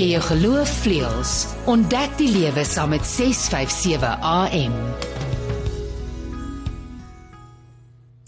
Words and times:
gee 0.00 0.14
jou 0.14 0.22
geloof 0.24 0.70
vleuels. 0.80 1.32
Ontdek 1.68 2.14
die 2.16 2.30
lewe 2.32 2.64
saam 2.64 2.94
met 2.94 3.04
657 3.04 4.16
AM. 4.24 4.76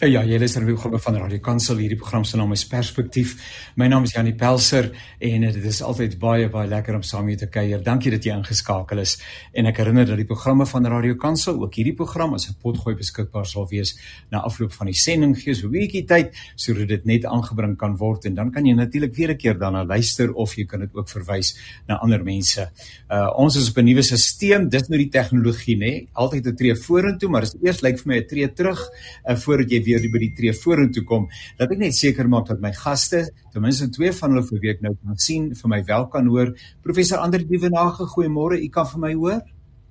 Ja, 0.02 0.24
jy 0.26 0.34
luister 0.34 0.64
na 0.64 0.66
die 0.66 0.74
program 0.74 0.98
van 0.98 1.14
Radio 1.14 1.38
Kansel. 1.38 1.78
Hierdie 1.78 1.94
program 1.94 2.24
se 2.26 2.34
naam 2.34 2.50
is 2.56 2.64
Perspektief. 2.66 3.36
My 3.78 3.86
naam 3.86 4.02
is 4.02 4.16
Janie 4.16 4.32
Pelser 4.34 4.88
en 5.22 5.44
dit 5.44 5.66
is 5.70 5.76
altyd 5.86 6.16
baie 6.18 6.48
baie 6.50 6.66
lekker 6.66 6.96
om 6.96 7.04
saam 7.06 7.28
met 7.28 7.36
jou 7.36 7.44
te 7.44 7.54
kuier. 7.54 7.78
Dankie 7.86 8.10
dat 8.10 8.24
jy 8.26 8.34
ingeskakel 8.34 8.98
is. 8.98 9.12
En 9.54 9.70
ek 9.70 9.78
herinner 9.78 10.08
dat 10.10 10.18
die 10.18 10.26
programme 10.26 10.66
van 10.66 10.88
Radio 10.90 11.14
Kansel, 11.14 11.60
ook 11.62 11.78
hierdie 11.78 11.94
program 11.94 12.34
as 12.34 12.48
'n 12.48 12.56
potgooi 12.58 12.96
beskikbaar 12.98 13.46
sal 13.46 13.68
wees 13.70 13.94
na 14.32 14.40
afloop 14.42 14.72
van 14.72 14.88
die 14.90 14.98
sending 14.98 15.36
gee 15.38 15.54
so 15.54 15.68
'n 15.68 15.70
bietjie 15.70 16.04
tyd 16.04 16.34
sodat 16.56 16.88
dit 16.88 17.04
net 17.06 17.24
aangebring 17.24 17.78
kan 17.78 17.96
word 17.96 18.26
en 18.26 18.34
dan 18.34 18.50
kan 18.50 18.66
jy 18.66 18.74
natuurlik 18.74 19.14
weer 19.14 19.30
'n 19.30 19.36
keer 19.36 19.54
daarna 19.54 19.84
luister 19.84 20.32
of 20.34 20.56
jy 20.56 20.64
kan 20.64 20.80
dit 20.80 20.90
ook 20.94 21.08
verwys 21.08 21.54
na 21.86 22.00
ander 22.02 22.24
mense. 22.24 22.70
Uh 23.08 23.30
ons 23.38 23.54
is 23.54 23.70
op 23.70 23.78
'n 23.78 23.84
nuwe 23.84 24.02
stelsel. 24.02 24.68
Dis 24.68 24.88
nou 24.88 24.98
die 24.98 25.10
tegnologie, 25.10 25.76
nê? 25.76 26.08
Altyd 26.12 26.46
'n 26.46 26.56
tree 26.56 26.74
vorentoe, 26.74 27.28
maar 27.28 27.42
as 27.42 27.54
eers 27.62 27.82
lyk 27.82 27.98
vir 27.98 28.06
my 28.06 28.18
'n 28.18 28.26
tree 28.26 28.52
terug 28.52 28.90
uh, 29.28 29.36
voordat 29.36 29.70
jy 29.70 29.82
weer 29.84 29.91
by 30.12 30.18
die 30.22 30.32
tree 30.36 30.52
vorentoe 30.56 31.04
kom, 31.04 31.28
dat 31.58 31.70
ek 31.70 31.78
net 31.78 31.96
seker 31.96 32.28
maak 32.28 32.46
dat 32.48 32.60
my 32.60 32.72
gaste, 32.72 33.26
ten 33.52 33.62
minste 33.62 33.90
twee 33.92 34.12
van 34.12 34.32
hulle 34.32 34.44
vir 34.48 34.62
week 34.62 34.82
nou 34.82 34.94
kan 34.94 35.18
sien, 35.18 35.50
vir 35.54 35.68
my 35.68 35.82
wel 35.88 36.06
kan 36.12 36.26
hoor. 36.26 36.54
Professor 36.82 37.18
Ander 37.18 37.44
Dievenage, 37.44 38.06
goeiemôre. 38.14 38.60
U 38.62 38.68
kan 38.72 38.86
vir 38.94 39.02
my 39.04 39.12
hoor? 39.14 39.40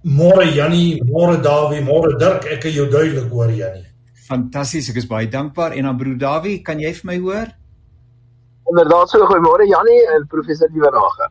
Môre 0.01 0.47
Jannie, 0.49 1.01
môre 1.05 1.37
Dawie, 1.37 1.83
môre 1.85 2.15
Dirk. 2.17 2.47
Ek 2.49 2.63
kan 2.63 2.73
jou 2.73 2.87
duidelik 2.89 3.29
hoor 3.29 3.51
Jannie. 3.53 3.85
Fantasties, 4.25 4.89
ek 4.89 5.01
is 5.03 5.09
baie 5.09 5.29
dankbaar. 5.29 5.75
En 5.77 5.89
dan 5.89 5.99
broer 5.99 6.17
Dawie, 6.17 6.61
kan 6.65 6.79
jy 6.81 6.93
vir 7.01 7.11
my 7.11 7.19
hoor? 7.21 7.53
Inderdaad, 8.71 9.11
so 9.11 9.27
goeiemôre 9.29 9.67
Jannie 9.69 10.01
en 10.15 10.25
professor 10.31 10.71
Dievenage. 10.73 11.29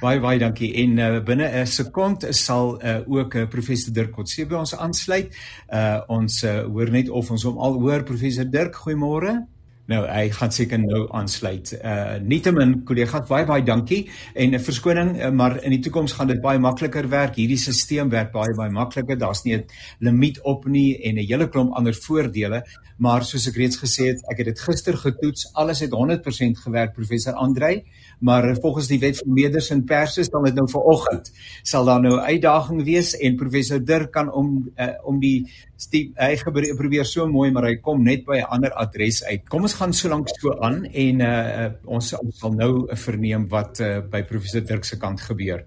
Baie 0.00 0.18
baie 0.20 0.38
dankie. 0.42 0.72
En 0.82 0.98
uh, 0.98 1.20
binne 1.22 1.46
'n 1.62 1.66
sekond 1.66 2.26
sal 2.30 2.82
uh, 2.82 3.00
ook 3.06 3.34
uh, 3.34 3.46
professor 3.48 3.92
Dirk 3.92 4.12
Kotse 4.12 4.46
by 4.46 4.54
ons 4.54 4.74
aansluit. 4.74 5.30
Uh, 5.70 6.00
ons 6.08 6.42
uh, 6.42 6.62
hoor 6.66 6.90
net 6.90 7.08
of 7.08 7.30
ons 7.30 7.42
hom 7.42 7.58
al 7.58 7.78
hoor 7.80 8.02
professor 8.02 8.50
Dirk. 8.50 8.74
Goeiemôre. 8.74 9.44
Nou, 9.84 10.00
hy 10.08 10.30
gaan 10.32 10.52
seker 10.52 10.80
nou 10.80 11.02
aansluit. 11.12 11.74
Uh 11.76 12.16
nietemin 12.24 12.78
kollegas, 12.88 13.26
baie 13.28 13.44
baie 13.44 13.62
dankie 13.62 14.08
en 14.32 14.54
'n 14.54 14.58
verskoning, 14.58 15.10
uh, 15.20 15.30
maar 15.30 15.62
in 15.62 15.70
die 15.76 15.80
toekoms 15.84 16.12
gaan 16.16 16.28
dit 16.28 16.40
baie 16.40 16.58
makliker 16.58 17.08
werk. 17.08 17.36
Hierdie 17.36 17.58
stelsel 17.60 18.08
werk 18.08 18.32
baie 18.32 18.54
baie 18.56 18.70
makliker. 18.70 19.18
Daar's 19.18 19.44
nie 19.44 19.56
'n 19.56 19.64
limiet 20.00 20.40
op 20.40 20.64
nie 20.64 20.96
en 21.04 21.18
'n 21.18 21.26
hele 21.26 21.48
klomp 21.48 21.74
ander 21.74 21.94
voordele, 21.94 22.64
maar 22.96 23.24
soos 23.24 23.46
ek 23.46 23.56
reeds 23.56 23.76
gesê 23.76 24.06
het, 24.08 24.24
ek 24.30 24.38
het 24.38 24.46
dit 24.46 24.60
gister 24.60 24.96
getoets. 24.96 25.52
Alles 25.52 25.80
het 25.80 25.92
100% 25.92 26.58
gewerk, 26.58 26.94
professor 26.94 27.34
Andrei 27.34 27.84
maar 28.18 28.56
volgens 28.60 28.88
die 28.88 28.98
wet 28.98 29.18
van 29.18 29.32
meerders 29.32 29.70
en 29.70 29.84
perses 29.84 30.30
dan 30.30 30.44
dit 30.44 30.54
nou 30.54 30.68
vanoggend 30.70 31.32
sal 31.62 31.84
daar 31.84 32.00
nou 32.00 32.14
'n 32.16 32.26
uitdaging 32.34 32.84
wees 32.84 33.14
en 33.16 33.36
professor 33.36 33.84
Dirk 33.84 34.12
kan 34.12 34.32
om 34.32 34.70
uh, 34.76 34.88
om 35.04 35.20
die 35.20 35.46
Steve, 35.76 36.12
hy 36.16 36.36
probeer 36.76 37.04
so 37.04 37.26
mooi 37.26 37.50
maar 37.50 37.66
hy 37.68 37.76
kom 37.82 38.02
net 38.02 38.24
by 38.24 38.38
'n 38.38 38.50
ander 38.56 38.72
adres 38.72 39.24
uit. 39.24 39.48
Kom 39.48 39.62
ons 39.62 39.74
gaan 39.74 39.92
so 39.92 40.08
lank 40.08 40.28
so 40.28 40.54
aan 40.60 40.84
en 40.84 41.20
uh, 41.20 41.72
ons 41.84 42.14
sal 42.38 42.52
nou 42.52 42.86
verneem 42.94 43.48
wat 43.48 43.80
uh, 43.80 44.00
by 44.00 44.22
professor 44.22 44.60
Dirk 44.60 44.84
se 44.84 44.96
kant 44.98 45.20
gebeur. 45.20 45.64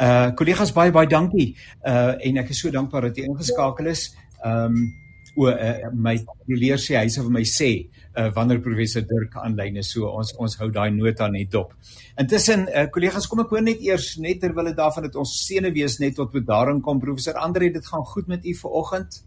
Uh 0.00 0.34
kollegas 0.34 0.72
baie 0.72 0.90
baie 0.90 1.06
dankie. 1.06 1.54
Uh 1.86 2.14
en 2.18 2.36
ek 2.42 2.50
is 2.50 2.60
so 2.60 2.70
dankbaar 2.70 3.08
dat 3.08 3.16
jy 3.16 3.24
ingeskakel 3.24 3.86
is. 3.86 4.14
Um 4.44 4.92
o 5.36 5.48
uh, 5.50 5.90
my 5.92 6.16
leer 6.46 6.78
sê 6.78 6.98
hy 6.98 7.08
sê 7.10 7.22
vir 7.22 7.34
my 7.34 7.44
sê 7.44 7.70
uh, 8.16 8.30
wanneer 8.34 8.60
professor 8.60 9.02
Dirk 9.02 9.36
aanlyn 9.36 9.76
is. 9.76 9.90
So 9.92 10.08
ons 10.08 10.32
ons 10.38 10.56
hou 10.60 10.70
daai 10.70 10.90
nota 10.94 11.28
net 11.28 11.50
dop. 11.52 11.74
Intussen 12.20 12.66
uh, 12.68 12.86
kollegas, 12.94 13.28
kom 13.30 13.44
ek 13.44 13.52
hoor 13.54 13.64
net 13.66 13.82
eers 13.84 14.14
net 14.22 14.40
terwyl 14.42 14.70
dit 14.70 14.78
daarvan 14.78 15.08
dat 15.08 15.20
ons 15.20 15.36
sene 15.46 15.72
wees 15.74 15.98
net 16.02 16.16
tot 16.16 16.32
bedaring 16.32 16.82
kom 16.82 17.02
professor 17.02 17.38
Andre, 17.40 17.70
dit 17.74 17.86
gaan 17.86 18.04
goed 18.14 18.28
met 18.28 18.44
u 18.44 18.54
vanoggend? 18.54 19.22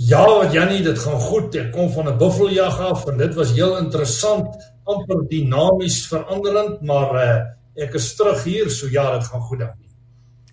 Ja, 0.00 0.24
wat 0.24 0.52
Jannie, 0.52 0.80
dit 0.82 0.98
gaan 0.98 1.20
goed. 1.20 1.54
Ek 1.60 1.72
kom 1.72 1.90
van 1.92 2.08
'n 2.08 2.18
buffeljag 2.18 2.78
af 2.80 3.06
en 3.06 3.18
dit 3.18 3.34
was 3.34 3.52
heel 3.52 3.76
interessant, 3.76 4.48
amper 4.84 5.26
dinamies 5.28 6.06
veranderend, 6.08 6.80
maar 6.82 7.14
uh, 7.14 7.82
ek 7.84 7.94
is 7.94 8.14
terug 8.16 8.44
hier, 8.44 8.70
so 8.70 8.88
ja, 8.88 9.18
dit 9.18 9.28
gaan 9.28 9.40
goed 9.40 9.58
dan. 9.58 9.76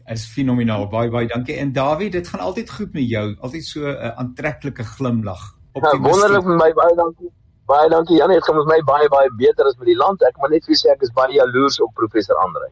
Is 0.07 0.25
fenomenaal. 0.25 0.87
Baie 0.87 1.09
baie 1.09 1.27
dankie. 1.27 1.55
En 1.55 1.71
Dawie, 1.71 2.09
dit 2.09 2.27
gaan 2.27 2.39
altyd 2.39 2.69
goed 2.69 2.93
met 2.93 3.09
jou. 3.09 3.35
Altyd 3.39 3.65
so 3.65 3.79
'n 3.79 3.95
uh, 3.95 4.17
aantreklike 4.17 4.83
glimlag. 4.83 5.55
Ja, 5.73 5.99
wonderlik 5.99 6.43
met 6.43 6.57
my 6.57 6.73
baie 6.73 6.95
dankie. 6.95 7.31
Baie 7.67 7.89
dankie 7.91 8.15
Janie, 8.15 8.37
dit 8.39 8.45
gaan 8.47 8.55
met 8.55 8.69
my 8.71 8.81
baie 8.87 9.07
baie 9.11 9.31
beter 9.39 9.67
as 9.67 9.75
met 9.75 9.89
die 9.91 9.97
land. 9.99 10.21
Ek 10.23 10.37
moet 10.39 10.53
net 10.55 10.67
vir 10.69 10.77
sê 10.79 10.93
ek 10.93 11.01
is 11.03 11.11
baie 11.11 11.33
jaloers 11.35 11.81
op 11.83 11.91
professor 11.99 12.39
Andre. 12.39 12.69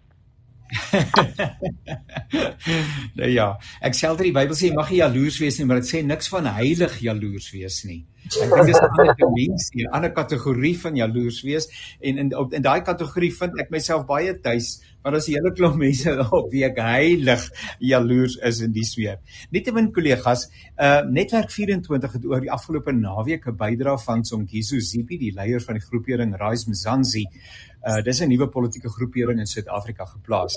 nou 3.19 3.29
ja, 3.29 3.47
ek 3.81 3.97
sê 3.97 4.09
altyd 4.09 4.29
die 4.29 4.35
Bybel 4.35 4.57
sê 4.57 4.69
jy 4.69 4.77
mag 4.77 4.91
nie 4.91 5.01
jaloers 5.01 5.39
wees 5.43 5.59
nie, 5.59 5.67
maar 5.69 5.81
dit 5.81 5.91
sê 5.91 6.01
niks 6.05 6.29
van 6.33 6.49
heilig 6.57 6.99
jaloers 7.05 7.47
wees 7.53 7.77
nie. 7.89 8.01
Ek 8.25 8.49
dink 8.49 8.71
dis 8.71 8.81
'n 8.81 8.89
ander 8.89 9.13
dimensie, 9.19 9.85
'n 9.85 9.93
ander 9.93 10.13
kategorie 10.13 10.73
van 10.81 10.97
jaloers 10.97 11.43
wees 11.45 11.69
en 12.01 12.17
in 12.17 12.33
in 12.33 12.65
daai 12.65 12.81
kategorie 12.81 13.31
vind 13.31 13.59
ek 13.61 13.69
myself 13.71 14.07
baie 14.09 14.33
tuis 14.41 14.81
maar 15.05 15.19
as 15.19 15.27
die 15.29 15.35
hele 15.37 15.51
klomp 15.53 15.77
mense 15.77 16.09
op 16.33 16.47
wie 16.49 16.63
ek 16.65 16.79
heilig 16.81 17.43
jaloers 17.91 18.39
is 18.49 18.63
in 18.65 18.73
die 18.73 18.85
sweer. 18.89 19.19
Nietemin 19.53 19.91
kollegas, 19.93 20.47
uh 20.81 21.03
Netwerk 21.05 21.53
24 21.53 22.17
het 22.17 22.25
oor 22.25 22.41
die 22.41 22.51
afgelope 22.51 22.95
naweek 22.95 23.45
'n 23.51 23.59
bydrae 23.59 24.01
van 24.01 24.25
Songiso 24.25 24.81
Zipi, 24.81 25.21
die 25.21 25.35
leier 25.37 25.61
van 25.61 25.77
die 25.77 25.85
groepering 25.85 26.33
Rise 26.41 26.73
Mzansi, 26.73 27.27
Uh 27.85 28.01
dis 28.01 28.22
'n 28.22 28.29
nuwe 28.29 28.47
politieke 28.50 28.90
groepering 28.90 29.40
in 29.40 29.46
Suid-Afrika 29.46 30.06
geplaas. 30.06 30.56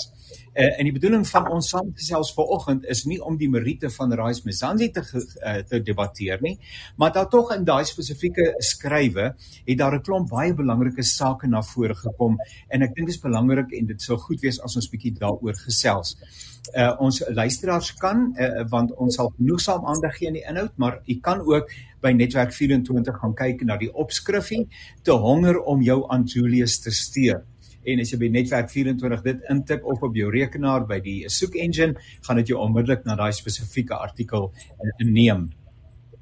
Uh 0.55 0.79
en 0.79 0.85
die 0.85 0.93
bedoeling 0.93 1.27
van 1.29 1.51
ons 1.51 1.69
saamgesels 1.69 2.33
vanoggend 2.35 2.85
is 2.85 3.05
nie 3.05 3.21
om 3.25 3.37
die 3.37 3.49
meriete 3.49 3.91
van 3.91 4.13
Rais 4.13 4.43
Mzansi 4.43 4.91
te 4.91 5.03
uh, 5.03 5.57
te 5.69 5.83
debatteer 5.83 6.39
nie, 6.41 6.59
maar 6.97 7.13
dat 7.13 7.31
tog 7.31 7.53
in 7.53 7.65
daai 7.65 7.85
spesifieke 7.85 8.55
skrywe 8.59 9.35
het 9.65 9.79
daar 9.79 9.95
'n 9.95 10.03
klomp 10.03 10.29
baie 10.29 10.55
belangrike 10.55 11.03
sake 11.03 11.47
na 11.47 11.63
vore 11.63 11.95
gekom 11.95 12.37
en 12.69 12.83
ek 12.83 12.95
dink 12.95 13.07
dit 13.07 13.17
is 13.17 13.21
belangrik 13.21 13.73
en 13.73 13.87
dit 13.87 14.03
sou 14.03 14.17
goed 14.17 14.41
wees 14.41 14.61
as 14.61 14.77
ons 14.77 14.89
bietjie 14.89 15.13
daaroor 15.13 15.55
gesels 15.55 16.17
uh, 16.75 16.95
ons 17.01 17.21
luisteraars 17.29 17.93
kan 18.01 18.29
uh, 18.37 18.65
want 18.71 18.95
ons 18.97 19.15
sal 19.15 19.33
genoegsaam 19.37 19.87
aandag 19.87 20.17
gee 20.19 20.31
aan 20.31 20.39
die 20.39 20.47
inhoud 20.49 20.75
maar 20.77 21.01
u 21.07 21.19
kan 21.23 21.41
ook 21.41 21.71
by 22.03 22.13
netwerk 22.15 22.53
24 22.55 23.21
gaan 23.21 23.35
kyk 23.35 23.65
na 23.67 23.77
die 23.81 23.91
opskrifie 23.93 24.67
te 25.03 25.13
honger 25.13 25.61
om 25.61 25.83
jou 25.83 26.05
aan 26.13 26.27
Julius 26.29 26.79
te 26.85 26.95
steur 26.95 27.45
en 27.89 28.03
as 28.03 28.13
jy 28.13 28.19
by 28.21 28.33
netwerk 28.33 28.71
24 28.73 29.23
dit 29.25 29.47
intip 29.53 29.87
of 29.89 30.03
op 30.03 30.17
jou 30.17 30.31
rekenaar 30.35 30.87
by 30.89 31.01
die 31.05 31.21
soek 31.33 31.57
engine 31.57 31.97
gaan 32.27 32.43
dit 32.43 32.53
jou 32.53 32.61
onmiddellik 32.65 33.07
na 33.07 33.17
daai 33.19 33.33
spesifieke 33.37 33.97
artikel 33.97 34.51
uh, 34.53 34.93
neem 35.05 35.49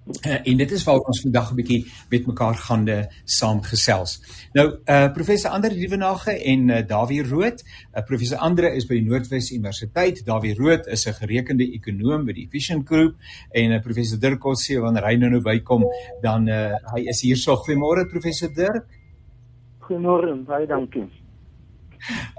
Uh, 0.07 0.39
en 0.47 0.57
dit 0.57 0.71
is 0.71 0.85
waar 0.87 1.01
ons 1.03 1.21
vandag 1.21 1.51
'n 1.51 1.57
bietjie 1.59 1.87
met 2.11 2.27
mekaar 2.27 2.55
gaande 2.55 3.09
saamgesels. 3.25 4.21
Nou 4.53 4.67
uh 4.87 5.09
professor 5.13 5.51
Andre 5.51 5.75
Dievenage 5.75 6.31
en 6.31 6.69
uh, 6.69 6.87
Dawie 6.87 7.23
Rood, 7.23 7.65
uh, 7.95 8.05
professor 8.05 8.39
Andre 8.39 8.71
is 8.71 8.87
by 8.87 9.01
die 9.01 9.09
Noordwes 9.09 9.51
Universiteit. 9.51 10.23
Dawie 10.25 10.55
Rood 10.55 10.87
is 10.87 11.07
'n 11.07 11.13
gerekende 11.13 11.67
ekonoom 11.73 12.25
by 12.25 12.33
die 12.33 12.47
Efficient 12.47 12.87
Group 12.87 13.17
en 13.51 13.73
uh, 13.73 13.81
professor 13.83 14.19
Dirk 14.19 14.39
Kotse 14.39 14.79
wanneer 14.81 15.05
hy 15.05 15.17
nou 15.17 15.31
nou 15.31 15.43
bykom, 15.43 15.83
dan 16.23 16.49
uh 16.49 16.75
hy 16.95 17.09
is 17.09 17.21
hier 17.21 17.37
so 17.37 17.57
goeiemôre 17.57 18.07
professor 18.07 18.49
Dirk. 18.55 18.87
Goeiemôre, 19.81 20.45
baie 20.47 20.67
dankie. 20.67 21.26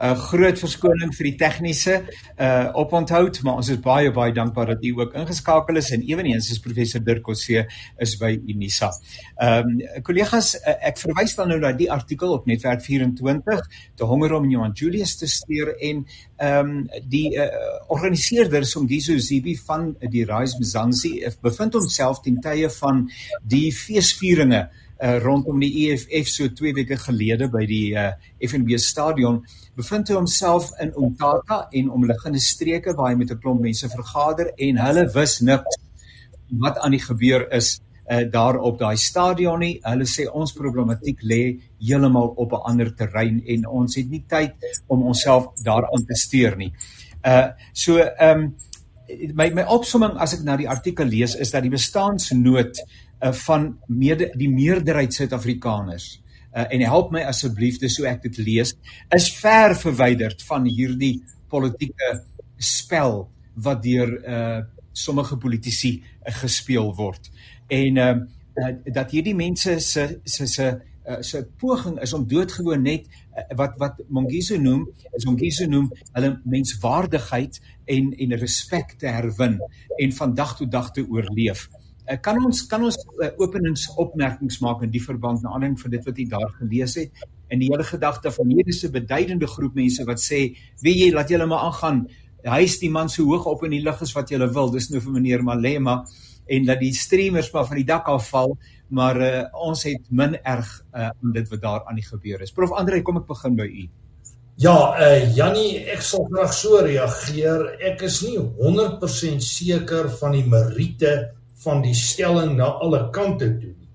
Uh, 0.01 0.13
groot 0.29 0.59
verskoning 0.59 1.13
vir 1.15 1.29
die 1.29 1.35
tegniese 1.39 1.97
uh 2.37 2.69
oponthoud, 2.77 3.41
maar 3.45 3.61
ons 3.61 3.71
is 3.73 3.79
baie 3.83 4.11
baie 4.13 4.33
dankbaar 4.35 4.73
dat 4.73 4.85
u 4.85 4.93
ook 5.01 5.15
ingeskakel 5.17 5.79
is 5.81 5.91
en 5.95 6.03
eweneens 6.07 6.49
is 6.51 6.61
professor 6.63 7.03
Dirk 7.03 7.23
Kotse 7.25 7.65
is 7.97 8.15
by 8.21 8.33
Unisa. 8.47 8.91
Ehm 9.35 9.75
um, 9.77 10.01
kollegas, 10.05 10.53
uh, 10.59 10.77
ek 10.89 11.01
verwys 11.01 11.35
dan 11.37 11.51
nou 11.53 11.59
na 11.61 11.73
die 11.77 11.89
artikel 11.91 12.33
op 12.35 12.47
Netwerk 12.49 12.83
24 12.85 13.63
te 13.95 14.07
honger 14.07 14.37
om 14.37 14.49
Johan 14.49 14.75
Julius 14.77 15.17
te 15.17 15.29
stuur 15.31 15.75
en 15.75 16.05
ehm 16.37 16.73
um, 16.73 16.73
die 17.09 17.35
uh, 17.35 17.47
organiseerders 17.93 18.75
om 18.75 18.87
Gizo 18.87 19.17
Zibi 19.17 19.57
van 19.67 19.93
die 20.01 20.25
Rise 20.27 20.59
Mzansi 20.59 21.13
bevind 21.41 21.73
homself 21.73 22.21
ten 22.25 22.41
tye 22.41 22.69
van 22.79 23.07
die 23.43 23.71
feesvieringe 23.73 24.67
uh, 24.67 24.85
rondom 24.99 25.59
die 25.59 25.87
EFF 25.87 26.27
so 26.27 26.47
2 26.49 26.73
weke 26.73 26.97
gelede 26.97 27.47
by 27.53 27.65
die 27.69 27.93
uh, 27.93 28.11
FNB 28.41 28.77
stadion 28.81 29.43
bevind 29.77 30.09
hy 30.09 30.15
homself 30.17 30.71
in 30.81 30.93
Umtata 30.97 31.67
en 31.71 31.91
omliggende 31.93 32.39
streke 32.41 32.95
waar 32.97 33.11
hy 33.11 33.17
met 33.17 33.31
'n 33.31 33.39
klomp 33.41 33.61
mense 33.61 33.89
vergader 33.89 34.53
en 34.57 34.77
hulle 34.77 35.05
wis 35.13 35.39
niks 35.41 35.77
wat 36.49 36.77
aan 36.77 36.91
die 36.91 37.03
gebeur 37.03 37.45
is 37.53 37.79
uh, 38.09 38.23
daar 38.31 38.57
op 38.57 38.79
daai 38.79 38.97
stadion 38.97 39.59
nie. 39.59 39.79
Hulle 39.83 40.07
sê 40.07 40.27
ons 40.31 40.53
problematiek 40.53 41.21
lê 41.21 41.41
heeltemal 41.79 42.33
op 42.37 42.53
'n 42.53 42.63
ander 42.69 42.95
terrein 42.95 43.43
en 43.45 43.67
ons 43.67 43.95
het 43.95 44.09
nie 44.09 44.23
tyd 44.27 44.55
om 44.87 45.03
onsself 45.03 45.51
daaraan 45.63 46.05
te 46.05 46.15
steur 46.15 46.57
nie. 46.57 46.73
Uh 47.25 47.49
so 47.73 47.97
ehm 47.97 48.39
um, 48.39 48.55
my 49.33 49.49
my 49.49 49.63
opsomming 49.63 50.17
as 50.17 50.33
ek 50.33 50.43
na 50.43 50.57
die 50.57 50.69
artikel 50.69 51.05
lees 51.05 51.35
is 51.35 51.51
dat 51.51 51.63
die 51.63 51.71
bestaansnood 51.71 52.79
uh, 53.21 53.33
van 53.45 53.69
mede 53.87 54.31
die 54.37 54.49
meerderheid 54.49 55.13
Suid-Afrikaners 55.13 56.07
uh, 56.53 56.65
en 56.69 56.85
help 56.85 57.11
my 57.15 57.23
asseblief 57.27 57.79
dis 57.81 57.97
hoe 57.99 58.07
ek 58.11 58.23
dit 58.27 58.41
lees 58.43 58.73
is 59.15 59.29
ver 59.39 59.75
verwyderd 59.77 60.43
van 60.47 60.67
hierdie 60.69 61.17
politieke 61.51 62.11
spel 62.57 63.23
wat 63.63 63.83
deur 63.85 64.17
uh, 64.17 64.59
sommige 64.91 65.37
politici 65.41 65.97
uh, 66.01 66.33
gespeel 66.41 66.93
word 66.97 67.31
en 67.73 68.03
uh, 68.03 68.11
uh, 68.57 68.75
dat 68.93 69.15
hierdie 69.15 69.37
mense 69.37 69.79
se 69.83 70.07
se 70.25 70.47
se 70.47 70.67
uh, 71.07 71.21
se 71.21 71.43
poging 71.61 71.97
is 72.03 72.13
om 72.13 72.27
doodgewoon 72.27 72.85
net 72.85 73.07
uh, 73.07 73.47
wat 73.59 73.77
wat 73.81 74.03
Mongiso 74.09 74.59
noem 74.61 74.85
is 75.17 75.25
Mongiso 75.25 75.67
noem 75.69 75.89
hulle 76.13 76.35
menswaardigheid 76.45 77.61
en 77.97 78.13
en 78.13 78.39
respek 78.41 78.97
te 79.01 79.09
herwin 79.11 79.59
en 79.97 80.15
van 80.19 80.33
dag 80.35 80.57
tot 80.57 80.71
dag 80.71 80.91
te 80.91 81.05
oorleef. 81.07 81.67
Uh, 81.71 81.86
kan 82.23 82.39
ons 82.39 82.61
kan 82.71 82.83
ons 82.87 82.95
uh, 82.95 83.31
openingsopmerkings 83.43 84.61
maak 84.63 84.85
in 84.85 84.93
die 84.93 85.03
verband 85.03 85.43
na 85.43 85.51
aanleiding 85.55 85.79
van 85.81 85.91
dit 85.91 86.05
wat 86.07 86.21
jy 86.21 86.27
daar 86.31 86.53
gelees 86.59 86.95
het 86.95 87.25
en 87.51 87.59
die 87.59 87.67
hele 87.71 87.83
gedagte 87.87 88.31
van 88.31 88.53
hierdie 88.53 88.75
se 88.75 88.91
beduidende 88.91 89.47
groep 89.47 89.75
mense 89.75 90.03
wat 90.07 90.19
sê, 90.19 90.55
"Wie 90.81 90.95
jy 90.95 91.11
laat 91.13 91.29
julle 91.29 91.45
maar 91.45 91.67
aangaan. 91.67 92.07
Hy 92.43 92.61
is 92.63 92.79
die 92.79 92.89
man 92.89 93.09
so 93.09 93.23
hoog 93.23 93.45
op 93.45 93.63
in 93.63 93.71
die 93.71 93.83
lug 93.83 94.01
as 94.01 94.13
wat 94.13 94.29
jy 94.29 94.37
wil." 94.37 94.71
Dis 94.71 94.89
nou 94.89 94.99
vir 94.99 95.11
meneer 95.11 95.43
Malema 95.43 96.05
en 96.47 96.65
dat 96.65 96.79
die 96.79 96.93
streamers 96.93 97.51
maar 97.53 97.65
van 97.65 97.77
die 97.77 97.85
dak 97.85 98.07
af 98.07 98.29
val 98.29 98.57
maar 98.89 99.21
uh, 99.21 99.43
ons 99.53 99.83
het 99.83 100.01
min 100.09 100.37
erg 100.43 100.67
uh, 100.95 101.09
om 101.21 101.33
dit 101.33 101.49
wat 101.49 101.61
daar 101.61 101.85
aan 101.85 101.95
die 101.95 102.07
gebeur 102.07 102.41
is. 102.41 102.51
Prof 102.51 102.71
Andre, 102.71 103.01
kom 103.01 103.17
ek 103.17 103.27
begin 103.27 103.55
by 103.55 103.67
u. 103.67 103.87
Ja, 104.57 104.95
uh 104.97 105.35
Jannie, 105.35 105.83
ek 105.93 106.01
sal 106.01 106.25
graag 106.31 106.53
so 106.53 106.79
reageer. 106.81 107.75
Ek 107.91 108.01
is 108.07 108.23
nie 108.25 108.39
100% 108.39 109.43
seker 109.43 110.09
van 110.17 110.33
die 110.33 110.45
meriete 110.49 111.11
van 111.63 111.81
die 111.81 111.95
stelling 111.97 112.55
na 112.57 112.69
alle 112.83 113.07
kante 113.15 113.49
toe 113.59 113.73
nie. 113.73 113.91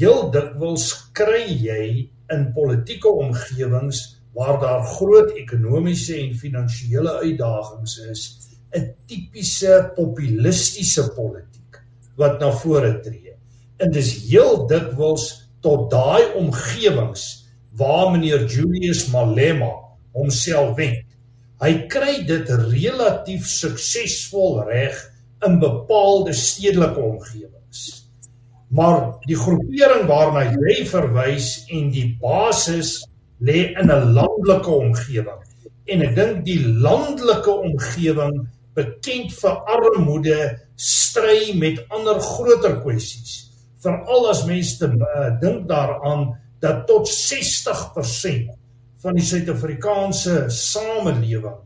Heel 0.00 0.30
dikwels 0.34 0.88
kry 1.16 1.44
jy 1.48 1.84
in 2.34 2.44
politieke 2.56 3.08
omgewings 3.08 4.02
waar 4.34 4.58
daar 4.60 4.82
groot 4.96 5.30
ekonomiese 5.38 6.16
en 6.18 6.34
finansiële 6.34 7.20
uitdagings 7.22 7.98
is, 8.10 8.22
'n 8.74 8.90
tipiese 9.06 9.92
populistiese 9.94 11.04
politiek 11.14 11.78
wat 12.16 12.40
na 12.40 12.50
vore 12.50 13.00
tree 13.00 13.34
en 13.78 13.90
dis 13.90 14.10
heel 14.28 14.66
dikwels 14.70 15.24
tot 15.64 15.90
daai 15.90 16.34
omgewings 16.38 17.44
waar 17.78 18.12
meneer 18.12 18.46
Julius 18.46 19.06
Malema 19.10 19.70
homself 20.14 20.76
wend. 20.76 21.06
Hy 21.62 21.72
kry 21.90 22.22
dit 22.26 22.50
relatief 22.70 23.46
suksesvol 23.50 24.62
reg 24.68 24.98
in 25.46 25.58
bepaalde 25.62 26.32
stedelike 26.32 27.00
omgewings. 27.00 27.82
Maar 28.74 29.14
die 29.28 29.36
groepering 29.38 30.06
waarna 30.10 30.46
jy 30.50 30.82
verwys 30.88 31.64
en 31.70 31.90
die 31.94 32.08
basis 32.20 32.96
lê 33.38 33.70
in 33.78 33.90
'n 33.90 34.12
landelike 34.16 34.70
omgewing. 34.70 35.40
En 35.86 36.02
ek 36.02 36.14
dink 36.16 36.44
die 36.44 36.60
landelike 36.64 37.50
omgewing 37.50 38.48
bekend 38.74 39.32
vir 39.32 39.54
armoede 39.70 40.38
stry 40.74 41.54
met 41.54 41.84
ander 41.88 42.20
groter 42.20 42.80
kwessies 42.82 43.44
veral 43.84 44.30
as 44.30 44.44
mense 44.48 44.88
uh, 44.88 45.28
dink 45.42 45.68
daaraan 45.68 46.32
dat 46.64 46.86
tot 46.88 47.08
60% 47.10 48.52
van 49.04 49.18
die 49.18 49.26
Suid-Afrikaanse 49.26 50.46
samelewing 50.48 51.60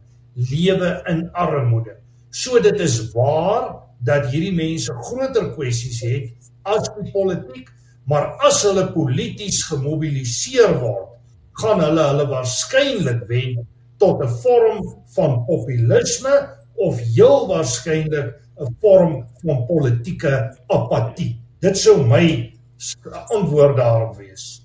lewe 0.51 0.91
in 1.11 1.29
armoede. 1.39 1.99
So 2.31 2.61
dit 2.61 2.81
is 2.81 3.01
waar 3.15 3.75
dat 4.05 4.29
hierdie 4.33 4.55
mense 4.55 4.93
groter 5.09 5.51
kwessies 5.55 6.01
het 6.05 6.51
as 6.69 6.89
die 6.99 7.11
politiek, 7.13 7.71
maar 8.09 8.37
as 8.45 8.63
hulle 8.67 8.89
polities 8.93 9.63
gemobiliseer 9.69 10.77
word, 10.81 11.17
gaan 11.59 11.81
hulle 11.83 12.05
hulle 12.11 12.27
waarskynlik 12.31 13.25
wen 13.29 13.65
tot 13.99 14.23
'n 14.23 14.35
vorm 14.43 14.79
van 15.17 15.45
populisme 15.47 16.35
of 16.77 17.01
heel 17.01 17.49
waarskynlik 17.49 18.37
'n 18.61 18.77
vorm 18.81 19.27
van 19.43 19.67
politieke 19.67 20.57
apatie. 20.69 21.41
Dit 21.61 21.79
sou 21.79 22.07
my 22.07 22.53
antwoord 23.35 23.77
daarop 23.77 24.17
wees. 24.17 24.63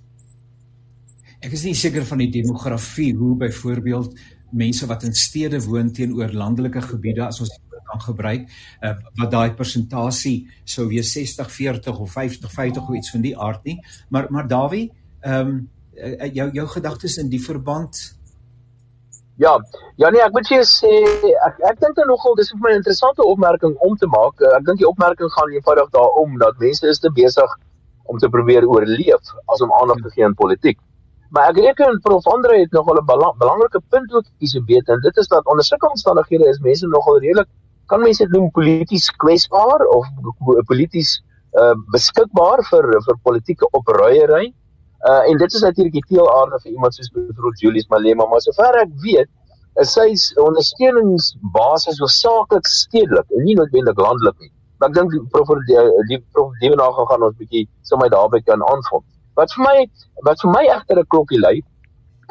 Ek 1.42 1.51
is 1.51 1.63
nie 1.63 1.75
seker 1.75 2.06
van 2.06 2.18
die 2.18 2.31
demografie 2.31 3.13
hoe 3.16 3.36
byvoorbeeld 3.36 4.13
mense 4.53 4.88
wat 4.88 5.03
in 5.03 5.13
stede 5.13 5.61
woon 5.65 5.91
teenoor 5.91 6.33
landelike 6.33 6.81
gebiede 6.81 7.25
as 7.25 7.41
ons 7.44 7.53
kan 7.83 8.01
gebruik 8.01 8.47
uh, 8.81 8.95
wat 9.19 9.31
daai 9.31 9.53
persentasie 9.57 10.47
sou 10.63 10.88
wees 10.88 11.13
60 11.13 11.51
40 11.51 12.00
of 12.00 12.11
50 12.11 12.51
50 12.51 12.81
of 12.89 12.95
iets 12.95 13.11
van 13.11 13.21
die 13.21 13.38
aard 13.38 13.63
nie 13.69 13.79
maar 14.09 14.27
maar 14.29 14.47
Dawie 14.47 14.89
ehm 15.21 15.47
um, 15.47 15.69
jou 16.33 16.50
jou 16.53 16.67
gedagtes 16.67 17.17
in 17.21 17.29
die 17.29 17.41
verband 17.41 18.00
Ja, 19.41 19.57
ja 19.97 20.09
nee, 20.13 20.21
ek 20.21 20.33
moet 20.35 20.50
jou 20.51 20.61
sê 20.69 20.91
ek 21.47 21.61
ek 21.69 21.79
dink 21.81 21.95
dit 21.97 22.06
nogal 22.06 22.35
dis 22.38 22.51
vir 22.51 22.59
my 22.61 22.71
'n 22.71 22.81
interessante 22.81 23.25
opmerking 23.25 23.73
om 23.88 23.95
te 23.97 24.06
maak. 24.06 24.41
Ek 24.57 24.65
dink 24.65 24.77
die 24.77 24.88
opmerking 24.88 25.31
gaan 25.33 25.49
eenvoudig 25.49 25.89
daaroor 25.95 26.38
dat 26.39 26.59
mense 26.61 26.88
is 26.88 26.99
te 26.99 27.09
besig 27.09 27.56
om 28.03 28.19
te 28.19 28.29
probeer 28.29 28.67
oorleef 28.67 29.33
as 29.49 29.61
om 29.61 29.73
aandag 29.73 30.03
te 30.03 30.11
gee 30.13 30.25
aan 30.25 30.38
politiek. 30.38 30.77
Maar 31.33 31.50
ek 31.50 31.57
reken 31.65 32.00
prof 32.06 32.27
Andre 32.30 32.59
het 32.59 32.71
nogal 32.77 33.01
'n 33.01 33.06
belang, 33.09 33.38
belangrike 33.41 33.81
punt 33.89 34.13
ook 34.13 34.25
hier 34.38 34.50
so 34.50 34.63
weet 34.65 34.88
en 34.88 35.00
dit 35.01 35.18
is 35.18 35.27
dat 35.27 35.45
onder 35.45 35.65
sulke 35.65 35.89
omstandighede 35.89 36.50
is 36.50 36.59
mense 36.59 36.88
nogal 36.88 37.19
redelik 37.19 37.50
kan 37.85 38.01
mense 38.01 38.24
dit 38.24 38.33
noem 38.33 38.51
polities 38.51 39.09
kwesbaar 39.24 39.85
of 39.95 40.07
polities 40.69 41.21
uh, 41.59 41.75
beskikbaar 41.94 42.63
vir 42.69 42.89
vir 43.07 43.18
politieke 43.27 43.69
opruiery. 43.80 44.51
Uh 45.03 45.21
en 45.30 45.38
dit 45.38 45.53
is 45.53 45.62
natuurlik 45.62 45.94
die 45.94 46.06
teelaarde 46.13 46.59
vir 46.63 46.71
iemand 46.71 46.95
soos 46.95 47.12
Prof 47.12 47.59
Julius 47.59 47.89
Malema, 47.91 48.25
maar 48.25 48.41
sover 48.41 48.80
ek 48.81 48.94
weet, 49.03 49.30
is 49.81 49.94
sy 49.97 50.07
ondersteuningsbasis 50.39 52.00
hoofsaaklik 52.00 52.69
stedelik 52.71 53.33
en 53.35 53.44
nie 53.44 53.57
noodwendig 53.59 54.00
landelik 54.06 54.38
nie. 54.39 54.51
Maar 54.80 54.94
ek 54.94 54.95
dink 55.01 55.18
Prof 55.33 55.51
die, 55.68 55.81
die 56.12 56.21
Prof 56.31 56.56
Devenaar 56.62 56.95
gaan 57.12 57.27
ons 57.27 57.35
bietjie 57.41 57.65
sommer 57.89 58.09
daarby 58.13 58.39
kan 58.47 58.63
aanvul. 58.69 59.03
Wat 59.39 59.53
vir 59.56 59.63
my 59.65 59.77
wat 60.30 60.41
vir 60.41 60.51
my 60.51 60.63
egter 60.77 61.00
'n 61.00 61.12
klokkie 61.15 61.39
lui 61.39 61.57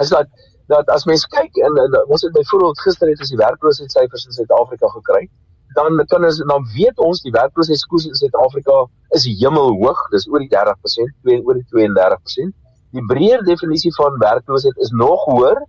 is 0.01 0.09
dat 0.09 0.29
dat 0.73 0.89
as 0.89 1.05
mens 1.05 1.25
kyk 1.27 1.57
en, 1.67 1.79
en 1.85 1.97
ons 2.09 2.23
het 2.23 2.33
byvoorbeeld 2.33 2.81
gister 2.81 3.09
het 3.09 3.21
ons 3.21 3.33
die 3.35 3.41
werkloosheidssyfers 3.41 4.27
in 4.27 4.37
Suid-Afrika 4.39 4.89
gekry 4.97 5.29
dan 5.75 6.05
kan 6.07 6.25
ons 6.25 6.39
dan 6.53 6.65
weet 6.77 6.99
ons 6.99 7.23
die 7.27 7.33
werkloosheidskoers 7.35 8.07
in 8.07 8.19
Suid-Afrika 8.21 8.79
is 9.19 9.27
hemelhoog 9.43 10.01
dis 10.15 10.27
oor 10.31 10.45
die 10.45 10.51
30% 10.55 11.29
oor 11.29 11.61
die 11.61 11.67
32% 11.75 12.57
die 12.97 13.05
breër 13.13 13.45
definisie 13.49 13.93
van 13.99 14.19
werkloosheid 14.23 14.83
is 14.87 14.93
nog 15.05 15.25
hoër 15.31 15.63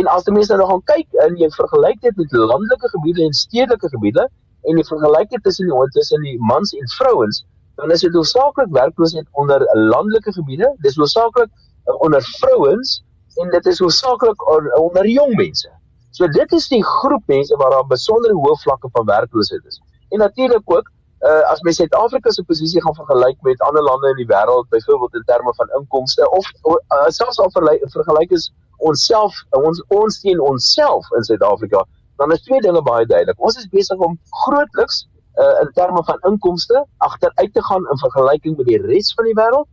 en 0.00 0.10
as 0.14 0.26
jy 0.26 0.34
mense 0.36 0.58
nou 0.60 0.68
gaan 0.72 0.84
kyk 0.92 1.22
en 1.26 1.38
jy 1.40 1.50
vergelyk 1.56 2.02
dit 2.06 2.20
met 2.22 2.36
landelike 2.52 2.92
gebiede 2.94 3.26
en 3.26 3.34
stedelike 3.44 3.90
gebiede 3.94 4.26
en 4.70 4.78
jy 4.78 4.86
vergelyk 4.92 5.32
dit 5.34 5.42
tussen 5.48 5.70
die 5.70 5.88
tussen 5.98 6.28
die 6.28 6.36
mans 6.52 6.74
en 6.78 6.92
vrouens 6.98 7.42
dan 7.80 7.92
is 7.96 8.04
dit 8.06 8.14
hoofsaaklik 8.14 8.72
werkloosheid 8.76 9.28
onder 9.42 9.64
landelike 9.92 10.32
gebiede 10.38 10.70
dis 10.86 10.96
hoofsaaklik 11.00 11.50
uh, 11.50 12.00
onder 12.06 12.22
vrouens 12.22 12.96
en 13.42 13.50
dit 13.56 13.66
is 13.72 13.78
hoofsaaklik 13.78 14.46
onder 14.80 15.08
jong 15.08 15.34
mense 15.42 15.70
so 16.10 16.28
dit 16.38 16.52
is 16.52 16.68
die 16.68 16.84
groep 16.84 17.22
mense 17.26 17.56
waar 17.56 17.76
daar 17.76 17.86
besonder 17.96 18.34
hoë 18.36 18.56
vlakke 18.64 18.88
van 18.96 19.06
werkloosheid 19.12 19.64
is 19.72 19.80
en 20.10 20.26
natuurlik 20.26 20.74
ook 20.76 20.90
uh, 21.20 21.42
as 21.52 21.60
mens 21.60 21.76
Suid-Afrika 21.76 22.30
se 22.30 22.42
posisie 22.44 22.82
gaan 22.82 22.94
vergelyk 22.94 23.40
met 23.42 23.60
ander 23.68 23.82
lande 23.82 24.08
in 24.08 24.20
die 24.22 24.26
wêreld, 24.26 24.68
byvoorbeeld 24.68 25.14
in 25.14 25.26
terme 25.28 25.54
van 25.54 25.72
inkomste 25.78 26.30
of 26.30 26.46
uh, 26.72 27.08
selfs 27.08 27.38
al 27.38 27.50
vergelyk 27.52 28.30
is 28.30 28.50
onsself 28.76 29.36
ons 29.50 29.82
ons 29.88 30.20
teen 30.20 30.40
onsself 30.40 31.10
in 31.16 31.26
Suid-Afrika, 31.28 31.84
dan 32.16 32.32
is 32.32 32.42
twee 32.42 32.60
dinge 32.64 32.82
baie 32.82 33.06
duidelik. 33.06 33.40
Ons 33.40 33.58
is 33.60 33.68
besig 33.68 34.00
om 34.00 34.16
grootliks 34.44 35.04
uh, 35.40 35.60
in 35.62 35.70
terme 35.78 36.02
van 36.04 36.18
inkomste 36.30 36.84
agteruit 37.06 37.52
te 37.54 37.62
gaan 37.68 37.86
in 37.92 38.02
vergelyking 38.04 38.56
met 38.56 38.66
die 38.66 38.80
res 38.86 39.12
van 39.18 39.28
die 39.30 39.36
wêreld. 39.38 39.68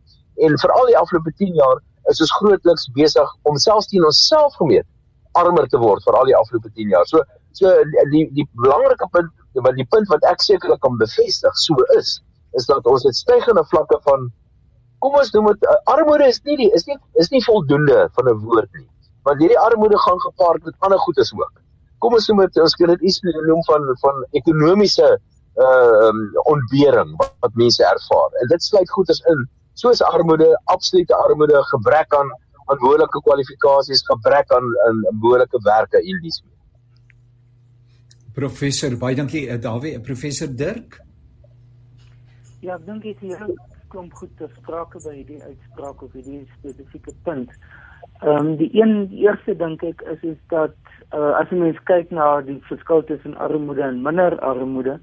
En 0.46 0.58
veral 0.64 0.86
die 0.86 0.98
afgelope 0.98 1.32
10 1.42 1.58
jaar 1.58 1.82
is 2.12 2.20
ons 2.24 2.32
grootliks 2.40 2.86
besig 2.96 3.34
om 3.50 3.56
selfs 3.56 3.90
teen 3.90 4.04
onsself 4.04 4.54
gemeet 4.60 4.86
armer 5.38 5.68
te 5.68 5.78
word 5.80 6.02
vir 6.06 6.16
al 6.18 6.30
die 6.30 6.36
afgelope 6.36 6.70
10 6.74 6.94
jaar. 6.94 7.06
So 7.10 7.22
so 7.58 7.72
die 8.12 8.24
die 8.36 8.46
belangrike 8.62 9.08
punt 9.12 9.30
wat 9.66 9.76
die 9.78 9.86
punt 9.94 10.10
wat 10.12 10.24
ek 10.30 10.42
sekerlik 10.44 10.80
kan 10.84 10.98
bevestig 11.00 11.56
so 11.64 11.86
is 11.96 12.18
is 12.58 12.68
dat 12.68 12.86
ons 12.86 13.04
het 13.08 13.16
stygende 13.16 13.64
vlakke 13.72 13.98
van 14.06 14.28
kom 15.02 15.16
ons 15.20 15.32
noem 15.34 15.50
dit 15.52 15.66
uh, 15.70 15.76
armoede 15.94 16.28
is 16.32 16.40
nie 16.48 16.56
die 16.60 16.68
is 16.78 16.86
nie 16.90 16.96
is 17.22 17.30
nie 17.34 17.42
voldoende 17.46 18.06
van 18.18 18.30
'n 18.32 18.38
woord 18.44 18.70
nie. 18.78 18.86
Want 19.26 19.40
hierdie 19.42 19.58
armoede 19.58 19.98
gaan 20.04 20.20
gepaard 20.26 20.64
met 20.64 20.74
ander 20.86 21.00
goedes 21.06 21.32
ook. 21.34 21.54
Kom 21.98 22.14
ons 22.14 22.28
noem 22.28 22.44
dit 22.46 22.60
ons 22.62 22.76
kan 22.80 22.94
dit 22.94 23.02
iets 23.10 23.20
noem 23.22 23.62
van 23.70 23.90
van 24.04 24.24
ekonomiese 24.40 25.18
uh 25.66 26.08
um, 26.08 26.20
ontbering 26.54 27.14
wat, 27.20 27.32
wat 27.44 27.54
mense 27.62 27.84
ervaar 27.84 28.36
en 28.42 28.52
dit 28.52 28.62
sluit 28.62 28.90
goedes 28.96 29.22
in 29.32 29.48
soos 29.74 30.02
armoede 30.02 30.50
absolute 30.74 31.14
armoede 31.14 31.62
gebrek 31.72 32.14
aan 32.20 32.30
aan 32.68 32.78
behoorlike 32.84 33.20
kwalifikasies 33.26 34.04
gebrek 34.12 34.52
aan 34.58 34.70
aan 34.86 35.02
behoorlike 35.24 35.60
werke 35.64 35.98
en 35.98 36.22
dis 36.22 36.42
meer 36.44 36.58
Professor, 38.38 38.94
baie 38.94 39.16
dankie 39.18 39.48
uh, 39.50 39.56
Dawie, 39.58 39.96
professor 39.98 40.46
Dirk. 40.46 41.00
Ja, 42.62 42.76
dankie 42.86 43.16
vir 43.18 43.40
klomp 43.90 44.14
goed 44.20 44.30
te 44.38 44.46
sprake 44.52 45.00
by 45.02 45.14
hierdie 45.16 45.40
uitspraak 45.42 46.04
of 46.06 46.14
hierdie 46.14 46.44
spesifieke 46.58 47.14
punt. 47.26 47.50
Ehm 48.22 48.52
um, 48.52 48.52
die 48.60 48.68
een 48.76 49.08
die 49.10 49.24
eerste 49.24 49.56
dink 49.58 49.82
ek 49.86 50.04
is 50.12 50.22
is 50.32 50.38
dat 50.54 50.76
uh, 51.10 51.34
as 51.40 51.50
jy 51.50 51.58
mens 51.64 51.80
kyk 51.90 52.14
na 52.14 52.28
die 52.46 52.58
verskil 52.68 53.02
tussen 53.10 53.34
armoede 53.42 53.82
en 53.88 54.02
minder 54.06 54.38
armoede, 54.52 54.98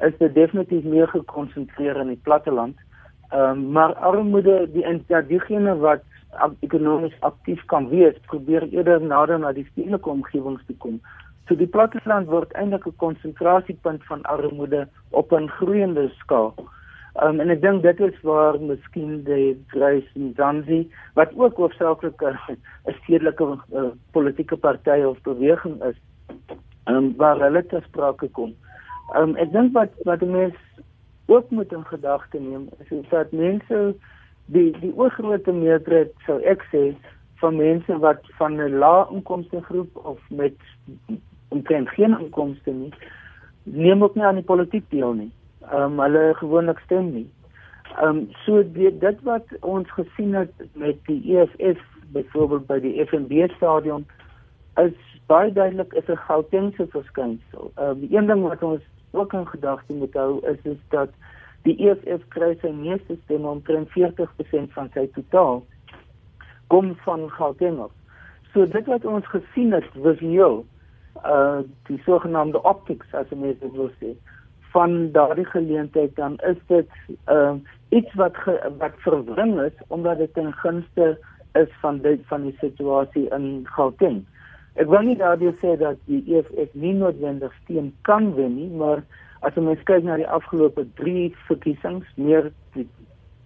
is 0.00 0.16
dit 0.18 0.34
definitief 0.34 0.84
meer 0.84 1.08
gekonsentreer 1.08 1.96
in 1.96 2.08
die 2.14 2.20
platteland. 2.22 2.76
Ehm 3.30 3.50
um, 3.50 3.70
maar 3.72 3.94
armoede 3.94 4.68
die 4.72 4.84
en 4.84 5.04
ja, 5.08 5.22
wat 5.76 6.02
ekonomies 6.60 7.14
aktief 7.20 7.64
kan 7.64 7.88
wees, 7.88 8.14
probeer 8.26 8.62
eerder 8.72 9.00
nader 9.00 9.38
na 9.38 9.52
die 9.52 9.66
stedelike 9.72 10.10
omgewings 10.10 10.62
toe 10.66 10.76
kom. 10.76 11.00
So 11.48 11.54
die 11.54 11.68
platteland 11.68 12.28
word 12.28 12.52
eintlik 12.52 12.86
'n 12.86 12.96
konsentrasiepunt 12.96 14.04
van 14.04 14.22
armoede 14.22 14.88
op 15.10 15.32
'n 15.32 15.48
groeiende 15.48 16.08
skaal. 16.18 16.54
Um, 17.22 17.40
en 17.40 17.50
ek 17.50 17.60
dink 17.62 17.82
dit 17.82 18.00
is 18.00 18.16
waar 18.22 18.56
miskien 18.60 19.22
die 19.24 19.64
Grace 19.70 20.18
Nzansi 20.18 20.90
wat 21.14 21.30
ook 21.36 21.56
hoofsaaklik 21.56 22.22
'n 22.22 22.58
stedelike 23.02 23.58
uh, 23.72 23.92
politieke 24.10 24.56
party 24.56 25.02
of 25.06 25.22
beweging 25.22 25.82
is, 25.84 25.96
um, 26.86 27.14
waar 27.16 27.38
hulle 27.38 27.66
te 27.66 27.80
sprake 27.86 28.28
kom. 28.28 28.54
Um, 29.12 29.36
ek 29.36 29.52
dink 29.52 29.74
wat 29.76 29.92
wat 30.08 30.24
mense 30.24 30.84
ook 31.26 31.50
moet 31.50 31.72
in 31.72 31.84
gedagte 31.84 32.40
neem 32.40 32.68
is, 32.80 32.90
is 32.90 33.08
dat 33.10 33.32
mense 33.32 33.94
die 34.46 34.70
die 34.80 34.92
oorgrootste 34.96 35.52
meerderheid 35.52 36.12
sou 36.26 36.40
ek 36.40 36.64
sê 36.72 36.94
van 37.42 37.56
mense 37.56 37.98
wat 37.98 38.24
van 38.38 38.56
'n 38.60 38.78
lae 38.80 39.04
inkomste 39.10 39.60
groep 39.68 39.96
of 39.96 40.20
met 40.30 40.56
omtrent 41.48 41.88
geen 41.88 42.18
inkomste 42.18 42.70
nie 42.70 42.92
neem 43.64 44.02
ook 44.02 44.14
nie 44.14 44.24
aan 44.24 44.40
die 44.40 44.44
politiek 44.44 44.84
deel 44.90 45.12
nie. 45.12 45.30
Ehm 45.70 45.96
um, 45.96 46.00
hulle 46.00 46.34
gewoonlik 46.40 46.78
stem 46.84 47.12
nie. 47.12 47.28
Ehm 47.96 48.08
um, 48.08 48.28
so 48.44 48.62
dit 48.72 49.00
dit 49.00 49.22
wat 49.22 49.46
ons 49.60 49.90
gesien 49.92 50.34
het 50.34 50.52
met 50.72 50.96
die 51.06 51.36
EFF 51.36 51.80
byvoorbeeld 52.12 52.66
by 52.66 52.78
die 52.80 53.06
FNB 53.06 53.48
stadion 53.56 54.06
is 54.76 55.13
baie 55.26 55.52
duidelik 55.52 55.92
is 55.92 56.08
'n 56.08 56.16
Gautengse 56.16 56.86
verskynsel. 56.86 57.70
Ehm 57.74 57.88
um, 57.88 58.00
die 58.00 58.16
een 58.16 58.26
ding 58.26 58.42
wat 58.42 58.62
ons 58.62 58.82
ook 59.10 59.32
in 59.32 59.46
gedagte 59.46 59.92
moet 59.92 60.14
hou 60.14 60.46
is 60.46 60.62
is 60.62 60.82
dat 60.88 61.10
die 61.62 61.76
EFF 61.88 62.28
kry 62.28 62.56
sy 62.60 62.70
meeste 62.70 63.16
stemme 63.24 63.48
omtrent 63.48 63.88
40% 63.88 64.72
van 64.76 64.90
sy 64.94 65.06
totaal 65.14 65.64
kom 66.66 66.94
van 67.04 67.30
Gauteng. 67.30 67.80
So 68.52 68.66
dit 68.66 68.86
wat 68.86 69.04
ons 69.04 69.26
gesien 69.26 69.72
het 69.72 69.86
visueel 69.94 70.64
uh 71.24 71.60
die 71.88 72.00
sogenaamde 72.04 72.62
optics 72.62 73.14
as 73.14 73.30
jy 73.30 73.54
dit 73.60 73.72
wil 73.72 73.90
sê 74.00 74.14
van 74.74 75.12
daardie 75.12 75.46
geleentheid 75.46 76.16
dan 76.16 76.36
is 76.50 76.58
dit 76.66 76.88
uh 77.30 77.54
iets 77.88 78.14
wat 78.14 78.36
ge, 78.36 78.58
wat 78.78 78.98
verwring 79.06 79.60
is 79.62 79.76
omdat 79.88 80.18
dit 80.18 80.34
ten 80.34 80.52
gunste 80.52 81.18
is 81.54 81.70
van 81.80 81.98
dit 81.98 82.20
van 82.26 82.42
die 82.42 82.56
situasie 82.60 83.28
in 83.30 83.66
Gauteng. 83.76 84.24
Ek 84.74 84.88
wil 84.90 85.06
nie 85.06 85.16
daardie 85.16 85.52
sê 85.62 85.76
dat 85.78 86.00
die 86.10 86.22
EFF 86.34 86.74
nie 86.74 86.94
noodwendig 86.98 87.52
steun 87.62 87.92
kan 88.02 88.32
wen 88.34 88.56
nie, 88.56 88.70
maar 88.74 89.04
as 89.46 89.56
ons 89.60 89.82
kyk 89.86 90.02
na 90.06 90.16
die 90.18 90.28
afgelope 90.28 90.86
3 91.00 91.28
verkiesings, 91.48 92.06
meer 92.16 92.50
die 92.74 92.88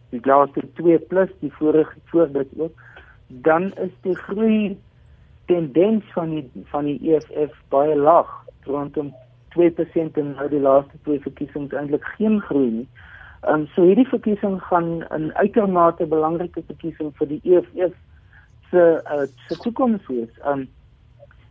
die 0.09 0.23
laaste 0.25 0.63
2 0.79 0.99
plus 1.11 1.33
die 1.43 1.53
vorige 1.59 1.99
voor 2.09 2.31
dit 2.33 2.49
ook, 2.57 2.85
dan 3.45 3.73
is 3.77 3.93
die 4.07 4.17
groei 4.17 4.79
tendens 5.53 6.05
van 6.15 6.31
die 6.31 6.65
van 6.73 6.89
die 6.89 6.97
EFF 7.13 7.53
baie 7.69 7.97
laag 7.97 8.31
rondom 8.65 9.13
2% 9.57 10.17
en 10.21 10.33
nou 10.37 10.49
die 10.49 10.61
laaste 10.61 10.97
twee 11.05 11.21
verkiesings 11.25 11.77
eintlik 11.77 12.05
geen 12.17 12.41
groei 12.49 12.71
nie. 12.81 12.89
Ehm 13.43 13.61
um, 13.61 13.67
so 13.75 13.85
hierdie 13.87 14.09
verkiesing 14.09 14.59
gaan 14.71 15.05
'n 15.17 15.31
uitermate 15.45 16.07
belangrike 16.07 16.63
verkiesing 16.67 17.13
vir 17.21 17.29
die 17.29 17.41
EFF 17.45 17.95
se 18.71 18.85
uh, 19.05 19.27
se 19.49 19.61
toekoms 19.63 20.07
wees. 20.09 20.33
Ehm 20.45 20.61
um, 20.61 20.69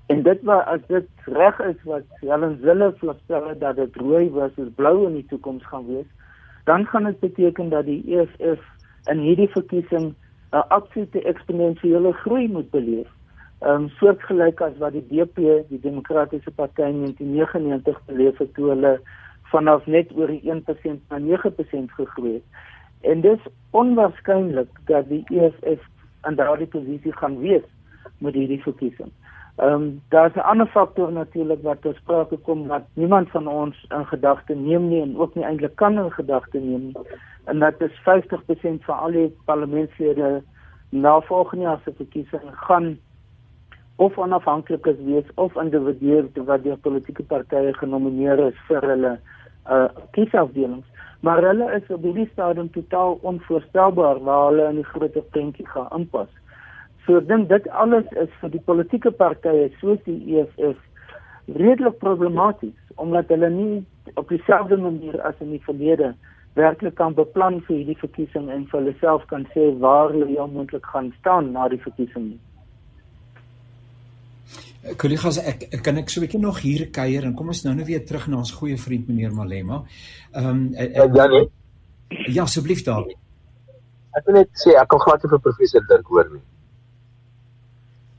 en 0.08 0.24
dit 0.24 0.44
wat 0.48 0.66
as 0.66 0.84
dit 0.88 1.08
reg 1.26 1.60
is 1.60 1.84
wat 1.84 2.04
Helen 2.22 2.60
Zille 2.62 2.94
voorstel 2.98 3.52
dat 3.60 3.76
dit 3.76 3.96
rooi 3.96 4.30
versus 4.34 4.72
blou 4.76 5.08
in 5.08 5.20
die 5.20 5.26
toekoms 5.26 5.66
gaan 5.66 5.88
wees, 5.88 6.08
dan 6.64 6.86
gaan 6.86 7.04
dit 7.04 7.20
beteken 7.20 7.70
dat 7.70 7.86
die 7.86 8.04
EFF 8.08 8.64
in 9.12 9.20
hierdie 9.20 9.50
verkiesing 9.50 10.14
'n 10.52 10.68
absolute 10.68 11.22
eksponensiële 11.22 12.14
groei 12.14 12.48
moet 12.48 12.70
beleef 12.72 13.08
um, 13.62 13.90
soortgelyk 14.00 14.62
as 14.62 14.76
wat 14.82 14.96
die 14.96 15.06
DP, 15.10 15.64
die 15.70 15.82
Demokratiese 15.82 16.52
Party 16.52 16.86
in 16.86 17.02
1999 17.06 18.02
beleef 18.06 18.38
het 18.38 18.54
toe 18.54 18.70
hulle 18.74 18.94
vanaf 19.52 19.86
net 19.86 20.12
oor 20.16 20.32
die 20.32 20.44
1% 20.46 21.00
na 21.10 21.20
9% 21.24 21.96
gegroei 21.98 22.34
het. 22.40 22.48
En 23.02 23.22
dis 23.22 23.42
onwaarskynlik 23.78 24.70
dat 24.90 25.08
die 25.10 25.24
EFF 25.32 25.84
aan 26.28 26.36
daardie 26.36 26.68
posisie 26.68 27.14
gaan 27.16 27.40
wees 27.40 27.66
met 28.20 28.34
hierdie 28.34 28.62
verkiesing. 28.62 29.12
Ehm 29.58 29.74
um, 29.74 30.02
daar's 30.10 30.36
'n 30.36 30.40
ander 30.40 30.68
faktor 30.68 31.12
natuurlik 31.12 31.62
wat 31.62 31.82
tot 31.82 31.96
sprake 31.96 32.38
kom 32.38 32.68
wat 32.68 32.84
niemand 32.94 33.30
van 33.30 33.48
ons 33.48 33.86
in 33.90 34.06
gedagte 34.06 34.56
neem 34.56 34.88
nie 34.88 35.02
en 35.02 35.18
ook 35.18 35.36
nie 35.36 35.44
eintlik 35.44 35.76
kan 35.76 35.98
in 35.98 36.12
gedagte 36.12 36.60
neem 36.60 36.84
nie. 36.84 36.98
En 37.46 37.60
dit 37.60 37.82
is 37.82 38.02
50% 38.04 38.84
van 38.86 39.00
al 39.00 39.12
die 39.12 39.36
parlementslede 39.46 40.44
na 40.90 41.22
volgende 41.22 41.64
jaar 41.64 41.80
se 41.84 41.94
verkiesing 41.94 42.42
gaan 42.52 43.00
of 43.96 44.18
onafhanklik 44.18 44.86
wees 44.86 45.34
of 45.36 45.56
individueel 45.56 46.30
wat 46.34 46.64
deur 46.64 46.78
politieke 46.78 47.24
partye 47.24 47.74
genomineer 47.74 48.40
is 48.40 48.60
vir 48.68 48.82
hulle 48.82 49.20
uh 49.70 49.88
kiesafdelings 50.12 50.86
maar 51.20 51.42
hulle 51.44 51.72
is 51.76 51.90
op 51.94 52.04
hierdie 52.06 52.30
stadium 52.32 52.70
totaal 52.72 53.18
onvoorstelbaar 53.22 54.20
waar 54.24 54.46
hulle 54.50 54.68
in 54.70 54.82
die 54.82 54.90
groter 54.92 55.24
prentjie 55.34 55.66
gaan 55.68 55.90
inpas. 55.96 56.30
So 57.08 57.18
ek 57.22 57.28
dink 57.30 57.48
dit 57.50 57.68
alles 57.72 58.08
is 58.20 58.32
vir 58.42 58.52
die 58.52 58.64
politieke 58.68 59.12
partye 59.16 59.70
soos 59.80 60.00
die 60.06 60.20
EFF 60.36 60.78
redelik 61.56 62.02
problematies 62.02 62.76
omdat 63.00 63.30
hulle 63.32 63.50
nie 63.50 63.86
op 64.20 64.28
dieselfde 64.30 64.78
manier 64.78 65.22
as 65.24 65.38
in 65.40 65.54
die 65.56 65.64
verlede 65.64 66.12
werklik 66.58 66.98
kan 66.98 67.16
beplan 67.16 67.62
vir 67.68 67.78
hierdie 67.78 68.00
verkiesing 68.02 68.50
en 68.52 68.66
vir 68.72 68.80
hulle 68.80 68.96
self 69.00 69.24
kan 69.32 69.46
sê 69.54 69.70
waar 69.84 70.12
hulle 70.12 70.48
moontlik 70.52 70.86
gaan 70.92 71.14
staan 71.20 71.54
na 71.54 71.70
die 71.72 71.80
verkiesing 71.86 72.26
nie. 72.34 72.42
Kollegas, 74.98 75.40
ek, 75.52 75.68
ek 75.76 75.82
kan 75.84 75.98
ek 76.00 76.10
so 76.10 76.20
'n 76.20 76.26
bietjie 76.26 76.42
nog 76.42 76.60
hier 76.64 76.88
kuier 76.92 77.24
en 77.26 77.36
kom 77.36 77.48
ons 77.48 77.64
nou 77.66 77.76
net 77.76 77.88
weer 77.88 78.04
terug 78.06 78.28
na 78.28 78.38
ons 78.38 78.52
goeie 78.52 78.78
vriend 78.78 79.08
meneer 79.08 79.32
Malema. 79.32 79.84
Ehm 80.34 80.50
um, 80.50 80.74
ja, 80.74 81.28
nee. 81.28 81.48
Ja, 82.28 82.44
asseblief 82.44 82.84
daar. 82.84 83.04
Ek 84.18 84.26
wil 84.26 84.40
net 84.40 84.50
sê 84.56 84.76
ek 84.80 84.88
kan 84.88 85.00
glad 85.00 85.24
nie 85.24 85.30
vir 85.30 85.40
professor 85.40 85.82
Dirk 85.88 86.08
hoor 86.08 86.30
nie. 86.32 86.44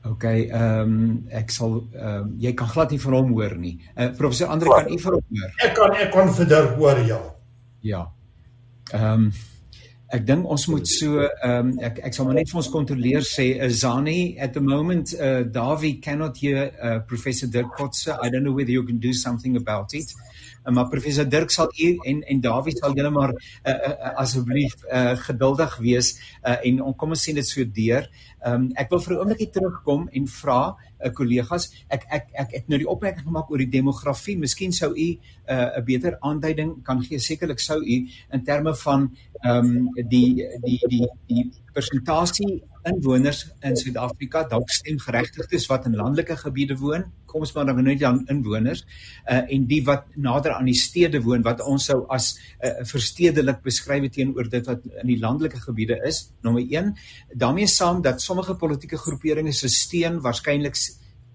OK, 0.07 0.23
ehm 0.23 0.81
um, 0.81 1.27
ek 1.35 1.51
sal 1.51 1.81
ehm 1.91 2.23
um, 2.23 2.31
jy 2.39 2.53
kan 2.55 2.71
glad 2.71 2.91
nie 2.91 3.01
van 3.03 3.17
hom 3.17 3.33
hoor 3.35 3.55
nie. 3.59 3.75
Uh, 3.95 4.09
professor 4.17 4.47
Andre 4.47 4.71
kan 4.71 4.91
u 4.91 4.97
vir 5.03 5.17
hom 5.17 5.37
hoor. 5.41 5.53
Ek 5.65 5.75
kan 5.75 5.95
ek 6.05 6.11
kan 6.13 6.33
vir 6.37 6.51
Dirk 6.55 6.75
hoor 6.79 7.05
ja. 7.07 7.21
Ja. 7.83 8.03
Ehm 8.93 9.29
um, 9.29 9.31
Ek 10.09 10.23
dink 10.25 10.47
ons 10.49 10.63
moet 10.71 10.87
so 10.89 11.21
ehm 11.21 11.67
um, 11.67 11.67
ek 11.85 11.99
ek 12.07 12.15
sal 12.17 12.25
maar 12.25 12.39
net 12.39 12.49
vir 12.49 12.57
ons 12.63 12.69
kontroleer 12.73 13.25
sê 13.27 13.51
Azani 13.61 14.39
at 14.41 14.55
the 14.55 14.63
moment 14.63 15.13
uh 15.13 15.43
Davi 15.45 15.99
cannot 16.01 16.39
hear 16.41 16.71
uh, 16.81 16.97
Professor 17.05 17.45
Dirk 17.47 17.75
Kotse. 17.77 18.15
I 18.17 18.29
don't 18.29 18.43
know 18.43 18.55
whether 18.57 18.73
you 18.73 18.83
can 18.87 18.97
do 18.97 19.13
something 19.13 19.55
about 19.57 19.93
it. 19.93 20.09
Uh, 20.65 20.73
maar 20.73 20.89
Professor 20.89 21.27
Dirk 21.29 21.51
sal 21.51 21.71
u 21.77 21.89
en 22.03 22.23
en 22.23 22.41
Davi 22.41 22.71
sal 22.75 22.95
julle 22.97 23.11
maar 23.13 23.33
uh, 23.33 23.73
uh, 23.73 24.13
asseblief 24.23 24.75
uh, 24.91 25.15
geduldig 25.27 25.77
wees 25.83 26.13
uh, 26.43 26.57
en 26.63 26.81
on, 26.81 26.95
kom 26.95 27.15
ons 27.15 27.23
sien 27.23 27.35
dit 27.35 27.47
so 27.47 27.65
deur. 27.65 28.09
Um, 28.45 28.69
ek 28.79 28.91
wil 28.93 29.01
vir 29.03 29.13
'n 29.13 29.19
oombliekie 29.19 29.51
terugkom 29.51 30.07
en 30.15 30.27
vra 30.27 30.59
uh, 30.71 31.11
kollegas, 31.11 31.69
ek 31.89 32.05
ek 32.09 32.29
ek 32.43 32.53
het 32.57 32.69
nou 32.69 32.79
die 32.79 32.87
opmerking 32.87 33.27
gemaak 33.27 33.51
oor 33.51 33.59
die 33.59 33.71
demografie. 33.71 34.37
Miskien 34.37 34.71
sou 34.71 34.91
u 34.95 35.09
'n 35.09 35.19
uh, 35.47 35.81
beter 35.83 36.17
aanduiding 36.21 36.83
kan 36.83 37.03
gee. 37.03 37.19
Sekerlik 37.19 37.59
sou 37.59 37.79
u 37.83 38.07
in 38.33 38.43
terme 38.43 38.75
van 38.75 39.09
ehm 39.43 39.65
um, 39.65 39.89
die 40.09 40.45
die 40.63 40.79
die 40.89 41.07
die 41.27 41.51
persentasie 41.73 42.63
inwoners 42.89 43.45
in 43.65 43.77
Suid-Afrika 43.77 44.43
dalk 44.49 44.71
stemgeregtigdes 44.73 45.67
wat 45.69 45.87
in 45.89 45.97
landelike 45.99 46.35
gebiede 46.39 46.77
woon, 46.79 47.05
kom 47.29 47.45
ons 47.45 47.53
maar 47.53 47.67
dan 47.69 47.81
net 47.85 48.03
aan 48.03 48.23
inwoners, 48.31 48.83
uh 49.29 49.41
en 49.55 49.65
die 49.69 49.81
wat 49.85 50.07
nader 50.15 50.55
aan 50.57 50.69
die 50.69 50.77
stede 50.77 51.21
woon 51.25 51.45
wat 51.45 51.61
ons 51.61 51.89
sou 51.91 52.01
as 52.09 52.31
uh, 52.59 52.81
verstedelik 52.89 53.61
beskryf 53.65 54.09
teenoor 54.15 54.49
dit 54.49 54.65
wat 54.69 54.85
in 55.01 55.11
die 55.11 55.19
landelike 55.19 55.61
gebiede 55.63 55.99
is. 56.07 56.29
Nommer 56.45 56.63
1, 56.65 56.95
daarmee 57.35 57.67
saam 57.67 58.01
dat 58.01 58.21
sommige 58.21 58.55
politieke 58.55 58.97
groeperinge 58.97 59.53
se 59.53 59.69
steun 59.69 60.21
waarskynlik 60.25 60.77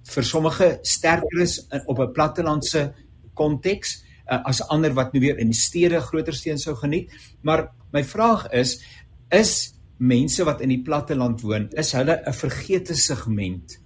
vir 0.04 0.24
sommige 0.24 0.78
sterker 0.82 1.40
is 1.42 1.58
in, 1.70 1.82
op 1.86 1.98
'n 1.98 2.12
plattelandse 2.12 2.92
konteks 3.34 4.02
uh, 4.28 4.44
as 4.44 4.62
ander 4.68 4.92
wat 4.94 5.12
nou 5.12 5.22
weer 5.22 5.38
in 5.38 5.52
stede 5.52 6.00
groter 6.00 6.34
steun 6.34 6.58
sou 6.58 6.74
geniet. 6.76 7.10
Maar 7.42 7.70
my 7.92 8.04
vraag 8.04 8.50
is 8.52 8.82
is 9.30 9.73
mense 9.98 10.44
wat 10.44 10.60
in 10.60 10.68
die 10.68 10.82
platteland 10.82 11.42
woon, 11.42 11.68
is 11.72 11.92
hulle 11.92 12.20
'n 12.26 12.32
vergete 12.32 12.94
segment? 12.94 13.78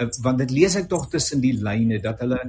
Uh, 0.00 0.08
want 0.22 0.38
dit 0.38 0.50
lees 0.50 0.76
ek 0.76 0.88
tog 0.88 1.08
tussen 1.08 1.40
die 1.40 1.52
lyne 1.52 2.00
dat 2.00 2.20
hulle 2.20 2.40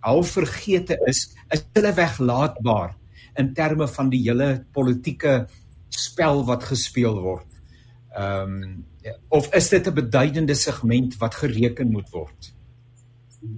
half 0.00 0.30
vergete 0.30 0.98
is, 1.06 1.34
is 1.50 1.64
hulle 1.74 1.92
weglaatbaar 1.92 2.94
in 3.36 3.54
terme 3.54 3.88
van 3.88 4.10
die 4.10 4.22
hele 4.22 4.64
politieke 4.72 5.46
spel 5.88 6.44
wat 6.44 6.64
gespeel 6.64 7.20
word. 7.20 7.48
Ehm 8.16 8.60
um, 8.62 8.84
of 9.28 9.54
is 9.54 9.68
dit 9.68 9.86
'n 9.86 9.94
beduidende 9.94 10.54
segment 10.54 11.16
wat 11.18 11.34
gereken 11.34 11.90
moet 11.90 12.10
word? 12.10 12.54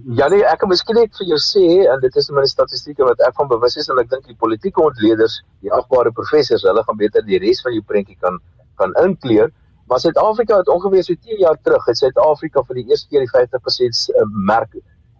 Ja 0.05 0.27
nee, 0.27 0.43
ek 0.45 0.59
kan 0.59 0.69
miskien 0.69 0.95
net 0.95 1.15
vir 1.17 1.27
jou 1.31 1.39
sê 1.41 1.65
en 1.89 1.99
dit 2.03 2.15
is 2.15 2.29
my 2.29 2.45
statistieke 2.45 3.03
wat 3.03 3.19
ek 3.27 3.33
van 3.39 3.47
bewus 3.47 3.77
is 3.77 3.89
en 3.89 3.97
ek 3.97 4.09
dink 4.09 4.27
die 4.27 4.37
politieke 4.37 4.81
ontleeders, 4.81 5.41
die 5.61 5.73
agbare 5.73 6.11
professors, 6.11 6.65
hulle 6.67 6.83
gaan 6.83 6.97
beter 6.97 7.25
die 7.25 7.39
res 7.41 7.61
van 7.65 7.73
jou 7.73 7.81
prentjie 7.81 8.17
kan 8.19 8.37
kan 8.79 8.95
inkleer. 9.03 9.51
Maar 9.89 9.99
Suid-Afrika 9.99 10.57
het 10.57 10.69
ongeveer 10.69 11.03
so 11.03 11.13
10 11.13 11.37
jaar 11.43 11.57
terug, 11.61 11.85
het 11.85 11.97
Suid-Afrika 11.97 12.63
vir 12.67 12.81
die 12.81 12.87
eerste 12.91 13.07
keer 13.09 13.25
die 13.25 13.31
50% 13.35 14.01
eh, 14.13 14.25
merk 14.51 14.75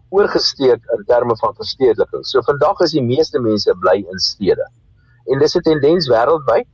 oorgesteek 0.09 0.85
in 0.95 1.03
terme 1.05 1.37
van 1.37 1.55
verstedeliking. 1.57 2.25
So 2.25 2.41
vandag 2.45 2.79
is 2.85 2.93
die 2.97 3.05
meeste 3.05 3.41
mense 3.41 3.73
bly 3.81 3.97
in 4.01 4.21
stede. 4.25 4.65
En 5.29 5.39
dis 5.39 5.55
'n 5.55 5.65
tendens 5.65 6.09
wêreldwyd 6.09 6.67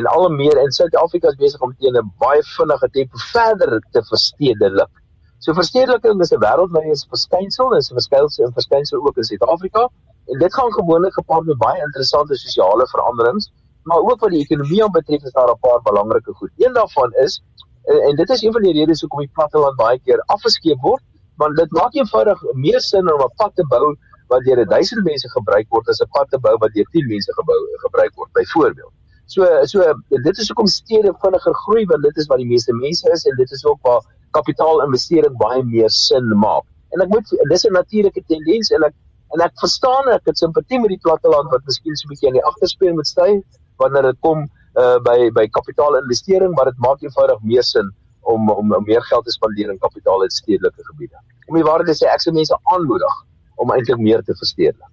en 0.00 0.06
al 0.06 0.28
meer 0.28 0.58
in 0.62 0.72
Suid-Afrika 0.72 1.28
is 1.28 1.40
besig 1.44 1.60
om 1.60 1.74
teen 1.78 1.96
'n 1.96 2.12
baie 2.18 2.42
vinnige 2.56 2.88
tempo 2.90 3.16
verder 3.32 3.80
te 3.90 4.02
verstedelik. 4.10 4.92
So 5.38 5.52
verstedeliking 5.52 6.20
is 6.20 6.32
'n 6.32 6.40
wêreldwye 6.40 6.96
verskynsel, 7.14 7.76
is 7.76 7.90
'n 7.90 7.94
verskynsel 8.00 8.44
en 8.46 8.52
verskynsel 8.52 9.06
ook 9.06 9.16
in 9.16 9.24
Suid-Afrika 9.24 9.88
en 10.26 10.38
dit 10.38 10.54
gaan 10.54 10.72
gewoonlik 10.72 11.12
gepaard 11.12 11.44
met 11.44 11.58
baie 11.58 11.82
interessante 11.82 12.36
sosiale 12.36 12.86
veranderings, 12.86 13.52
maar 13.82 13.98
ook 13.98 14.20
wat 14.20 14.30
die 14.30 14.42
ekonomie 14.44 14.82
aanbetref 14.84 15.22
is 15.22 15.32
daar 15.32 15.50
'n 15.50 15.58
paar 15.60 15.82
belangrike 15.82 16.32
goed. 16.32 16.50
Een 16.56 16.72
daarvan 16.72 17.12
is 17.24 17.42
en, 17.84 17.98
en 18.08 18.16
dit 18.16 18.28
is 18.30 18.42
een 18.42 18.52
van 18.52 18.62
die 18.62 18.72
redes 18.72 19.00
hoekom 19.00 19.20
die 19.20 19.34
platteland 19.38 19.76
baie 19.76 20.00
keer 20.00 20.22
afgeskeep 20.26 20.80
word 20.80 21.02
want 21.36 21.56
dit 21.56 21.70
maak 21.70 21.94
eenvoudig 21.94 22.42
meer 22.52 22.80
sin 22.80 23.12
om 23.12 23.20
'n 23.20 23.34
pad 23.36 23.54
te 23.54 23.66
bou 23.66 23.96
wat 24.28 24.44
deur 24.44 24.64
1000 24.66 25.04
mense 25.04 25.28
gebruik 25.36 25.66
word 25.68 25.88
as 25.88 26.00
'n 26.00 26.10
pad 26.16 26.28
te 26.30 26.38
bou 26.38 26.56
wat 26.64 26.72
deur 26.74 26.88
10 26.96 27.06
mense 27.14 27.32
gebou 27.38 27.60
gebruik 27.84 28.12
word 28.14 28.32
byvoorbeeld. 28.32 28.92
So 29.26 29.46
so 29.64 29.78
dit 30.08 30.38
is 30.38 30.48
hoekom 30.48 30.66
stede 30.66 31.14
vinniger 31.24 31.54
groei 31.54 31.84
want 31.86 32.02
dit 32.02 32.16
is 32.16 32.26
waar 32.26 32.42
die 32.42 32.52
meeste 32.54 32.72
mense 32.72 33.10
is 33.12 33.24
en 33.24 33.36
dit 33.36 33.50
is 33.50 33.64
ook 33.64 33.80
waar 33.82 34.02
kapitaalinvestering 34.30 35.36
baie 35.36 35.62
meer 35.64 35.90
sin 35.90 36.28
maak. 36.38 36.64
En 36.92 37.00
ek 37.00 37.08
moet 37.08 37.28
dis 37.48 37.64
'n 37.64 37.72
natuurlike 37.72 38.22
tendens 38.26 38.70
en 38.70 38.82
ek 38.82 38.94
en 39.34 39.40
ek 39.40 39.54
verstaan 39.64 40.08
ek 40.12 40.26
het 40.28 40.38
simpatie 40.38 40.80
met 40.80 40.92
die 40.92 41.02
platteland 41.06 41.50
wat 41.50 41.64
miskien 41.64 41.96
so 41.96 42.06
'n 42.06 42.12
bietjie 42.12 42.28
aan 42.28 42.38
die 42.40 42.48
agterspeen 42.50 42.94
moet 42.94 43.06
staan 43.06 43.42
wanneer 43.82 44.10
dit 44.10 44.20
kom 44.24 44.46
uh, 44.46 44.98
by 45.06 45.28
by 45.36 45.46
kapitaalinvestering 45.58 46.54
maar 46.56 46.70
dit 46.70 46.80
maak 46.86 47.02
eenvoudig 47.02 47.42
meer 47.42 47.66
sin 47.66 47.90
om 48.22 48.50
om, 48.50 48.72
om 48.78 48.86
meer 48.86 49.02
geld 49.10 49.26
te 49.26 49.34
spandeer 49.34 49.70
in 49.74 49.82
kapitaal 49.82 50.22
in 50.22 50.30
stedelike 50.30 50.86
gebiede. 50.92 51.18
Om 51.50 51.58
die 51.58 51.66
waarheid 51.66 51.90
te 51.90 51.98
sê, 51.98 52.08
ek 52.10 52.22
se 52.22 52.32
mense 52.34 52.58
aanmoedig 52.74 53.20
om 53.62 53.72
eintlik 53.74 54.00
meer 54.00 54.22
te 54.26 54.36
verstedelik. 54.38 54.88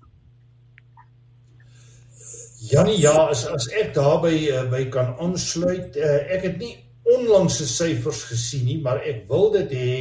Janie, 2.70 2.98
ja, 3.02 3.14
as 3.32 3.46
as 3.48 3.70
ek 3.80 3.94
daarby 3.96 4.34
uh, 4.52 4.66
by 4.70 4.84
kan 4.94 5.14
aansluit, 5.24 5.96
uh, 5.98 6.18
ek 6.36 6.44
het 6.50 6.58
nie 6.62 6.74
onlangse 7.10 7.66
syfers 7.70 8.26
gesien 8.30 8.66
nie, 8.68 8.82
maar 8.84 9.00
ek 9.08 9.24
wil 9.30 9.48
dit 9.56 9.72
hê 9.74 9.94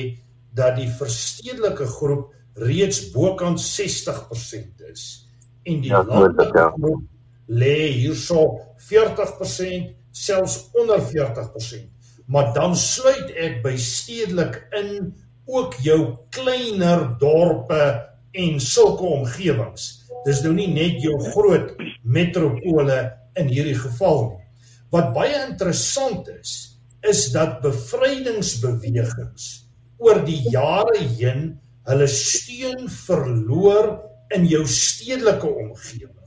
dat 0.59 0.77
die 0.77 0.89
verstedelike 0.99 1.87
groep 1.99 2.33
reeds 2.59 3.05
bokant 3.15 3.61
60% 3.63 4.91
is 4.91 5.05
en 5.69 5.81
die 5.85 5.93
ja, 5.93 6.03
landelike 6.03 6.59
ja. 6.59 6.73
groep 6.75 7.05
lê 7.49 7.91
hierso 7.97 8.61
40% 8.89 9.95
selfs 10.13 10.69
onder 10.77 11.01
40% 11.01 11.99
maar 12.29 12.53
dan 12.55 12.77
sluit 12.77 13.31
ek 13.41 13.63
by 13.65 13.75
stedelik 13.81 14.61
in 14.77 15.15
ook 15.49 15.79
jou 15.81 16.01
kleiner 16.35 17.07
dorpe 17.21 17.85
en 18.37 18.59
sulke 18.61 19.07
omgewings. 19.09 19.87
Dis 20.27 20.43
nou 20.45 20.53
nie 20.53 20.69
net 20.69 21.01
jou 21.01 21.17
groot 21.31 21.73
metropole 22.05 22.99
in 23.41 23.49
hierdie 23.49 23.79
geval 23.79 24.27
nie. 24.27 24.45
Wat 24.93 25.15
baie 25.17 25.39
interessant 25.47 26.29
is, 26.33 26.53
is 27.01 27.29
dat 27.33 27.63
bevrydingsbewegings 27.65 29.49
oor 30.03 30.21
die 30.27 30.43
jare 30.53 31.01
heen 31.01 31.49
hulle 31.89 32.09
steun 32.13 32.91
verloor 32.93 33.95
in 34.37 34.45
jou 34.51 34.67
stedelike 34.69 35.49
omgewings, 35.49 36.18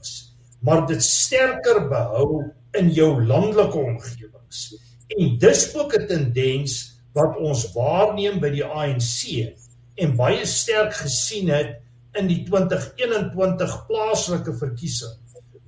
maar 0.62 0.86
dit 0.86 1.02
sterker 1.02 1.86
behou 1.90 2.44
in 2.78 2.90
jou 2.94 3.10
landelike 3.26 3.78
omgewings. 3.78 4.64
En 5.12 5.38
dis 5.38 5.62
ook 5.76 5.94
'n 5.98 6.06
tendens 6.06 7.02
wat 7.12 7.36
ons 7.36 7.72
waarneem 7.74 8.40
by 8.40 8.50
die 8.50 8.64
ANC 8.64 9.52
en 9.94 10.16
baie 10.16 10.46
sterk 10.46 10.94
gesien 10.94 11.48
het 11.48 11.80
in 12.16 12.26
die 12.26 12.42
2021 12.44 13.86
plaaslike 13.86 14.54
verkiesing 14.56 15.18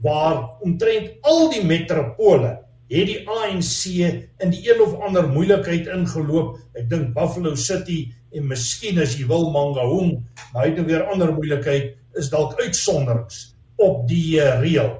waar 0.01 0.61
omtrent 0.61 1.11
al 1.21 1.51
die 1.51 1.65
metropole 1.65 2.61
het 2.89 3.07
die 3.07 3.29
ANC 3.29 3.87
in 4.39 4.51
die 4.51 4.71
een 4.71 4.81
of 4.81 5.01
ander 5.01 5.29
moeilikheid 5.29 5.87
ingeloop. 5.87 6.59
Ek 6.75 6.89
dink 6.91 7.15
Buffalo 7.15 7.55
City 7.55 8.13
en 8.33 8.47
miskien 8.47 9.01
as 9.01 9.17
jy 9.17 9.27
wil 9.27 9.51
Mangaung, 9.51 10.21
maar 10.53 10.63
hy 10.63 10.69
het 10.69 10.77
nou 10.77 10.87
weer 10.87 11.09
ander 11.09 11.33
moeilikheid 11.33 11.97
is 12.15 12.31
dalk 12.31 12.61
uitsonderings 12.61 13.54
op 13.83 14.05
die 14.09 14.39
uh, 14.41 14.61
reël. 14.63 14.93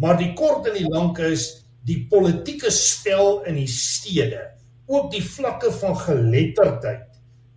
Maar 0.00 0.18
die 0.18 0.32
kort 0.38 0.68
en 0.70 0.76
die 0.78 0.88
lank 0.88 1.18
is 1.26 1.48
die 1.86 2.00
politieke 2.10 2.70
spel 2.70 3.42
in 3.48 3.58
die 3.58 3.70
stede, 3.70 4.44
ook 4.86 5.10
die 5.12 5.22
vlakke 5.24 5.72
van 5.80 5.96
geletterdheid, 5.98 7.08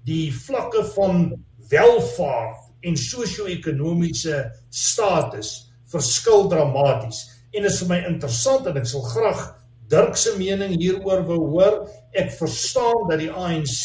die 0.06 0.30
vlakke 0.34 0.84
van 0.96 1.28
welvaart 1.70 2.86
en 2.86 2.98
sosio-ekonomiese 2.98 4.44
status 4.74 5.54
verskil 5.90 6.50
dramaties. 6.50 7.24
En 7.54 7.64
dit 7.64 7.72
is 7.72 7.80
vir 7.82 7.92
my 7.94 8.02
interessant 8.10 8.68
en 8.70 8.82
ek 8.82 8.90
sal 8.90 9.06
graag 9.14 9.46
Dirk 9.90 10.16
se 10.18 10.34
mening 10.40 10.80
hieroor 10.82 11.22
wou 11.28 11.42
hoor. 11.52 11.76
Ek 12.18 12.32
verstaan 12.34 13.06
dat 13.10 13.22
die 13.22 13.30
ANC 13.30 13.84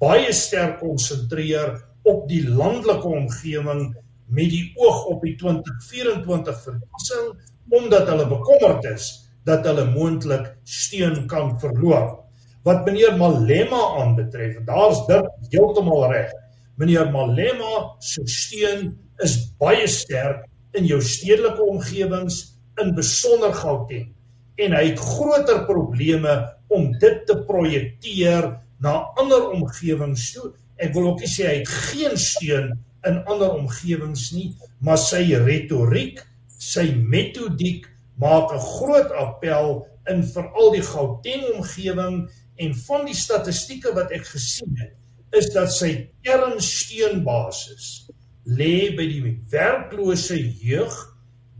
baie 0.00 0.32
sterk 0.36 0.76
konsentreer 0.82 1.78
op 2.06 2.26
die 2.28 2.42
landelike 2.44 3.08
omgewing 3.08 3.88
met 4.26 4.50
die 4.50 4.72
oog 4.74 5.04
op 5.12 5.22
die 5.22 5.34
2024 5.38 6.62
verkiesing 6.64 7.28
omdat 7.76 8.08
hulle 8.10 8.26
bekommerd 8.30 8.84
is 8.92 9.08
dat 9.46 9.66
hulle 9.66 9.86
moontlik 9.90 10.52
steun 10.66 11.26
kan 11.30 11.54
verloor. 11.62 12.22
Wat 12.66 12.84
meneer 12.86 13.14
Malema 13.18 13.78
aanbetref, 14.02 14.58
daar's 14.66 15.04
dit 15.06 15.54
heeltemal 15.54 16.08
reg. 16.10 16.32
Meneer 16.78 17.10
Malema 17.10 17.96
se 18.02 18.26
steun 18.26 18.90
is 19.22 19.38
baie 19.58 19.86
sterk 19.90 20.44
in 20.76 20.86
jou 20.86 21.00
stedelike 21.02 21.62
omgewings 21.62 22.42
in 22.82 22.94
besonder 22.94 23.54
Gauteng 23.54 24.12
en 24.56 24.72
hy 24.72 24.84
het 24.90 25.00
groter 25.00 25.64
probleme 25.68 26.32
om 26.72 26.88
dit 27.00 27.18
te 27.28 27.36
projekteer 27.48 28.48
na 28.82 28.94
ander 29.20 29.50
omgewings 29.52 30.30
toe. 30.34 30.50
Ek 30.80 30.94
wil 30.96 31.10
ook 31.12 31.22
nie 31.24 31.30
sê 31.30 31.48
hy 31.48 31.56
het 31.60 31.72
geen 31.90 32.16
steun 32.20 32.72
in 33.06 33.22
ander 33.24 33.52
omgewings 33.54 34.30
nie, 34.34 34.54
maar 34.80 34.98
sy 34.98 35.22
retoriek, 35.46 36.22
sy 36.58 36.90
metodiek 36.96 37.86
maak 38.18 38.52
'n 38.52 38.58
groot 38.58 39.12
appel 39.12 39.86
in 40.10 40.22
veral 40.24 40.72
die 40.72 40.82
Gauteng 40.82 41.44
omgewing 41.54 42.28
en 42.56 42.74
van 42.86 43.04
die 43.06 43.16
statistieke 43.16 43.92
wat 43.94 44.12
ek 44.16 44.24
gesien 44.26 44.76
het 44.80 44.94
is 45.36 45.50
dat 45.52 45.72
sy 45.72 46.08
kernsteunbasis 46.24 48.06
lê 48.46 48.94
by 48.96 49.06
die 49.10 49.34
werklose 49.50 50.38
jeug 50.62 50.94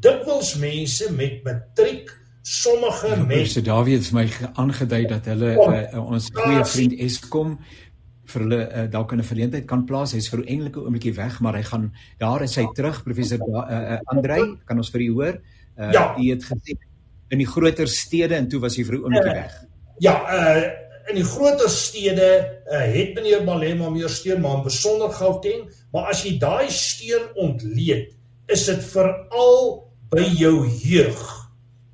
dikwels 0.04 0.54
mense 0.62 1.11
met 1.12 1.42
matriek 1.44 2.12
sommige 2.46 3.11
ja, 3.11 3.24
met 3.26 3.50
so 3.50 3.64
Dawie 3.66 3.96
het 3.98 4.06
vir 4.06 4.20
my 4.20 4.26
aangedui 4.62 5.02
dat 5.11 5.26
hulle 5.32 5.56
uh, 5.59 5.98
ons 5.98 6.30
goeie 6.35 6.62
vriend 6.70 6.94
Eskom 7.02 7.56
vir 8.27 8.43
hulle 8.43 8.62
uh, 8.67 8.87
dalk 8.91 9.12
'n 9.12 9.23
verleentheid 9.23 9.67
kan 9.67 9.87
plaas 9.87 10.12
hy's 10.12 10.29
vir 10.29 10.41
'n 10.41 10.49
enkelike 10.49 10.81
oombliekie 10.81 11.17
weg 11.17 11.41
maar 11.41 11.55
hy 11.55 11.62
gaan 11.62 11.93
daar 12.19 12.43
is 12.43 12.57
hy 12.57 12.67
terug 12.75 13.05
professor 13.05 13.39
uh, 13.39 13.62
uh, 13.62 13.99
Andrei 14.07 14.59
kan 14.67 14.77
ons 14.77 14.91
vir 14.91 15.01
u 15.01 15.12
hoor 15.12 15.39
Uh, 15.77 15.93
ja, 15.93 16.05
jy 16.17 16.31
het 16.33 16.45
gesê 16.49 16.75
in 17.35 17.41
die 17.43 17.49
groter 17.49 17.89
stede 17.91 18.37
en 18.39 18.47
toe 18.49 18.62
was 18.62 18.79
jy 18.79 18.85
vir 18.89 18.97
'n 18.97 19.03
oombliekie 19.05 19.33
uh, 19.35 19.41
weg. 19.43 19.55
Ja, 20.01 20.17
uh 20.25 20.85
in 21.07 21.21
die 21.21 21.25
groter 21.25 21.71
stede 21.71 22.29
uh, 22.67 22.81
het 22.83 23.15
meneer 23.15 23.45
Malema 23.45 23.91
meer 23.91 24.09
steun 24.11 24.41
maar 24.41 24.57
in 24.57 24.62
besonder 24.65 25.12
Gauteng, 25.15 25.69
maar 25.93 26.09
as 26.11 26.25
jy 26.25 26.33
daai 26.39 26.67
steun 26.71 27.29
ontleed, 27.39 28.11
is 28.51 28.65
dit 28.67 28.83
veral 28.85 29.87
by 30.11 30.25
jou 30.35 30.67
jeug. 30.67 31.23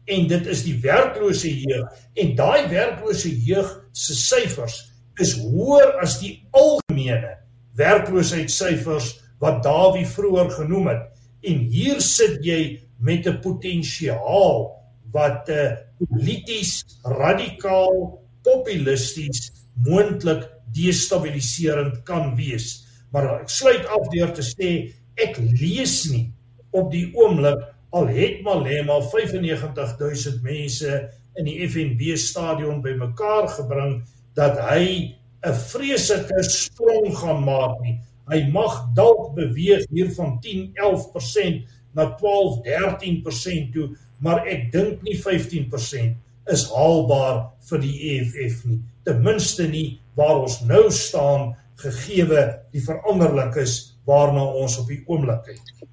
En 0.05 0.27
dit 0.29 0.47
is 0.47 0.62
die 0.64 0.79
werklose 0.81 1.53
jeug 1.61 1.92
en 2.14 2.35
daai 2.37 2.68
werklose 2.71 3.29
jeug 3.45 3.85
se 3.92 4.14
syfers 4.14 4.91
is 5.20 5.35
hoër 5.40 5.98
as 6.03 6.18
die 6.20 6.35
algemene 6.51 7.37
werkloosheidssyfers 7.77 9.11
wat 9.42 9.62
Dawie 9.64 10.07
vroeër 10.07 10.51
genoem 10.51 10.88
het. 10.92 11.09
En 11.42 11.64
hier 11.72 12.01
sit 12.01 12.44
jy 12.44 12.81
met 12.98 13.27
'n 13.27 13.40
potensiaal 13.40 14.70
wat 15.12 15.48
'n 15.48 15.53
uh, 15.53 15.64
eh, 15.64 15.77
polities 16.09 16.85
radikaal 17.05 18.22
populisties 18.42 19.53
moontlik 19.75 20.48
destabiliserend 20.72 22.03
kan 22.05 22.37
wees. 22.37 22.87
Maar 23.12 23.40
ek 23.40 23.48
sluit 23.48 23.87
af 23.87 24.09
deur 24.09 24.33
te 24.33 24.42
sê 24.42 24.70
ek 25.14 25.37
lees 25.38 26.11
nie 26.11 26.33
op 26.70 26.90
die 26.92 27.11
oomblik 27.14 27.61
al 27.92 28.09
het 28.09 28.40
Malema 28.42 29.01
95000 29.01 30.42
mense 30.42 31.11
in 31.37 31.44
die 31.44 31.68
FNB 31.68 32.16
stadion 32.16 32.81
bymekaar 32.85 33.48
gebring 33.48 34.01
dat 34.38 34.59
hy 34.71 35.14
'n 35.42 35.55
vreeslike 35.55 36.42
sprong 36.42 37.16
gaan 37.18 37.45
maak 37.45 37.81
nie. 37.83 37.99
Hy 38.31 38.49
mag 38.53 38.87
dalk 38.95 39.35
beweeg 39.35 39.85
hier 39.90 40.11
van 40.14 40.38
10-11% 40.40 41.66
na 41.92 42.16
12-13% 42.16 43.73
toe, 43.73 43.88
maar 44.23 44.47
ek 44.47 44.71
dink 44.73 45.03
nie 45.03 45.18
15% 45.18 46.16
is 46.53 46.64
haalbaar 46.71 47.51
vir 47.68 47.83
die 47.83 47.97
EFF 48.12 48.64
nie. 48.64 48.81
Ten 49.05 49.23
minste 49.23 49.66
nie 49.68 50.01
waar 50.14 50.42
ons 50.42 50.61
nou 50.66 50.90
staan 50.90 51.53
gegeewe 51.83 52.45
die 52.73 52.83
veranderlikes 52.85 53.97
waarna 54.07 54.45
ons 54.62 54.79
op 54.79 54.90
die 54.90 55.03
oomblik 55.07 55.42
kyk. 55.51 55.88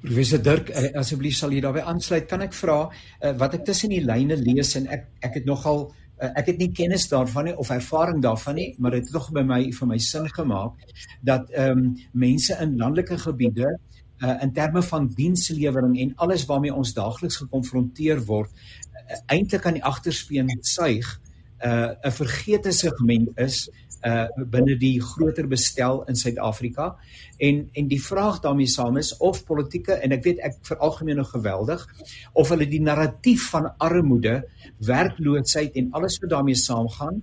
Professor 0.00 0.40
Dirk, 0.40 0.70
eh, 0.72 0.90
asseblief 0.96 1.36
sal 1.36 1.52
jy 1.52 1.60
daarbey 1.60 1.82
aansluit. 1.84 2.26
Kan 2.28 2.44
ek 2.44 2.56
vra 2.56 2.78
uh, 2.88 3.32
wat 3.40 3.58
ek 3.58 3.66
tussen 3.68 3.92
die 3.92 4.00
lyne 4.04 4.36
lees 4.40 4.72
en 4.80 4.88
ek 4.92 5.06
ek 5.28 5.40
het 5.40 5.48
nogal 5.48 5.90
uh, 6.20 6.30
ek 6.38 6.52
het 6.52 6.58
nie 6.58 6.70
kennis 6.72 7.08
daarvan 7.08 7.48
nie 7.50 7.56
of 7.56 7.70
ervaring 7.70 8.22
daarvan 8.22 8.54
nie, 8.54 8.74
maar 8.78 8.96
dit 8.96 9.04
het 9.04 9.12
tog 9.12 9.30
by 9.32 9.42
my 9.46 9.60
vir 9.76 9.88
my 9.88 9.98
sin 9.98 10.28
gemaak 10.28 10.74
dat 11.22 11.50
ehm 11.50 11.78
um, 11.78 11.94
mense 12.12 12.56
in 12.60 12.76
landelike 12.76 13.18
gebiede 13.18 13.68
uh, 14.20 14.36
in 14.42 14.52
terme 14.52 14.82
van 14.82 15.08
dienslewering 15.16 15.98
en 16.00 16.14
alles 16.16 16.46
waarmee 16.46 16.74
ons 16.74 16.94
daagliks 16.94 17.40
gekonfronteer 17.42 18.24
word 18.26 18.50
uh, 18.52 19.16
eintlik 19.26 19.66
aan 19.66 19.78
die 19.80 19.84
agterspeen 19.84 20.50
suig 20.60 21.20
'n 21.60 21.96
uh, 22.04 22.12
vergete 22.12 22.72
segment 22.72 23.28
is 23.36 23.68
uh 24.06 24.46
binne 24.52 24.76
die 24.80 25.00
groter 25.02 25.48
bestel 25.48 26.02
in 26.08 26.16
Suid-Afrika. 26.16 26.96
En 27.38 27.68
en 27.72 27.88
die 27.88 28.00
vraag 28.02 28.40
daarmee 28.40 28.68
saam 28.68 28.96
is 28.96 29.16
of 29.16 29.44
politieke 29.44 29.92
en 29.92 30.12
ek 30.16 30.24
weet 30.24 30.40
ek 30.46 30.58
veralgemeen 30.68 31.20
nou 31.20 31.26
geweldig 31.28 31.86
of 32.32 32.48
hulle 32.48 32.68
die 32.68 32.82
narratief 32.82 33.50
van 33.52 33.72
armoede, 33.78 34.44
werkloosheid 34.78 35.76
en 35.76 35.92
alles 35.92 36.18
wat 36.22 36.30
daarmee 36.30 36.58
saamgaan, 36.58 37.22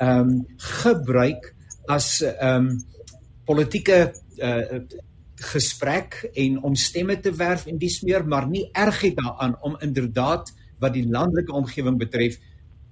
ehm 0.00 0.30
um, 0.30 0.46
gebruik 0.82 1.54
as 1.88 2.20
ehm 2.22 2.68
um, 2.68 2.72
politieke 3.48 4.12
uh 4.38 4.80
gesprek 5.38 6.30
en 6.34 6.62
om 6.62 6.74
stemme 6.74 7.14
te 7.20 7.30
werf 7.30 7.66
en 7.66 7.78
dis 7.78 8.00
meer 8.02 8.24
maar 8.26 8.48
nie 8.50 8.64
erg 8.72 9.00
het 9.00 9.16
daaraan 9.16 9.54
om 9.62 9.76
inderdaad 9.80 10.50
wat 10.82 10.94
die 10.94 11.06
landelike 11.06 11.52
omgewing 11.52 11.98
betref 11.98 12.38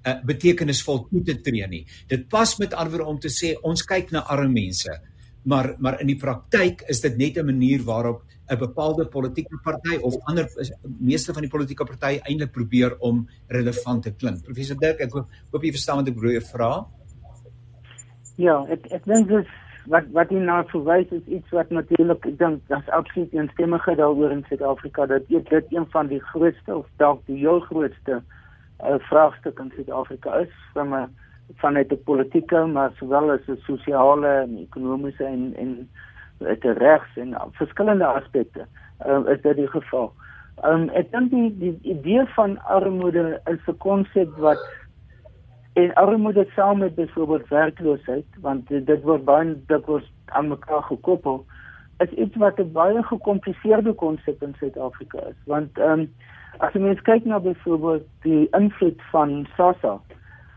uh, 0.07 0.17
betekenisvol 0.25 1.07
toe 1.11 1.23
te 1.27 1.37
tree 1.43 1.67
nie. 1.69 1.85
Dit 2.09 2.29
pas 2.29 2.57
met 2.59 2.75
ander 2.75 3.05
om 3.07 3.19
te 3.19 3.33
sê 3.33 3.55
ons 3.63 3.83
kyk 3.83 4.13
na 4.13 4.25
arme 4.33 4.53
mense. 4.53 4.95
Maar 5.47 5.75
maar 5.79 6.01
in 6.01 6.11
die 6.11 6.19
praktyk 6.19 6.83
is 6.89 7.01
dit 7.01 7.17
net 7.17 7.39
'n 7.39 7.47
manier 7.47 7.83
waarop 7.83 8.23
'n 8.51 8.59
bepaalde 8.59 9.07
politieke 9.07 9.59
party 9.63 9.97
of 10.03 10.15
ander 10.25 10.47
meeste 11.01 11.33
van 11.33 11.43
die 11.43 11.51
politieke 11.51 11.85
partye 11.85 12.21
eintlik 12.23 12.53
probeer 12.53 12.97
om 12.99 13.27
relevant 13.49 14.03
te 14.03 14.11
klink. 14.11 14.43
Professor 14.45 14.77
Dirk, 14.77 15.01
ek 15.01 15.13
hoop, 15.13 15.29
hoop 15.53 15.63
jy 15.63 15.71
verstaan 15.71 15.97
wat 15.97 16.09
ek 16.09 16.15
bedoel 16.15 16.41
vra. 16.41 16.87
Ja, 18.37 18.65
ek 18.71 18.87
ek 18.93 19.05
dink 19.05 19.29
dis 19.29 19.47
wat 19.91 20.07
wat 20.15 20.31
jy 20.31 20.41
nou 20.43 20.63
verwys 20.71 21.11
is 21.15 21.27
iets 21.27 21.51
wat 21.55 21.71
natuurlik 21.71 22.27
ek 22.27 22.39
dink 22.39 22.63
daar's 22.71 22.89
absoluut 22.89 23.35
eensstemmigheid 23.35 23.99
daaroor 23.99 24.35
in 24.35 24.45
Suid-Afrika 24.49 25.07
dat 25.07 25.29
dit 25.29 25.75
een 25.75 25.87
van 25.91 26.11
die 26.11 26.21
grootste 26.33 26.77
of 26.77 26.87
dalk 27.03 27.23
die 27.27 27.39
heel 27.39 27.61
grootste 27.61 28.23
'n 28.83 29.01
vraagstuk 29.01 29.59
in 29.59 29.73
Suid-Afrika 29.75 30.35
is 30.35 30.53
van 30.73 30.95
'n 30.95 31.17
vanuit 31.55 31.93
'n 31.93 32.03
politieke 32.05 32.67
maar 32.67 32.91
sowel 32.97 33.31
as 33.31 33.49
'n 33.49 33.57
sosiale 33.57 34.29
en 34.29 34.59
ekonomiese 34.59 35.25
en 35.25 35.55
en 35.57 35.89
dit 36.39 36.65
regs 36.65 37.17
en 37.17 37.35
verskillende 37.53 38.05
aspekte 38.05 38.67
uh, 39.07 39.21
is 39.27 39.41
dit 39.43 39.57
die 39.57 39.69
geval. 39.69 40.13
Um, 40.65 40.89
ek 40.89 41.11
dink 41.13 41.31
die, 41.31 41.59
die 41.59 41.79
idee 41.83 42.25
van 42.35 42.59
armoede 42.65 43.41
is 43.45 43.61
'n 43.67 43.77
konsep 43.77 44.37
wat 44.37 44.61
en 45.73 45.95
armoede 45.95 46.47
saam 46.55 46.79
met 46.79 46.95
byvoorbeeld 46.95 47.49
werkloosheid 47.49 48.27
want 48.41 48.69
dit 48.69 49.03
word 49.03 49.25
baie 49.25 49.57
dit 49.67 49.85
word 49.85 50.09
aan 50.25 50.49
mekaar 50.49 50.83
gekoppel 50.83 51.45
is 51.99 52.11
iets 52.11 52.37
wat 52.37 52.59
'n 52.59 52.73
baie 52.73 53.03
gekompliseerde 53.03 53.93
konsep 53.93 54.43
in 54.43 54.55
Suid-Afrika 54.59 55.19
is 55.19 55.41
want 55.45 55.79
ehm 55.79 56.01
um, 56.01 56.09
As 56.65 56.73
jy 56.73 56.81
mens 56.81 57.01
kyk 57.05 57.27
na 57.29 57.37
byvoorbeeld 57.43 58.05
die 58.25 58.47
invloed 58.57 59.01
van 59.13 59.43
SASSA, 59.57 59.99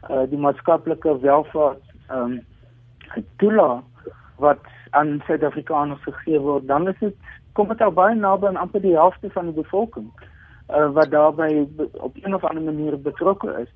uh 0.08 0.24
die 0.32 0.40
maatskaplike 0.40 1.18
welvaart 1.26 1.84
ehm 2.08 2.38
um, 2.38 3.26
toela 3.44 3.82
wat 4.40 4.64
aan 4.96 5.18
Suid-Afrikaners 5.28 6.04
gegee 6.06 6.40
word, 6.40 6.68
dan 6.68 6.88
is 6.88 7.00
dit 7.04 7.16
kom 7.58 7.68
dit 7.68 7.82
al 7.84 7.92
baie 7.92 8.16
naby 8.16 8.48
aan 8.48 8.62
amper 8.62 8.82
die 8.82 8.96
helfte 8.96 9.32
van 9.36 9.52
die 9.52 9.58
bevolking 9.58 10.08
uh 10.70 10.88
wat 10.96 11.12
daarbey 11.12 11.68
op 12.00 12.16
een 12.24 12.36
of 12.36 12.48
ander 12.48 12.64
manier 12.64 12.96
betrokke 13.02 13.52
is. 13.66 13.72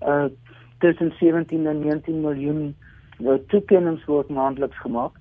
Uh 0.00 0.32
tussen 0.80 1.12
17 1.20 1.66
en 1.66 1.80
19 1.80 2.20
miljoen 2.20 2.74
uh, 3.20 3.38
toekennings 3.48 4.04
word 4.04 4.28
maandeliks 4.28 4.80
gemaak 4.80 5.12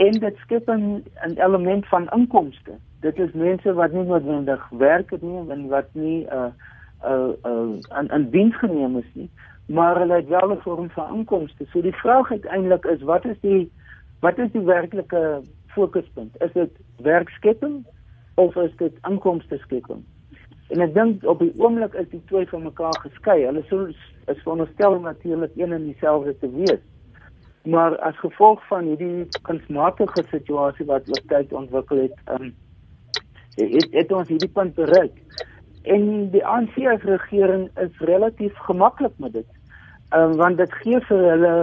en 0.00 0.20
dit 0.24 0.36
skep 0.44 0.68
'n 0.68 1.02
element 1.36 1.86
van 1.92 2.08
inkomste 2.16 2.78
dit 3.00 3.18
is 3.18 3.32
mense 3.32 3.72
wat 3.72 3.92
nie 3.92 4.04
noodwendig 4.04 4.68
werk 4.68 5.10
het 5.10 5.22
nie 5.22 5.50
en 5.50 5.68
wat 5.68 5.88
nie 5.92 6.26
uh 6.26 6.50
uh 7.04 7.32
uh 7.44 7.70
aan 7.88 8.10
aan 8.10 8.30
diens 8.30 8.56
geneem 8.58 8.98
is 8.98 9.12
nie 9.14 9.30
maar 9.70 9.98
hulle 9.98 10.14
het 10.14 10.28
wel 10.28 10.50
'n 10.52 10.60
vorm 10.60 10.90
van 10.90 11.14
inkomste. 11.14 11.64
So 11.66 11.80
die 11.80 11.94
vraag 11.94 12.30
uiteindelik 12.30 12.84
is 12.84 13.02
wat 13.02 13.24
is 13.24 13.40
die 13.40 13.72
wat 14.20 14.38
is 14.38 14.52
die 14.52 14.60
werklike 14.60 15.42
fokuspunt? 15.66 16.42
Is 16.42 16.52
dit 16.52 16.70
werkskepping 16.96 17.86
of 18.34 18.56
is 18.56 18.76
dit 18.76 18.92
inkomste 19.08 19.56
skepping? 19.56 20.04
En 20.68 20.80
ek 20.80 20.94
dink 20.94 21.24
op 21.24 21.38
die 21.38 21.52
oomblik 21.56 21.94
is 21.94 22.08
die 22.08 22.22
twee 22.24 22.48
van 22.48 22.62
mekaar 22.62 22.98
geskei. 23.00 23.44
Hulle 23.44 23.62
sou 23.62 23.88
is 23.88 24.42
veronderstel 24.42 25.00
natuurlik 25.00 25.50
een 25.56 25.72
en 25.72 25.84
dieselfde 25.84 26.38
te 26.38 26.50
wees. 26.50 26.82
Maar 27.62 27.98
as 27.98 28.16
gevolg 28.18 28.66
van 28.66 28.84
hierdie 28.84 29.28
kunsmatige 29.42 30.24
situasie 30.30 30.86
wat 30.86 31.08
oor 31.08 31.24
tyd 31.28 31.52
ontwikkel 31.52 32.06
het, 32.06 32.16
um, 32.32 32.54
het, 33.56 33.88
het 33.92 34.12
ons 34.12 34.28
hierdie 34.28 34.48
punt 34.48 34.74
bereik. 34.74 35.16
En 35.82 36.30
die 36.30 36.44
ANC 36.46 36.76
as 36.88 37.04
regering 37.08 37.68
is 37.80 37.98
relatief 37.98 38.56
gemaklik 38.68 39.12
met 39.16 39.32
dit. 39.32 39.46
Um, 40.16 40.36
want 40.36 40.56
dit 40.56 40.72
gee 40.82 41.00
vir 41.08 41.22
hulle 41.30 41.54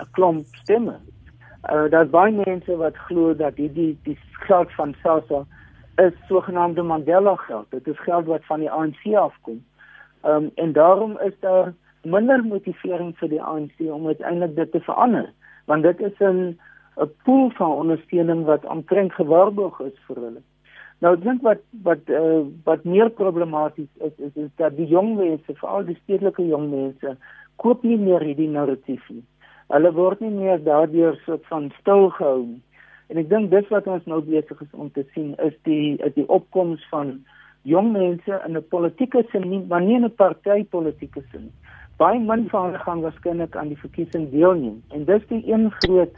'n 0.00 0.08
klomp 0.12 0.46
stemme. 0.62 0.98
Uh 1.70 1.90
daar's 1.90 2.10
baie 2.10 2.32
mense 2.32 2.76
wat 2.76 2.96
glo 3.08 3.34
dat 3.34 3.56
hierdie 3.56 3.98
die 4.02 4.18
geld 4.46 4.72
van 4.72 4.94
SASSA 5.02 5.44
is 5.96 6.12
sogenaamde 6.28 6.82
Mandela 6.82 7.34
geld. 7.34 7.66
Dit 7.70 7.86
is 7.86 7.98
geld 7.98 8.26
wat 8.26 8.44
van 8.44 8.60
die 8.60 8.70
ANC 8.70 9.02
afkom. 9.14 9.64
Ehm 10.22 10.34
um, 10.34 10.50
en 10.54 10.72
daarom 10.72 11.18
is 11.18 11.34
daar 11.40 11.72
minder 12.14 12.44
motivering 12.44 13.14
vir 13.20 13.28
die 13.34 13.42
ANC 13.42 13.80
om 13.80 14.06
uiteindelik 14.06 14.56
dit 14.56 14.72
te 14.72 14.80
verander 14.88 15.32
want 15.66 15.82
dit 15.82 16.00
is 16.00 16.18
'n 16.20 16.56
'n 16.96 17.10
pool 17.24 17.50
van 17.50 17.70
ondersteuning 17.70 18.44
wat 18.44 18.64
omtrent 18.64 19.12
gewaarborg 19.12 19.80
is 19.80 19.98
vir 20.06 20.16
hulle. 20.16 20.42
Nou 21.04 21.12
ek 21.14 21.22
dink 21.22 21.42
wat 21.42 21.62
wat 21.84 22.08
uh, 22.08 22.44
wat 22.64 22.84
meer 22.84 23.10
problematies 23.10 23.90
is, 24.00 24.12
is 24.16 24.36
is 24.44 24.50
dat 24.56 24.76
die 24.76 24.86
jong 24.88 25.16
mense, 25.16 25.54
veral 25.60 25.84
die 25.84 25.98
stedelike 26.02 26.46
jong 26.46 26.70
mense, 26.70 27.16
koop 27.56 27.82
nie 27.82 27.98
meer 28.00 28.24
hierdie 28.24 28.48
narratief 28.48 29.08
nie. 29.12 29.24
Hulle 29.68 29.92
word 29.92 30.20
nie 30.20 30.30
meer 30.30 30.62
daardeur 30.64 31.18
soort 31.24 31.44
van 31.52 31.70
stil 31.80 32.08
gehou 32.16 32.46
nie. 32.46 32.62
En 33.12 33.20
ek 33.22 33.28
dink 33.28 33.50
dis 33.50 33.68
wat 33.70 33.86
ons 33.86 34.06
nou 34.10 34.22
besig 34.24 34.62
is 34.62 34.72
om 34.72 34.88
te 34.90 35.04
sien 35.14 35.34
is 35.44 35.54
die 35.68 35.96
is 36.06 36.14
die 36.16 36.28
opkoms 36.32 36.82
van 36.90 37.18
jong 37.68 37.92
mense 37.92 38.40
in 38.46 38.56
'n 38.56 38.68
politieke 38.70 39.24
sin, 39.32 39.48
nie, 39.50 39.62
maar 39.68 39.82
nie 39.82 39.96
in 39.96 40.04
'n 40.04 40.14
partytetiese 40.14 41.22
sin. 41.30 41.52
Baie 41.96 42.18
min 42.20 42.48
van 42.52 42.64
hulle 42.68 42.78
gaan 42.78 43.00
waarskynlik 43.00 43.56
aan 43.56 43.68
die 43.72 43.80
verkiesing 43.80 44.28
deelneem 44.30 44.82
en 44.92 45.04
dis 45.08 45.22
die 45.30 45.42
een 45.48 45.70
groot 45.80 46.16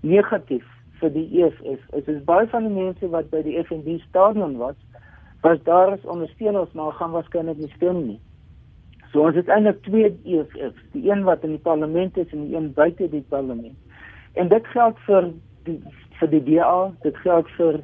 negatief 0.00 0.66
vir 1.00 1.12
die 1.14 1.26
EFF. 1.40 1.86
Dit 1.94 2.08
is 2.12 2.22
baie 2.28 2.48
van 2.52 2.68
die 2.68 2.74
mense 2.74 3.08
wat 3.14 3.30
by 3.32 3.40
die 3.46 3.56
FNB 3.62 3.98
stadion 4.04 4.58
was, 4.60 4.76
was 5.44 5.62
daar 5.64 5.94
as 5.94 6.04
ondersteuners 6.04 6.72
maar 6.76 6.92
gaan 7.00 7.16
waarskynlik 7.16 7.60
nie 7.62 7.72
stem 7.76 8.02
nie. 8.04 8.20
So 9.12 9.24
ons 9.24 9.38
het 9.40 9.48
eintlik 9.48 9.80
twee 9.86 10.12
EFFs, 10.24 10.84
die 10.92 11.08
een 11.08 11.24
wat 11.24 11.44
in 11.48 11.56
die 11.56 11.64
parlement 11.64 12.16
is 12.20 12.32
en 12.36 12.48
die 12.48 12.56
een 12.56 12.72
buite 12.76 13.08
die 13.12 13.24
parlement. 13.32 13.76
En 14.36 14.52
dit 14.52 14.72
geld 14.76 15.00
vir 15.08 15.30
die 15.64 15.80
vir 16.20 16.32
die 16.32 16.44
DA, 16.44 16.90
dit 17.04 17.16
geld 17.24 17.48
vir 17.58 17.80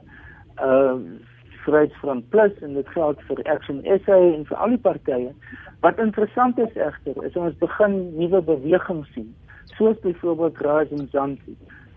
ehm 0.61 1.05
uh, 1.05 1.21
Vryheidsfront 1.64 2.29
Plus 2.31 2.53
en 2.62 2.75
dit 2.75 2.88
geld 2.88 3.20
vir 3.29 3.42
Action 3.55 3.83
SA 4.05 4.18
en 4.18 4.46
vir 4.48 4.57
al 4.57 4.75
die 4.75 4.83
partye. 4.87 5.35
Wat 5.81 5.98
interessant 5.98 6.59
is 6.59 6.75
egter, 6.77 7.18
is 7.25 7.37
ons 7.37 7.59
begin 7.59 7.98
nuwe 8.18 8.42
bewegings 8.42 9.09
sien, 9.14 9.31
soos 9.79 9.98
byvoorbeeld 10.03 10.61
Rise 10.66 10.98
and 10.98 11.11
Zanzi 11.11 11.57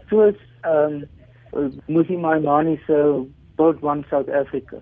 soos 0.09 0.35
ehm 0.61 1.03
um, 1.53 1.71
Musi 1.87 2.17
Maimani 2.17 2.79
se 2.85 3.27
Build 3.55 3.81
One 3.81 4.03
South 4.09 4.29
Africa. 4.29 4.77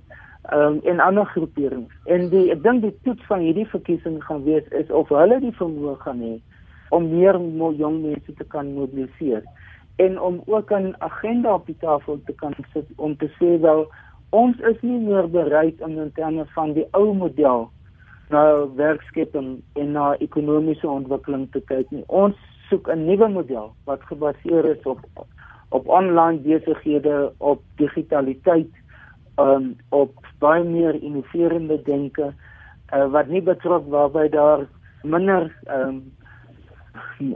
Ehm 0.51 0.61
um, 0.61 0.79
en 0.83 0.99
ander 0.99 1.25
groeperings. 1.25 1.93
En 2.05 2.29
die 2.29 2.51
ek 2.51 2.63
dink 2.63 2.81
die 2.81 2.95
toets 3.03 3.25
van 3.31 3.39
hierdie 3.39 3.67
verkiesing 3.75 4.23
gaan 4.23 4.43
wees 4.43 4.67
is 4.79 4.91
of 4.91 5.11
hulle 5.15 5.39
die 5.39 5.55
vermoë 5.59 5.99
gaan 6.03 6.23
hê 6.23 6.33
om 6.93 7.09
meer 7.09 7.39
jong 7.77 8.01
mense 8.01 8.33
te 8.37 8.45
kan 8.45 8.73
mobiliseer 8.73 9.43
en 10.01 10.19
om 10.19 10.41
ook 10.45 10.71
'n 10.71 10.95
agenda 10.99 11.53
op 11.53 11.65
die 11.65 11.77
tafel 11.79 12.19
te 12.25 12.33
kan 12.33 12.53
sit 12.73 12.85
om 12.95 13.17
te 13.17 13.29
sê 13.39 13.59
wel 13.61 13.87
ons 14.33 14.59
is 14.69 14.81
nie 14.81 14.99
meer 14.99 15.29
bereid 15.29 15.81
om 15.85 15.99
in 16.01 16.11
terme 16.17 16.45
van 16.55 16.73
die 16.73 16.87
ou 16.97 17.13
model 17.13 17.69
na 18.33 18.43
werkskeping 18.79 19.55
en 19.77 19.91
na 19.93 20.13
ekonomiese 20.25 20.89
ontwikkeling 20.89 21.45
te 21.53 21.61
kyk 21.69 21.91
nie. 21.93 22.03
Ons 22.07 22.37
soek 22.69 22.89
'n 22.89 23.05
nuwe 23.05 23.29
model 23.29 23.73
wat 23.85 24.01
gebaseer 24.09 24.65
is 24.65 24.83
op 24.83 24.99
op 25.73 25.87
online 25.87 26.37
besighede, 26.45 27.33
op 27.37 27.61
digitaliteit, 27.81 28.69
um, 29.37 29.75
op 29.89 30.13
baie 30.39 30.63
meer 30.63 30.93
innoverende 31.01 31.81
denke 31.81 32.33
uh, 32.93 33.07
wat 33.11 33.27
nie 33.27 33.41
betrok 33.41 33.87
waarby 33.89 34.27
daar 34.29 34.67
minder 35.01 35.49
um, 35.69 36.03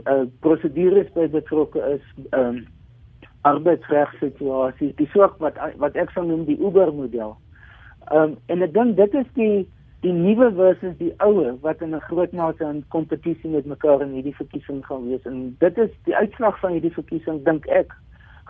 uh, 0.06 0.24
prosedures 0.40 1.10
by 1.16 1.26
betrokke 1.32 1.82
is 1.96 2.04
um, 2.30 2.66
arbeidsregsituasies 3.50 4.94
die 5.00 5.08
soort 5.14 5.38
wat 5.44 5.58
wat 5.82 5.96
ek 5.96 6.10
sou 6.14 6.24
noem 6.26 6.44
die 6.48 6.58
Uber 6.58 6.92
model. 6.92 7.36
Um, 8.12 8.36
en 8.46 8.64
ek 8.64 8.72
dink 8.76 8.96
dit 8.96 9.14
is 9.14 9.28
die 9.36 9.66
die 10.06 10.12
nuwe 10.14 10.52
versus 10.54 10.94
die 11.00 11.10
oue 11.26 11.56
wat 11.64 11.80
in 11.82 11.94
'n 11.94 12.06
groot 12.08 12.32
mate 12.32 12.64
in 12.64 12.84
kompetisie 12.94 13.50
met 13.50 13.66
mekaar 13.66 14.02
in 14.02 14.12
hierdie 14.14 14.36
verkiesing 14.40 14.84
gaan 14.86 15.08
wees 15.08 15.24
en 15.26 15.56
dit 15.58 15.78
is 15.78 15.90
die 16.04 16.16
uitslag 16.16 16.60
van 16.60 16.72
hierdie 16.72 16.94
verkiesing 16.94 17.42
dink 17.44 17.66
ek 17.66 17.94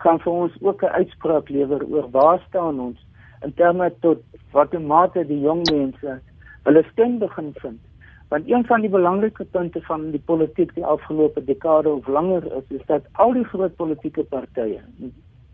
gaan 0.03 0.19
vir 0.19 0.33
ons 0.33 0.53
ook 0.61 0.83
'n 0.83 0.95
uitspraak 1.01 1.49
lewer 1.49 1.81
oor 1.89 2.09
waar 2.11 2.39
staan 2.47 2.79
ons 2.79 2.99
in 3.41 3.53
terme 3.53 3.91
tot 3.99 4.21
watter 4.51 4.81
mate 4.81 5.25
die 5.27 5.41
jong 5.41 5.63
mense 5.71 6.21
hulle 6.63 6.83
stem 6.91 7.17
begin 7.19 7.53
vind 7.61 7.81
want 8.29 8.49
een 8.49 8.65
van 8.65 8.81
die 8.81 8.89
belangrike 8.89 9.45
punte 9.45 9.81
van 9.81 10.11
die 10.11 10.21
politiek 10.25 10.73
die 10.75 10.85
afgelope 10.85 11.43
dekade 11.43 11.89
of 11.89 12.07
langer 12.07 12.45
is 12.57 12.77
is 12.79 12.85
dat 12.85 13.07
al 13.11 13.33
die 13.33 13.47
groot 13.53 13.75
politieke 13.75 14.23
partye 14.23 14.81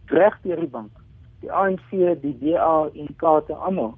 reg 0.05 0.39
deur 0.43 0.59
die 0.59 0.73
bank 0.77 0.91
die 1.39 1.51
ANC 1.51 1.89
die 2.21 2.37
DA 2.41 2.89
en 2.93 3.15
KATE 3.21 3.55
almal 3.55 3.95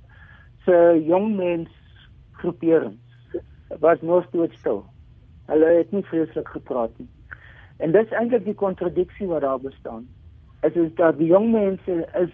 se 0.65 1.03
jong 1.07 1.35
mense 1.35 1.71
groeperings 2.31 3.07
was 3.79 4.01
nog 4.01 4.25
steeds 4.27 4.57
stil. 4.57 4.85
Hulle 5.45 5.65
het 5.65 5.91
nie 5.91 6.03
vreeslik 6.03 6.47
gepraat 6.47 6.91
nie. 6.97 7.07
En 7.77 7.91
dis 7.91 8.11
eintlik 8.11 8.45
die 8.45 8.57
kontradiksie 8.57 9.27
wat 9.27 9.41
daar 9.41 9.59
bestaan. 9.59 10.07
Dit 10.61 10.75
is 10.75 10.93
dat 10.95 11.17
die 11.17 11.29
jong 11.31 11.51
mense 11.51 12.07
is 12.19 12.33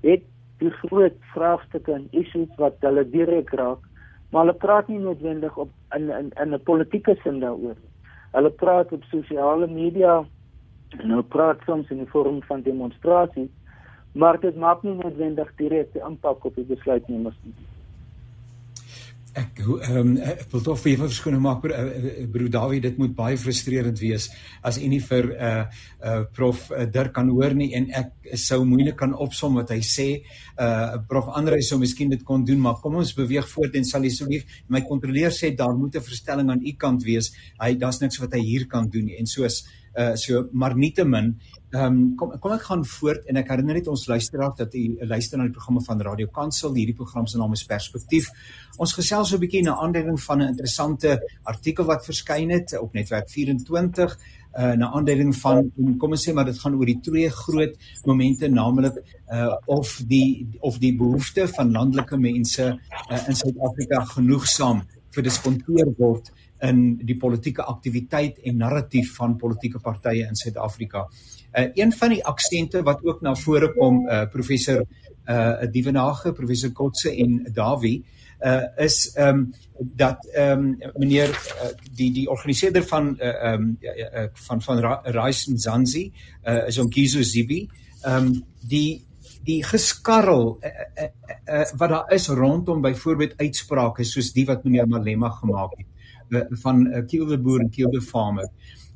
het 0.00 0.24
die 0.58 0.70
groot 0.70 1.16
vraagstukke 1.34 1.92
en 1.92 2.06
issues 2.10 2.50
wat 2.56 2.78
hulle 2.86 3.04
direk 3.10 3.50
raak, 3.58 3.82
maar 4.30 4.44
hulle 4.44 4.58
praat 4.64 4.88
nie 4.88 4.98
noodwendig 4.98 5.56
op 5.56 5.70
in 5.96 6.10
in 6.10 6.30
in 6.42 6.54
'n 6.54 6.62
politieke 6.62 7.16
sin 7.22 7.40
daaroor. 7.40 7.76
Hulle 8.32 8.50
praat 8.50 8.92
op 8.92 9.02
sosiale 9.02 9.66
media 9.66 10.24
en 10.98 11.08
hulle 11.08 11.22
praat 11.22 11.58
soms 11.66 11.90
in 11.90 11.96
die 11.96 12.10
vorm 12.10 12.42
van 12.42 12.62
demonstrasies, 12.62 13.50
maar 14.12 14.40
dit 14.40 14.56
maak 14.56 14.82
nie 14.82 14.94
noodwendig 14.94 15.52
direkte 15.56 15.98
impak 15.98 16.44
op 16.44 16.54
die 16.54 16.64
besluitnemers 16.64 17.36
nie 17.42 17.54
ek 19.36 19.60
ehm 19.60 19.98
um, 20.00 20.10
ek 20.22 20.46
wil 20.52 20.62
tog 20.64 20.78
vir 20.80 20.98
verskoning 21.00 21.40
maak 21.42 21.60
broer, 21.62 21.74
uh, 21.76 22.26
broer 22.32 22.50
Dawie 22.52 22.80
dit 22.80 22.98
moet 22.98 23.14
baie 23.16 23.36
frustrerend 23.36 24.00
wees 24.00 24.28
as 24.62 24.78
u 24.78 24.88
nie 24.88 25.00
vir 25.04 25.30
uh 25.34 25.64
uh 26.04 26.22
prof 26.34 26.70
uh, 26.70 26.86
Dirk 26.86 27.12
kan 27.14 27.28
hoor 27.28 27.54
nie 27.54 27.72
en 27.76 27.90
ek 27.90 28.36
sou 28.38 28.64
moeilik 28.64 28.96
kan 28.96 29.14
opsom 29.14 29.58
wat 29.60 29.70
hy 29.74 29.80
sê. 29.84 30.08
Uh 30.58 31.00
prof 31.08 31.30
Andre 31.36 31.60
sou 31.62 31.78
miskien 31.78 32.10
dit 32.10 32.24
kon 32.24 32.44
doen 32.44 32.60
maar 32.60 32.80
kom 32.82 32.96
ons 33.00 33.14
beweeg 33.16 33.48
voort 33.48 33.76
en 33.76 33.84
sal 33.84 34.06
asseblief 34.08 34.44
my 34.68 34.82
kontroleur 34.86 35.34
sê 35.34 35.54
daar 35.56 35.76
moet 35.76 35.96
'n 35.96 36.08
verstelling 36.10 36.50
aan 36.50 36.64
u 36.64 36.72
kant 36.76 37.04
wees. 37.04 37.32
Hy 37.60 37.74
daar's 37.74 38.00
niks 38.00 38.18
wat 38.18 38.32
hy 38.32 38.40
hier 38.40 38.66
kan 38.66 38.88
doen 38.88 39.04
nie. 39.04 39.18
En 39.18 39.26
soos 39.26 39.64
uh 39.96 40.14
so 40.16 40.48
maar 40.52 40.76
nietemin 40.76 41.36
Ehm 41.68 41.84
um, 41.84 41.96
kom 42.16 42.30
kom 42.40 42.52
ek 42.54 42.62
gaan 42.64 42.82
voort 42.88 43.26
en 43.28 43.36
ek 43.36 43.50
herinner 43.52 43.76
net 43.76 43.88
ons 43.92 44.06
luisteraars 44.08 44.56
dat 44.56 44.72
u 44.74 44.84
luister 45.04 45.36
na 45.36 45.44
die 45.44 45.52
programme 45.52 45.82
van 45.84 46.00
Radio 46.00 46.30
Kansel. 46.32 46.72
Hierdie 46.72 46.96
program 46.96 47.26
se 47.28 47.36
naam 47.36 47.52
is 47.52 47.66
Perspektief. 47.68 48.30
Ons 48.78 48.94
gesels 48.96 49.28
so 49.28 49.36
'n 49.36 49.40
bietjie 49.42 49.62
na 49.66 49.74
aanleiding 49.76 50.16
van 50.16 50.38
'n 50.40 50.48
interessante 50.48 51.20
artikel 51.44 51.84
wat 51.84 52.06
verskyn 52.06 52.50
het 52.50 52.72
op 52.80 52.94
Netwerk 52.94 53.28
24 53.28 54.16
uh 54.58 54.72
na 54.80 54.92
aanleiding 54.96 55.36
van 55.36 55.70
kom 55.98 56.10
ons 56.10 56.24
sê 56.28 56.32
maar 56.32 56.46
dit 56.46 56.58
gaan 56.58 56.74
oor 56.74 56.86
die 56.86 57.00
twee 57.02 57.28
groot 57.28 57.76
momente 58.06 58.48
naamlik 58.48 58.96
uh 59.30 59.54
of 59.66 60.00
die 60.06 60.48
of 60.60 60.78
die 60.78 60.96
behoefte 60.96 61.48
van 61.48 61.72
landelike 61.72 62.16
mense 62.16 62.64
uh, 63.10 63.28
in 63.28 63.36
Suid-Afrika 63.36 64.04
genoegsaam 64.04 64.82
verdiskonteer 65.10 65.92
word 65.98 66.32
in 66.66 66.98
die 67.06 67.16
politieke 67.16 67.62
aktiwiteit 67.62 68.38
en 68.46 68.56
narratief 68.56 69.14
van 69.16 69.36
politieke 69.38 69.78
partye 69.78 70.26
in 70.26 70.36
Suid-Afrika. 70.36 71.06
Uh, 71.52 71.68
een 71.74 71.92
van 71.92 72.12
die 72.12 72.24
aksente 72.26 72.82
wat 72.82 73.04
ook 73.06 73.20
na 73.24 73.34
vore 73.38 73.72
kom 73.76 74.04
uh, 74.06 74.24
professor 74.32 74.84
uh 75.28 75.66
Dievenage, 75.70 76.32
professor 76.32 76.72
Kotse 76.72 77.10
en 77.12 77.42
Dawie 77.52 78.04
uh 78.40 78.62
is 78.76 79.10
ehm 79.14 79.28
um, 79.28 79.52
dat 79.76 80.26
ehm 80.32 80.58
um, 80.58 80.92
meneer 80.96 81.28
uh, 81.28 81.68
die 81.94 82.12
die 82.12 82.28
organiseerder 82.30 82.82
van 82.86 83.16
uh 83.20 83.52
um, 83.52 83.76
uh, 83.80 84.24
van 84.32 84.62
van 84.62 85.02
Rise 85.04 85.58
Zanzi 85.58 86.12
uh 86.44 86.66
is 86.66 86.78
Onkizo 86.78 87.22
Zibi 87.22 87.68
ehm 88.02 88.26
um, 88.26 88.44
die 88.68 89.04
die 89.44 89.64
geskarrel 89.64 90.58
uh, 90.60 90.70
uh, 91.02 91.08
uh, 91.48 91.66
wat 91.76 91.88
daar 91.88 92.12
is 92.12 92.28
rondom 92.28 92.80
byvoorbeeld 92.80 93.36
uitsprake 93.36 94.04
soos 94.04 94.32
die 94.32 94.46
wat 94.46 94.64
meneer 94.64 94.88
Malema 94.88 95.28
gemaak 95.28 95.76
het 95.76 95.86
uh, 95.86 95.97
van 96.62 96.86
uh, 96.86 97.06
Kiel 97.06 97.26
the 97.26 97.38
Boer 97.38 97.60
en 97.60 97.70
Kiel 97.70 97.90
the 97.90 98.00
Farmer 98.00 98.48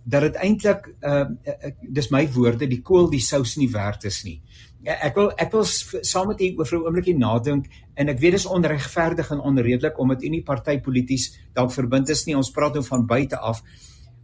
dat 0.05 0.25
dit 0.27 0.39
eintlik 0.43 0.89
uh, 1.01 1.25
uh, 1.47 1.71
dis 1.95 2.11
my 2.11 2.25
woorde 2.35 2.67
die 2.67 2.81
kool 2.83 3.09
die 3.11 3.23
sous 3.23 3.55
nie 3.57 3.71
werd 3.71 4.05
is 4.09 4.23
nie. 4.27 4.41
Ja, 4.83 4.97
ek 5.07 5.15
wil 5.15 5.29
ek 5.39 5.53
wil 5.55 5.63
saam 5.67 6.33
met 6.33 6.41
u 6.43 6.49
oor 6.59 6.67
'n 6.67 6.87
oombliekie 6.89 7.15
nadink 7.15 7.69
en 7.95 8.09
ek 8.09 8.19
weet 8.19 8.35
dis 8.35 8.47
onregverdig 8.47 9.31
en 9.31 9.41
onredelik 9.41 9.99
omdat 9.99 10.23
u 10.23 10.29
nie 10.29 10.43
partypolities 10.43 11.39
dalk 11.55 11.71
verbind 11.71 12.09
is 12.09 12.27
nie. 12.27 12.37
Ons 12.37 12.51
praat 12.51 12.75
nou 12.75 12.83
van 12.83 13.07
buite 13.07 13.39
af. 13.39 13.63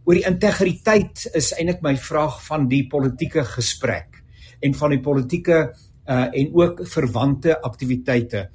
Oor 0.03 0.15
die 0.15 0.27
integriteit 0.27 1.29
is 1.33 1.53
eintlik 1.53 1.81
my 1.81 1.95
vraag 1.95 2.43
van 2.43 2.67
die 2.67 2.87
politieke 2.87 3.45
gesprek 3.45 4.23
en 4.59 4.73
van 4.73 4.89
die 4.89 4.99
politieke 5.01 5.73
uh 6.09 6.27
en 6.33 6.53
ook 6.53 6.87
verwante 6.87 7.61
aktiwiteite. 7.61 8.49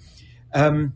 Um 0.52 0.92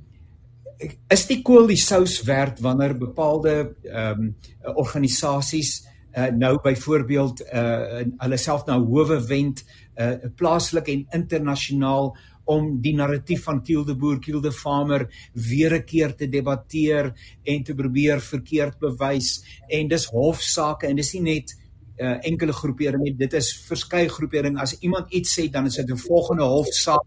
is 1.11 1.27
die 1.27 1.43
kool 1.43 1.67
die 1.67 1.81
sous 1.81 2.21
werd 2.27 2.61
wanneer 2.63 2.95
bepaalde 2.99 3.75
um 3.91 4.35
organisasies 4.79 5.89
uh, 6.17 6.31
nou 6.35 6.59
byvoorbeeld 6.63 7.43
uh, 7.53 8.03
hulle 8.23 8.39
self 8.39 8.67
na 8.67 8.79
howe 8.79 9.19
wend 9.27 9.65
uh, 9.99 10.15
plaaslik 10.37 10.89
en 10.93 11.07
internasionaal 11.19 12.13
om 12.49 12.71
die 12.81 12.95
narratief 12.97 13.43
van 13.45 13.61
Kiel 13.61 13.85
de 13.85 13.95
Boer, 13.99 14.21
Kiel 14.25 14.41
de 14.41 14.53
Farmer 14.53 15.05
weer 15.33 15.75
'n 15.75 15.85
keer 15.85 16.15
te 16.15 16.29
debatteer 16.29 17.13
en 17.45 17.63
te 17.63 17.75
probeer 17.75 18.21
verkeerd 18.21 18.79
bewys. 18.79 19.45
En 19.69 19.89
dis 19.89 20.05
hofsaake 20.05 20.87
en 20.87 20.97
dis 20.97 21.13
nie 21.15 21.23
net 21.23 21.53
uh, 21.99 22.17
enkele 22.25 22.53
groeperinge 22.53 23.17
dit 23.17 23.33
is 23.33 23.53
verskeie 23.69 24.09
groeperinge 24.09 24.61
as 24.61 24.79
iemand 24.81 25.13
iets 25.13 25.39
sê 25.39 25.51
dan 25.51 25.67
is 25.67 25.77
dit 25.77 25.91
'n 25.91 25.97
volgende 25.97 26.45
hofsaak 26.45 27.05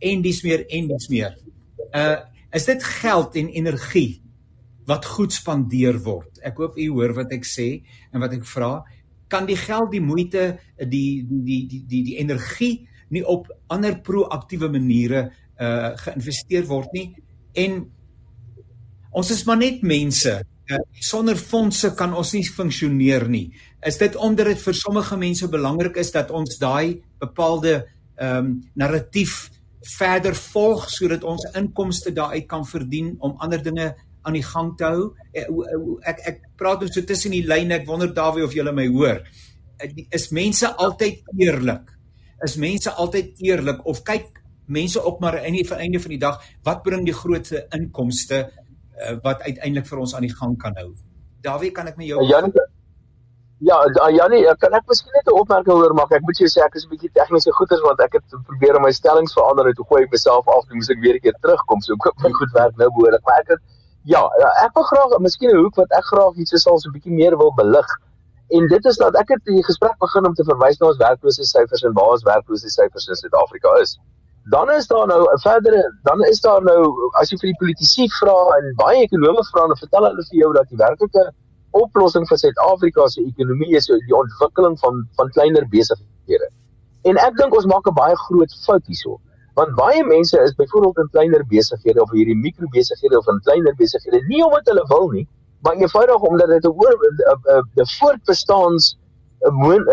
en 0.00 0.22
dis 0.22 0.42
meer 0.42 0.66
en 0.66 0.88
dis 0.88 1.08
meer. 1.08 1.38
Uh 1.94 2.31
is 2.52 2.68
dit 2.68 2.84
geld 2.84 3.36
en 3.40 3.48
energie 3.48 4.22
wat 4.88 5.06
goed 5.06 5.32
spandeer 5.32 5.98
word. 6.02 6.40
Ek 6.42 6.58
hoop 6.58 6.78
u 6.80 6.88
hoor 6.96 7.14
wat 7.16 7.32
ek 7.34 7.46
sê 7.46 7.68
en 8.12 8.22
wat 8.22 8.34
ek 8.36 8.46
vra. 8.48 8.80
Kan 9.32 9.46
die 9.48 9.56
geld, 9.56 9.92
die 9.94 10.02
moeite, 10.02 10.46
die 10.78 11.22
die 11.28 11.62
die 11.70 11.82
die 11.88 12.02
die 12.10 12.18
energie 12.20 12.88
nie 13.12 13.22
op 13.28 13.50
ander 13.72 13.98
proaktiewe 14.04 14.70
maniere 14.72 15.28
uh 15.60 15.92
geïnvesteer 16.02 16.66
word 16.68 16.96
nie? 16.96 17.06
En 17.54 17.84
ons 19.12 19.30
is 19.30 19.44
maar 19.46 19.60
net 19.60 19.84
mense. 19.86 20.40
Uh, 20.72 20.78
sonder 21.04 21.36
fondse 21.36 21.90
kan 21.98 22.14
ons 22.16 22.32
nie 22.32 22.44
funksioneer 22.46 23.26
nie. 23.28 23.48
Is 23.86 23.98
dit 24.00 24.14
omdat 24.16 24.52
dit 24.52 24.60
vir 24.62 24.76
sommige 24.78 25.18
mense 25.20 25.48
belangrik 25.50 25.98
is 26.00 26.12
dat 26.14 26.30
ons 26.30 26.58
daai 26.58 27.02
bepaalde 27.22 27.82
ehm 28.22 28.38
um, 28.38 28.54
narratief 28.78 29.51
verder 29.98 30.34
volg 30.34 30.88
sodat 30.90 31.24
ons 31.24 31.44
inkomste 31.58 32.12
daaruit 32.14 32.46
kan 32.48 32.64
verdien 32.66 33.14
om 33.20 33.36
ander 33.42 33.62
dinge 33.62 33.92
aan 34.22 34.36
die 34.38 34.44
gang 34.46 34.76
te 34.78 34.84
hou. 34.84 35.08
Eh, 35.34 35.46
ek 36.08 36.20
ek 36.26 36.44
praat 36.58 36.82
nou 36.82 36.90
so 36.90 37.02
tussen 37.06 37.34
die 37.34 37.44
lyne. 37.46 37.80
Ek 37.80 37.86
wonder 37.86 38.12
Dawie 38.14 38.44
of 38.44 38.54
jy 38.54 38.64
my 38.70 38.86
hoor. 38.86 39.22
Eh, 39.78 40.06
is 40.10 40.30
mense 40.30 40.66
altyd 40.76 41.22
eerlik? 41.38 41.90
Is 42.44 42.56
mense 42.56 42.90
altyd 42.90 43.38
eerlik 43.42 43.84
of 43.86 44.02
kyk 44.02 44.42
mense 44.66 45.02
op 45.02 45.20
maar 45.20 45.40
aan 45.40 45.52
die 45.52 45.66
einde 45.74 46.00
van 46.00 46.10
die 46.10 46.18
dag 46.18 46.42
wat 46.64 46.82
bring 46.82 47.04
die 47.04 47.14
grootste 47.14 47.66
inkomste 47.74 48.46
uh, 48.46 49.16
wat 49.22 49.42
uiteindelik 49.42 49.86
vir 49.86 49.98
ons 49.98 50.14
aan 50.14 50.26
die 50.26 50.34
gang 50.34 50.56
kan 50.58 50.76
hou? 50.78 50.92
Dawie, 51.42 51.72
kan 51.74 51.90
ek 51.90 51.98
met 51.98 52.06
jou 52.06 52.22
Jan 52.30 52.52
Ja, 53.62 53.76
Janie, 54.10 54.42
kan 54.58 54.74
ek 54.74 54.88
miskien 54.90 55.12
net 55.14 55.28
'n 55.30 55.38
opmerking 55.38 55.78
hoor 55.78 55.94
maak? 55.94 56.10
Ek 56.10 56.24
moet 56.26 56.38
jou 56.38 56.48
sê 56.50 56.64
ek 56.64 56.74
is 56.74 56.84
'n 56.84 56.90
bietjie 56.94 57.10
tegniese 57.18 57.52
goeie 57.58 57.78
want 57.82 58.00
ek 58.00 58.12
het 58.18 58.24
probeer 58.48 58.76
om 58.76 58.82
my 58.82 58.90
stellings 58.90 59.34
verander 59.34 59.66
en 59.66 59.74
toe 59.74 59.86
gooi 59.90 60.02
ek 60.02 60.10
myself 60.10 60.48
af 60.48 60.64
en 60.70 60.76
moes 60.76 60.90
ek 60.90 60.98
weer 61.04 61.14
'n 61.14 61.22
keer 61.24 61.36
terugkom. 61.42 61.80
So 61.80 61.94
ek 61.94 62.04
hoop 62.04 62.18
my 62.24 62.32
goed 62.40 62.52
werk 62.52 62.76
nou 62.76 62.88
behoorlik. 62.90 63.22
Maar 63.26 63.38
ek 63.40 63.48
het 63.54 63.60
Ja, 64.04 64.22
ja, 64.42 64.48
ek 64.66 64.74
wil 64.74 64.82
graag 64.82 65.18
miskien 65.20 65.50
'n 65.50 65.62
hoek 65.62 65.76
wat 65.76 65.90
ek 65.98 66.04
graag 66.04 66.34
iets 66.34 66.62
sal 66.62 66.78
so 66.78 66.88
'n 66.88 66.92
bietjie 66.92 67.14
meer 67.14 67.36
wil 67.38 67.52
belig. 67.54 67.86
En 68.50 68.66
dit 68.66 68.84
is 68.84 68.96
dat 68.96 69.14
ek 69.14 69.28
het 69.28 69.44
die 69.44 69.62
gesprek 69.62 69.96
begin 69.98 70.26
om 70.26 70.34
te 70.34 70.44
verwys 70.44 70.78
na 70.80 70.86
ons 70.88 70.98
werkloosheidsyfers 70.98 71.82
en 71.84 71.92
waar 71.92 72.10
ons 72.16 72.24
werkloosheidsyfers 72.24 73.08
in 73.08 73.14
Suid-Afrika 73.14 73.70
is. 73.80 73.98
dan 74.50 74.70
is 74.70 74.86
daar 74.86 75.06
nou 75.06 75.22
'n 75.32 75.38
verdere 75.38 75.82
dan 76.02 76.20
is 76.24 76.40
daar 76.40 76.62
nou 76.62 77.10
as 77.20 77.30
jy 77.30 77.36
vir 77.38 77.50
die 77.52 77.58
politici 77.58 78.08
vra 78.18 78.38
en 78.58 78.74
baie 78.74 79.02
ekonome 79.02 79.44
vra 79.50 79.66
dan 79.66 79.76
vertel 79.76 80.04
hulle 80.04 80.24
vir 80.30 80.38
jou 80.38 80.52
dat 80.52 80.68
die 80.68 80.76
werklike 80.76 81.32
oplossing 81.72 82.26
vir 82.28 82.38
Suid-Afrika 82.38 83.06
se 83.08 83.22
ekonomie 83.24 83.76
is 83.76 83.88
die 83.90 84.16
ontwikkeling 84.16 84.78
van 84.80 85.04
van 85.18 85.30
kleiner 85.36 85.66
besighede. 85.74 86.48
En 87.08 87.18
ek 87.18 87.36
dink 87.40 87.54
ons 87.58 87.66
maak 87.66 87.86
'n 87.88 87.94
baie 87.94 88.16
groot 88.16 88.56
fout 88.66 88.86
hierso. 88.86 89.18
Want 89.54 89.74
baie 89.76 90.04
mense 90.04 90.38
is 90.40 90.54
byvoorbeeld 90.54 90.98
in 90.98 91.08
kleiner 91.12 91.44
besighede 91.46 92.02
of 92.02 92.10
hierdie 92.10 92.36
mikrobesighede 92.36 93.18
of 93.18 93.28
in 93.28 93.40
kleiner 93.44 93.74
besighede 93.76 94.20
nie 94.28 94.44
omdat 94.44 94.66
hulle 94.72 94.84
wil 94.88 95.08
nie, 95.10 95.26
maar 95.62 95.74
eenvoudig 95.74 96.20
omdat 96.30 96.48
dit 96.48 96.64
'n 96.64 96.68
oor 96.68 96.94
'n 97.76 97.88
voortbestaans 97.98 98.96
moon 99.50 99.84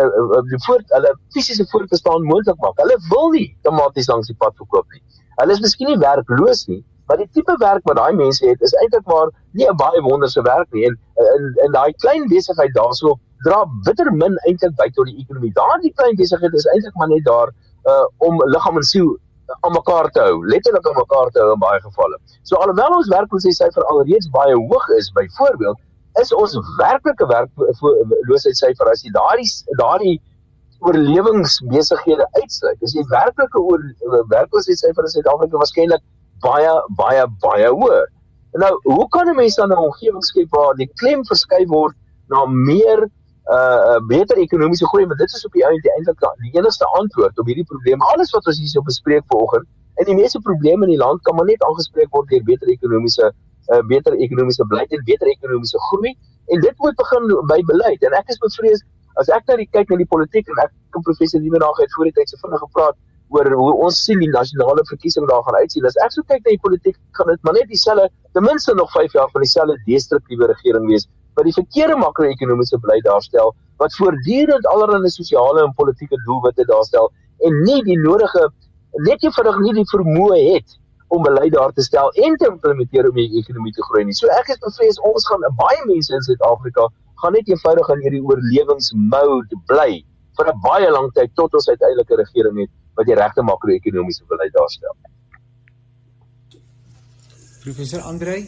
die 0.50 0.60
voort 0.66 0.86
hulle 0.94 1.10
fisiese 1.34 1.66
voortbestaan 1.70 2.22
moontlik 2.22 2.58
maak. 2.62 2.78
Hulle 2.78 2.98
wil 3.08 3.30
nie 3.34 3.56
tomaties 3.62 4.08
langs 4.08 4.30
die 4.30 4.36
pad 4.38 4.54
verkoop 4.56 4.86
nie. 4.94 5.02
Hulle 5.40 5.52
is 5.52 5.60
miskien 5.60 5.90
nie 5.90 5.98
werkloos 5.98 6.66
nie, 6.68 6.84
maar 7.10 7.18
die 7.18 7.30
tipe 7.36 7.54
werk 7.58 7.88
wat 7.90 7.96
daai 7.98 8.12
mense 8.18 8.44
het 8.46 8.60
is 8.66 8.74
eintlik 8.82 9.06
maar 9.12 9.30
nie 9.58 9.66
'n 9.70 9.76
baie 9.76 10.00
wonderse 10.02 10.42
werk 10.46 10.68
nie. 10.76 10.84
En 10.88 10.94
in 11.36 11.48
in 11.64 11.72
daai 11.78 11.92
klein 12.02 12.28
besigheid 12.32 12.74
daarso 12.76 13.14
dra 13.46 13.64
bitter 13.86 14.12
min 14.12 14.36
eintlik 14.46 14.76
by 14.82 14.86
tot 14.98 15.10
die 15.10 15.16
ekonomie. 15.22 15.50
Daardie 15.58 15.92
klein 15.94 16.14
besigheid 16.22 16.54
is 16.60 16.68
eintlik 16.74 16.94
maar 17.02 17.08
net 17.08 17.24
daar 17.24 17.50
uh 17.90 18.06
om 18.28 18.38
liggaam 18.54 18.76
en 18.76 18.86
siel 18.92 19.10
aan 19.60 19.72
mekaar 19.72 20.10
te 20.14 20.20
hou, 20.20 20.46
letterlik 20.46 20.86
aan 20.88 20.98
mekaar 21.02 21.30
te 21.34 21.40
hou 21.40 21.52
in 21.52 21.62
baie 21.66 21.80
gevalle. 21.80 22.18
So 22.42 22.56
alhoewel 22.56 22.96
ons 23.00 23.08
werkloosheidsyfer 23.08 23.84
alreeds 23.92 24.30
baie 24.30 24.54
hoog 24.54 24.88
is, 24.88 25.10
byvoorbeeld 25.18 25.78
is 26.22 26.32
ons 26.34 26.54
werklike 26.78 27.26
werkloosheidsyfer 27.26 28.90
as 28.92 29.02
jy 29.02 29.10
daardie 29.18 29.50
daardie 29.82 30.16
oorlewingsbesighede 30.80 32.26
uitsluit. 32.38 32.78
Dis 32.80 32.94
die 32.96 33.06
werklike 33.10 33.58
oor 33.58 33.82
werkloosheidsyfer 34.32 35.08
in 35.08 35.14
Suid-Afrika 35.16 35.60
waarskynlik 35.64 36.02
baie 36.44 36.74
baie 36.96 37.26
baie 37.44 37.68
hoër. 37.68 38.06
Nou, 38.62 38.72
hoe 38.82 39.08
kan 39.08 39.28
'n 39.28 39.36
mens 39.36 39.54
dan 39.54 39.72
'n 39.72 39.78
omgewing 39.78 40.24
skep 40.24 40.50
waar 40.50 40.74
die 40.74 40.90
klem 40.94 41.24
verskuif 41.24 41.68
word 41.68 41.96
na 42.28 42.46
meer 42.46 43.08
uh 43.50 43.98
beter 44.06 44.36
ekonomiese 44.36 44.86
groei, 44.86 45.06
maar 45.06 45.16
dit 45.16 45.32
is 45.32 45.46
op 45.46 45.52
die 45.52 45.66
einde 45.66 45.90
eintlik 45.96 46.20
die 46.42 46.58
enigste 46.58 46.86
antwoord 47.00 47.38
op 47.38 47.46
hierdie 47.46 47.70
probleme. 47.72 48.04
Alles 48.14 48.30
wat 48.30 48.46
ons 48.46 48.58
hier 48.58 48.68
so 48.68 48.82
bespreek 48.82 49.24
vanoggend, 49.26 49.66
en 50.00 50.08
die 50.08 50.14
meeste 50.14 50.40
probleme 50.40 50.86
in 50.86 50.94
die 50.94 51.02
land 51.02 51.22
kan 51.22 51.36
maar 51.36 51.48
net 51.48 51.62
aangespreek 51.68 52.10
word 52.16 52.28
deur 52.32 52.44
beter 52.48 52.72
ekonomiese 52.72 53.26
uh, 53.30 53.82
beter 53.92 54.16
ekonomiese 54.26 54.64
beleid 54.72 54.94
en 54.96 55.02
beter 55.04 55.28
ekonomiese 55.32 55.80
groei 55.88 56.14
en 56.54 56.64
dit 56.64 56.84
moet 56.84 56.96
begin 57.02 57.28
by 57.52 57.60
beleid 57.72 58.06
en 58.08 58.16
ek 58.20 58.32
is 58.34 58.40
bevrees 58.44 58.84
as 59.22 59.32
ek 59.36 59.50
nou 59.50 59.58
kyk 59.76 59.92
na 59.92 60.00
die 60.00 60.08
politiek 60.14 60.48
en 60.54 60.62
ek 60.64 60.72
kom 60.94 61.04
professor 61.08 61.42
Liebenberg 61.42 61.82
het 61.82 61.96
voor 61.96 62.08
die 62.08 62.16
tyd 62.18 62.32
se 62.32 62.40
vinnig 62.44 62.64
gepraat 62.64 62.96
oor 63.30 63.50
hoe 63.62 63.72
ons 63.86 64.02
sien 64.04 64.20
die 64.22 64.30
nasionale 64.30 64.84
verkiesing 64.90 65.26
daar 65.30 65.42
gaan 65.46 65.58
uitsien 65.62 65.86
as 65.86 65.98
ek 66.04 66.14
so 66.16 66.26
kyk 66.32 66.42
na 66.44 66.54
die 66.56 66.62
politiek 66.66 66.96
gaan 67.18 67.30
dit 67.32 67.46
maar 67.46 67.56
net 67.58 67.68
dieselfde 67.70 68.08
ten 68.34 68.46
minste 68.46 68.74
nog 68.74 68.90
5 68.96 69.16
jaar 69.18 69.30
van 69.34 69.46
dieselfde 69.46 69.76
destruktiewe 69.86 70.50
regering 70.52 70.86
wees 70.90 71.06
wat 71.38 71.46
die 71.48 71.56
verkeerde 71.58 71.96
makro-ekonomiese 72.02 72.80
beleid 72.86 73.06
daarstel 73.06 73.54
wat 73.82 73.94
voortdurend 74.00 74.66
allerlei 74.74 75.12
sosiale 75.14 75.64
en 75.66 75.76
politieke 75.82 76.18
doelwitte 76.26 76.66
daarstel 76.72 77.10
en 77.46 77.62
nie 77.62 77.80
die 77.86 77.98
nodige 77.98 78.50
net 79.08 79.22
eenvoudig 79.24 79.58
nie 79.64 79.74
die 79.78 79.88
vermoë 79.94 80.40
het 80.50 80.78
om 81.14 81.22
beleid 81.26 81.52
daar 81.54 81.72
te 81.74 81.82
stel 81.82 82.10
en 82.26 82.36
te 82.38 82.46
implementeer 82.50 83.08
om 83.08 83.16
die 83.18 83.28
ekonomie 83.40 83.72
te 83.74 83.82
groei 83.88 84.04
nie. 84.06 84.14
So 84.14 84.30
ek 84.36 84.52
is 84.54 84.60
bevrees 84.62 85.00
ons 85.10 85.26
gaan 85.26 85.46
baie 85.58 85.80
mense 85.88 86.14
in 86.14 86.26
Suid-Afrika 86.26 86.86
gaan 87.22 87.34
net 87.36 87.50
eenvoudig 87.50 87.90
in 87.94 88.04
hierdie 88.04 88.22
oorlewingsmode 88.22 89.58
bly 89.70 89.90
vir 90.38 90.52
'n 90.52 90.60
baie 90.66 90.90
lang 90.90 91.10
tyd 91.16 91.34
tot 91.34 91.54
ons 91.54 91.68
uiteindelik 91.68 92.10
'n 92.10 92.20
regering 92.22 92.60
het 92.62 92.70
wat 92.94 93.06
die 93.06 93.18
regte 93.18 93.42
makro-ekonomiese 93.42 94.26
beleid 94.28 94.52
daarstel. 94.56 94.96
Professor 97.60 98.00
Andre 98.08 98.40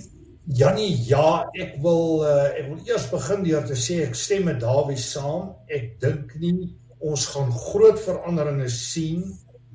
Jannie, 0.50 0.96
ja, 1.06 1.44
ek 1.54 1.76
wil 1.84 2.24
uh, 2.26 2.48
ek 2.58 2.66
wil 2.66 2.88
eers 2.88 3.04
begin 3.12 3.44
deur 3.46 3.62
te 3.62 3.76
sê 3.78 4.00
ek 4.02 4.16
stem 4.18 4.48
met 4.48 4.58
Dawie 4.58 4.98
saam. 4.98 5.52
Ek 5.70 6.00
dink 6.02 6.34
nie 6.42 6.72
ons 6.98 7.28
gaan 7.30 7.52
groot 7.54 8.00
veranderinge 8.02 8.66
sien 8.70 9.22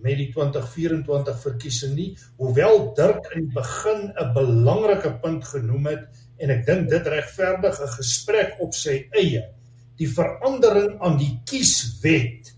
met 0.03 0.19
die 0.19 0.27
2024 0.33 1.39
verkiesing 1.41 1.95
nie, 1.95 2.09
hoewel 2.37 2.91
Dirk 2.99 3.31
in 3.33 3.47
die 3.47 3.55
begin 3.55 4.11
'n 4.11 4.33
belangrike 4.35 5.13
punt 5.23 5.47
genoem 5.47 5.87
het 5.87 6.03
en 6.43 6.51
ek 6.51 6.65
dink 6.67 6.89
dit 6.89 7.07
regverdig 7.15 7.79
'n 7.81 7.95
gesprek 7.95 8.59
op 8.59 8.73
sy 8.73 9.07
eie. 9.15 9.47
Die 9.97 10.11
verandering 10.11 10.99
aan 10.99 11.17
die 11.17 11.39
kieswet 11.45 12.53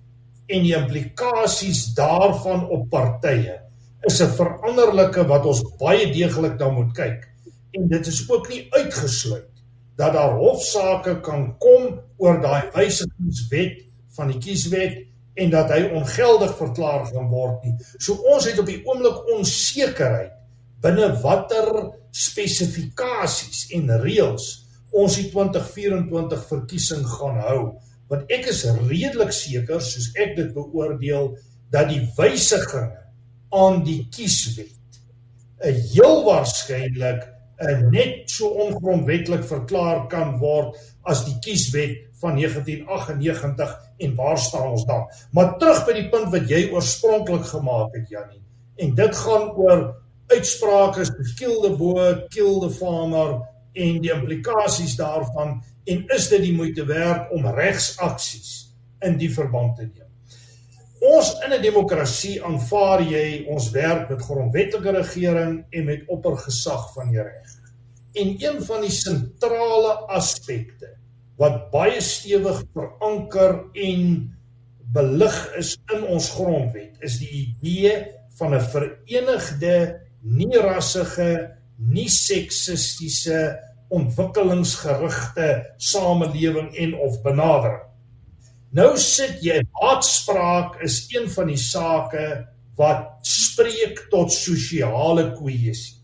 en 0.49 0.63
die 0.65 0.75
implikasies 0.75 1.89
daarvan 1.97 2.65
op 2.69 2.89
partye 2.89 3.59
is 4.07 4.21
'n 4.21 4.31
veranderlike 4.35 5.27
wat 5.27 5.45
ons 5.45 5.63
baie 5.77 6.11
deeglik 6.13 6.57
na 6.59 6.69
moet 6.69 6.93
kyk. 6.93 7.27
En 7.71 7.87
dit 7.87 8.07
is 8.07 8.29
ook 8.29 8.49
nie 8.49 8.67
uitgesluit 8.69 9.49
dat 9.95 10.13
daar 10.13 10.37
hofsaake 10.39 11.19
kan 11.21 11.57
kom 11.57 11.99
oor 12.17 12.41
daai 12.41 12.71
wysigingswet 12.73 13.83
van 14.15 14.27
die 14.27 14.39
kieswet 14.39 14.97
en 15.35 15.49
dat 15.49 15.69
hy 15.69 15.81
ongeldig 15.95 16.55
verklaar 16.57 17.05
gaan 17.05 17.29
word 17.29 17.63
nie. 17.63 17.75
So 17.97 18.13
ons 18.13 18.45
het 18.45 18.59
op 18.59 18.65
die 18.65 18.81
oomblik 18.85 19.27
onsekerheid 19.35 20.31
binne 20.81 21.11
watter 21.21 21.91
spesifikasies 22.15 23.67
en 23.75 23.91
reëls 24.01 24.47
ons 24.95 25.15
die 25.19 25.27
2024 25.29 26.45
verkiesing 26.49 27.05
gaan 27.05 27.37
hou. 27.45 27.61
Want 28.09 28.31
ek 28.33 28.49
is 28.49 28.63
redelik 28.89 29.31
seker 29.35 29.81
soos 29.81 30.09
ek 30.17 30.35
dit 30.37 30.53
beoordeel 30.55 31.35
dat 31.73 31.91
die 31.91 32.01
wysigings 32.17 32.97
aan 33.49 33.83
die 33.85 34.03
kieswet 34.13 34.77
'n 35.65 35.75
heel 35.93 36.23
waarskynlik 36.25 37.21
'n 37.59 37.89
net 37.91 38.29
so 38.29 38.47
ongrondwettig 38.65 39.45
verklaar 39.45 40.07
kan 40.07 40.37
word 40.39 40.77
as 41.03 41.25
die 41.25 41.37
kieswet 41.43 41.97
van 42.21 42.35
1998 42.35 43.73
en 43.97 44.15
waar 44.15 44.37
staan 44.37 44.71
ons 44.71 44.85
dan? 44.85 45.07
Maar 45.31 45.57
terug 45.57 45.85
by 45.85 45.93
die 45.93 46.09
punt 46.09 46.31
wat 46.31 46.49
jy 46.49 46.69
oorspronklik 46.71 47.45
gemaak 47.45 47.95
het 47.95 48.09
Jannie. 48.09 48.43
En 48.75 48.95
dit 48.95 49.15
gaan 49.15 49.51
oor 49.55 49.81
uitsprake 50.27 51.05
soos 51.05 51.33
kill 51.35 51.61
the 51.61 51.73
boer, 51.75 52.27
kill 52.29 52.59
the 52.59 52.69
farmer 52.69 53.41
en 53.73 54.01
die 54.03 54.13
implikasies 54.13 54.95
daarvan 54.99 55.59
en 55.89 56.05
is 56.15 56.27
dit 56.31 56.45
die 56.45 56.55
moeite 56.55 56.85
werd 56.85 57.31
om 57.35 57.47
regsaksies 57.55 58.51
in 59.05 59.17
die 59.19 59.31
verband 59.33 59.77
te 59.79 59.87
neem? 59.87 60.07
Ons 60.99 61.31
in 61.45 61.53
'n 61.55 61.61
demokrasie 61.63 62.43
aanvaar 62.43 63.01
jy 63.01 63.45
ons 63.47 63.71
werk 63.71 64.09
met 64.09 64.21
grondwetlike 64.21 64.91
regering 64.91 65.65
en 65.69 65.85
met 65.85 66.07
oppergesag 66.07 66.93
van 66.93 67.11
die 67.11 67.21
reg. 67.21 67.55
En 68.13 68.35
een 68.39 68.63
van 68.63 68.81
die 68.81 68.91
sentrale 68.91 69.93
aspekte 70.07 70.97
wat 71.37 71.71
baie 71.71 72.01
stewig 72.01 72.63
veranker 72.73 73.63
en 73.73 74.35
belig 74.93 75.37
is 75.57 75.77
in 75.93 76.03
ons 76.03 76.29
grondwet 76.35 76.97
is 77.05 77.19
die 77.19 77.31
idee 77.45 77.93
van 78.39 78.55
'n 78.55 78.69
verenigde 78.73 80.01
nie 80.21 80.57
rassige 80.57 81.55
nie 81.77 82.09
seksistiese 82.09 83.55
ontwikkelingsgerigte 83.89 85.49
samelewing 85.77 86.73
en 86.77 86.95
of 86.95 87.21
benadering. 87.25 87.85
Nou 88.71 88.93
sit 89.01 89.39
jy 89.41 89.57
haatspraak 89.81 90.77
is 90.85 91.07
een 91.09 91.25
van 91.33 91.49
die 91.49 91.57
sake 91.57 92.25
wat 92.77 93.07
spreek 93.25 94.05
tot 94.11 94.31
sosiale 94.33 95.31
kohesie. 95.33 95.97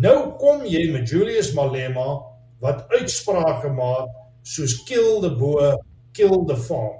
Nou 0.00 0.32
kom 0.40 0.64
jy 0.64 0.86
met 0.94 1.10
Julius 1.10 1.52
Malema 1.52 2.08
wat 2.64 2.86
uitsprake 2.94 3.68
maak 3.76 4.08
soos 4.46 4.78
kill 4.88 5.20
the 5.20 5.30
boer, 5.36 5.76
kill 6.16 6.44
the 6.48 6.56
farm. 6.56 6.98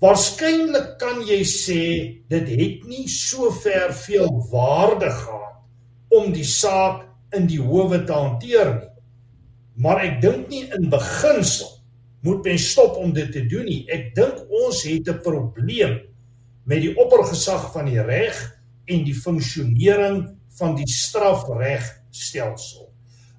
Waarskynlik 0.00 0.96
kan 1.00 1.22
jy 1.26 1.40
sê 1.48 1.82
dit 2.30 2.50
het 2.60 2.82
nie 2.86 3.06
so 3.10 3.50
ver 3.50 3.94
veel 3.96 4.28
waarde 4.52 5.10
gehad 5.10 6.14
om 6.14 6.30
die 6.34 6.46
saak 6.46 7.06
in 7.34 7.48
die 7.50 7.62
howe 7.62 7.98
te 8.06 8.12
hanteer 8.12 8.74
nie. 8.76 8.92
Maar 9.76 10.04
ek 10.04 10.20
dink 10.22 10.48
nie 10.48 10.64
in 10.76 10.90
beginsel 10.90 11.76
moet 12.26 12.44
mens 12.44 12.70
stop 12.72 12.96
om 12.98 13.12
dit 13.14 13.32
te 13.32 13.46
doen 13.46 13.64
nie. 13.68 13.86
Ek 13.92 14.14
dink 14.16 14.34
ons 14.50 14.82
het 14.88 15.08
'n 15.08 15.20
probleem 15.22 16.00
met 16.64 16.80
die 16.82 16.96
oppergesag 16.96 17.72
van 17.72 17.84
die 17.86 18.02
reg 18.02 18.58
en 18.86 19.04
die 19.04 19.14
funksionering 19.14 20.36
van 20.58 20.76
die 20.76 20.88
strafregstelsel. 20.88 22.92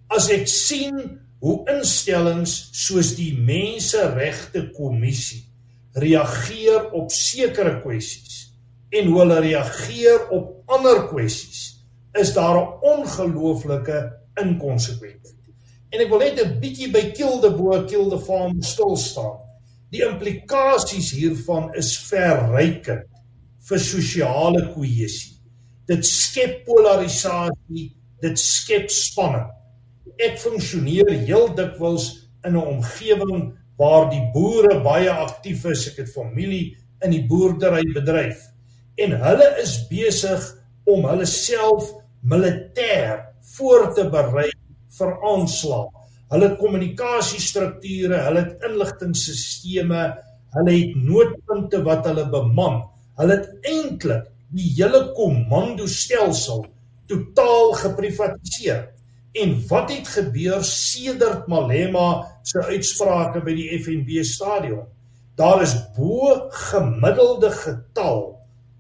As 0.07 0.29
ek 0.29 0.47
sien 0.47 1.19
hoe 1.39 1.63
instellings 1.69 2.69
soos 2.71 3.15
die 3.17 3.37
Menseregte 3.37 4.71
Kommissie 4.75 5.43
reageer 5.97 6.91
op 6.93 7.11
sekere 7.11 7.81
kwessies 7.81 8.53
en 8.89 9.09
hoe 9.09 9.19
hulle 9.19 9.39
reageer 9.43 10.29
op 10.33 10.71
ander 10.77 11.03
kwessies 11.09 11.83
is 12.17 12.33
daar 12.33 12.57
'n 12.57 12.73
ongelooflike 12.81 13.97
inkonsekwentheid. 14.41 15.36
En 15.97 16.03
ek 16.03 16.11
wil 16.13 16.19
net 16.21 16.37
'n 16.37 16.59
bietjie 16.61 16.91
by 16.93 17.09
Kilde 17.17 17.49
Bo 17.57 17.73
Kilde 17.89 18.19
Farm 18.21 18.61
stil 18.61 18.95
staan. 18.95 19.39
Die 19.89 20.03
implikasies 20.05 21.09
hiervan 21.11 21.73
is 21.73 21.97
verrykend 21.97 23.09
vir 23.67 23.79
sosiale 23.79 24.61
kohesie. 24.75 25.37
dit 25.87 26.03
skep 26.05 26.65
polarisasie, 26.67 27.85
dit 28.21 28.39
skep 28.39 28.91
spanning. 28.91 29.47
Ek 30.19 30.35
funksioneer 30.41 31.13
heel 31.23 31.47
dikwels 31.55 32.27
in 32.43 32.57
'n 32.57 32.67
omgewing 32.73 33.55
waar 33.77 34.09
die 34.09 34.23
boere 34.33 34.81
baie 34.83 35.09
aktief 35.09 35.65
is, 35.65 35.87
ek 35.87 35.97
het 35.97 36.09
familie 36.11 36.75
in 37.05 37.11
die 37.11 37.25
boerderybedryf 37.29 38.37
en 38.97 39.11
hulle 39.11 39.47
is 39.61 39.87
besig 39.87 40.41
om 40.85 41.05
hulle 41.05 41.25
self 41.25 41.93
militêr 42.23 43.21
voor 43.55 43.93
te 43.93 44.09
berei 44.09 44.51
vir 44.97 45.13
aanslag. 45.31 45.89
Hulle 46.31 46.49
kommunikasiestrukture, 46.59 48.17
hulle 48.27 48.43
inligtingstelsels, 48.67 50.23
hulle 50.57 50.73
het 50.73 50.97
noodpunte 50.97 51.83
wat 51.85 52.07
hulle 52.09 52.25
beman. 52.31 52.81
Hulle 53.19 53.39
het 53.39 53.67
eintlik 53.67 54.27
die 54.55 54.69
hele 54.77 55.11
komandostelsel 55.17 56.65
totaal 57.07 57.73
geprivatiseer. 57.81 58.87
En 59.37 59.53
wat 59.69 59.91
het 59.93 60.07
gebeur 60.09 60.63
sedert 60.65 61.47
Malema 61.51 62.25
se 62.47 62.63
uitsprake 62.63 63.43
by 63.45 63.53
die 63.57 63.69
FNB 63.77 64.23
stadion? 64.25 64.87
Daar 65.37 65.61
is 65.61 65.75
bo 65.93 66.33
gemiddelde 66.71 67.51
getal 67.53 68.23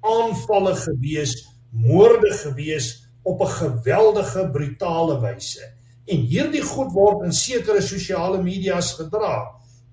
aanvalle 0.01 0.73
gewees, 0.79 1.35
moorde 1.69 2.31
gewees 2.33 3.07
op 3.23 3.41
'n 3.41 3.53
geweldige 3.61 4.49
brutale 4.51 5.19
wyse. 5.21 5.76
En 6.07 6.23
hierdie 6.31 6.63
goed 6.63 6.93
word 6.95 7.25
in 7.27 7.35
sekere 7.35 7.81
sosiale 7.83 8.39
media's 8.43 8.93
gedra. 8.99 9.41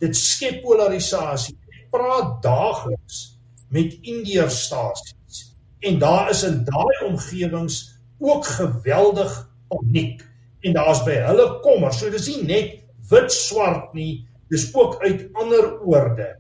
Dit 0.03 0.17
skep 0.19 0.63
polarisasie. 0.63 1.57
Ek 1.75 1.89
praat 1.95 2.39
daagliks 2.45 3.25
met 3.75 3.97
India-stasies 4.03 5.43
en 5.85 5.99
daar 6.01 6.31
is 6.33 6.43
in 6.47 6.63
daai 6.65 7.01
omgewings 7.09 7.81
ook 8.19 8.47
geweldig 8.47 9.33
paniek 9.69 10.23
en 10.65 10.73
daar's 10.73 11.03
by 11.05 11.19
hulle 11.27 11.49
kommer. 11.65 11.93
So 11.93 12.11
dis 12.11 12.29
nie 12.31 12.47
net 12.49 12.71
wit 13.11 13.33
swart 13.33 13.93
nie, 13.97 14.25
dis 14.53 14.71
ook 14.73 15.03
uit 15.05 15.27
ander 15.41 15.75
oorde. 15.85 16.31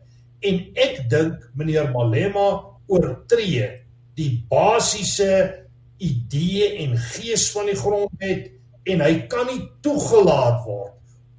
En 0.44 0.60
ek 0.80 1.02
dink 1.12 1.44
meneer 1.58 1.90
Malema 1.92 2.46
oortree 2.88 3.68
die 4.16 4.30
basiese 4.48 5.66
idee 6.02 6.70
en 6.84 6.96
gees 7.12 7.50
van 7.54 7.68
die 7.68 7.78
grondwet 7.78 8.50
en 8.90 9.00
hy 9.00 9.14
kan 9.30 9.46
nie 9.48 9.62
toegelaat 9.84 10.64
word 10.66 10.92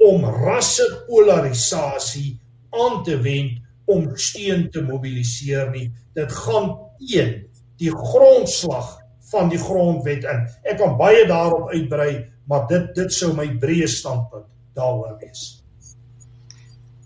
om 0.06 0.26
rassepolarisasie 0.26 2.40
aan 2.76 3.04
te 3.06 3.16
wend 3.24 3.62
om 3.86 4.18
steun 4.18 4.70
te 4.74 4.82
mobiliseer 4.84 5.70
nie. 5.72 5.92
Dit 6.18 6.32
gaan 6.34 6.74
teen 7.00 7.46
die 7.80 7.92
grondslag 7.92 8.98
van 9.32 9.50
die 9.52 9.60
grondwet 9.62 10.26
in. 10.30 10.48
Ek 10.66 10.78
kan 10.82 10.98
baie 11.00 11.26
daarop 11.30 11.70
uitbrei, 11.74 12.26
maar 12.50 12.68
dit 12.70 12.96
dit 12.98 13.14
sou 13.14 13.34
my 13.38 13.48
breë 13.62 13.88
standpunt 13.90 14.48
daaroor 14.76 15.18
wees. 15.22 15.65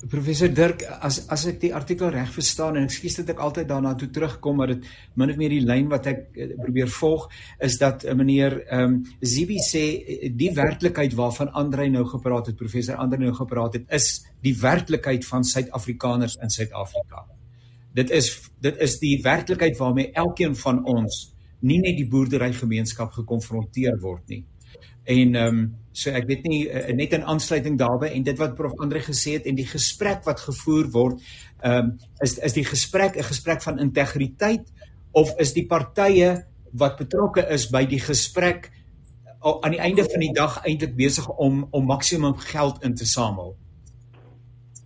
Professor 0.08 0.48
Dirk, 0.48 0.86
as 1.04 1.26
as 1.28 1.44
ek 1.50 1.58
die 1.60 1.72
artikel 1.76 2.08
reg 2.14 2.30
verstaan 2.32 2.78
en 2.80 2.86
ekskuus 2.88 3.18
dat 3.18 3.34
ek 3.34 3.42
altyd 3.44 3.68
daarna 3.68 3.92
toe 4.00 4.08
terugkom, 4.16 4.56
maar 4.62 4.72
dit 4.72 4.86
min 5.20 5.34
of 5.34 5.40
meer 5.42 5.52
die 5.52 5.66
lyn 5.66 5.90
wat 5.92 6.08
ek 6.08 6.22
uh, 6.40 6.46
probeer 6.56 6.92
volg 6.94 7.26
is 7.68 7.76
dat 7.82 8.06
uh, 8.06 8.16
meneer 8.16 8.56
ehm 8.62 8.86
um, 8.86 8.96
Zibi 9.20 9.58
sê 9.66 9.82
uh, 10.00 10.30
die 10.40 10.54
werklikheid 10.56 11.18
waarvan 11.20 11.52
Andre 11.52 11.90
nou 11.92 12.06
gepraat 12.08 12.48
het, 12.48 12.58
professor 12.60 12.96
Andre 12.96 13.20
nou 13.26 13.34
gepraat 13.36 13.76
het, 13.76 13.90
is 13.92 14.24
die 14.46 14.56
werklikheid 14.62 15.28
van 15.28 15.44
Suid-Afrikaners 15.44 16.38
in 16.40 16.56
Suid-Afrika. 16.56 17.26
Dit 18.00 18.16
is 18.16 18.32
dit 18.64 18.80
is 18.80 18.96
die 19.04 19.18
werklikheid 19.26 19.76
waarmee 19.78 20.14
elkeen 20.16 20.56
van 20.56 20.80
ons 20.88 21.26
nie 21.60 21.82
net 21.84 22.00
die 22.00 22.08
boerderygemeenskap 22.08 23.12
gekonfronteer 23.20 24.00
word 24.00 24.32
nie. 24.32 24.46
En 25.04 25.36
ehm 25.36 25.60
um, 25.60 25.70
so 26.00 26.14
ek 26.16 26.28
weet 26.30 26.46
nie 26.48 26.62
uh, 26.68 26.88
net 26.96 27.14
in 27.18 27.26
aansluiting 27.28 27.78
daarbey 27.80 28.14
en 28.16 28.26
dit 28.28 28.40
wat 28.40 28.56
prof 28.58 28.76
Andre 28.80 29.02
gesê 29.04 29.36
het 29.38 29.48
en 29.50 29.58
die 29.58 29.68
gesprek 29.68 30.24
wat 30.28 30.44
gevoer 30.48 30.92
word, 30.96 31.24
ehm 31.62 31.92
um, 31.92 31.96
is 32.26 32.38
is 32.40 32.56
die 32.56 32.66
gesprek 32.66 33.18
'n 33.18 33.30
gesprek 33.32 33.62
van 33.62 33.80
integriteit 33.80 34.68
of 35.12 35.34
is 35.40 35.54
die 35.54 35.66
partye 35.68 36.46
wat 36.72 36.98
betrokke 36.98 37.46
is 37.50 37.70
by 37.72 37.86
die 37.86 38.00
gesprek 38.00 38.72
aan 39.42 39.72
die 39.72 39.80
einde 39.80 40.04
van 40.04 40.20
die 40.20 40.34
dag 40.34 40.62
eintlik 40.66 40.96
besig 40.96 41.28
om 41.38 41.68
om 41.72 41.86
maksimum 41.86 42.36
geld 42.38 42.84
in 42.84 42.96
te 42.96 43.06
samel 43.06 43.56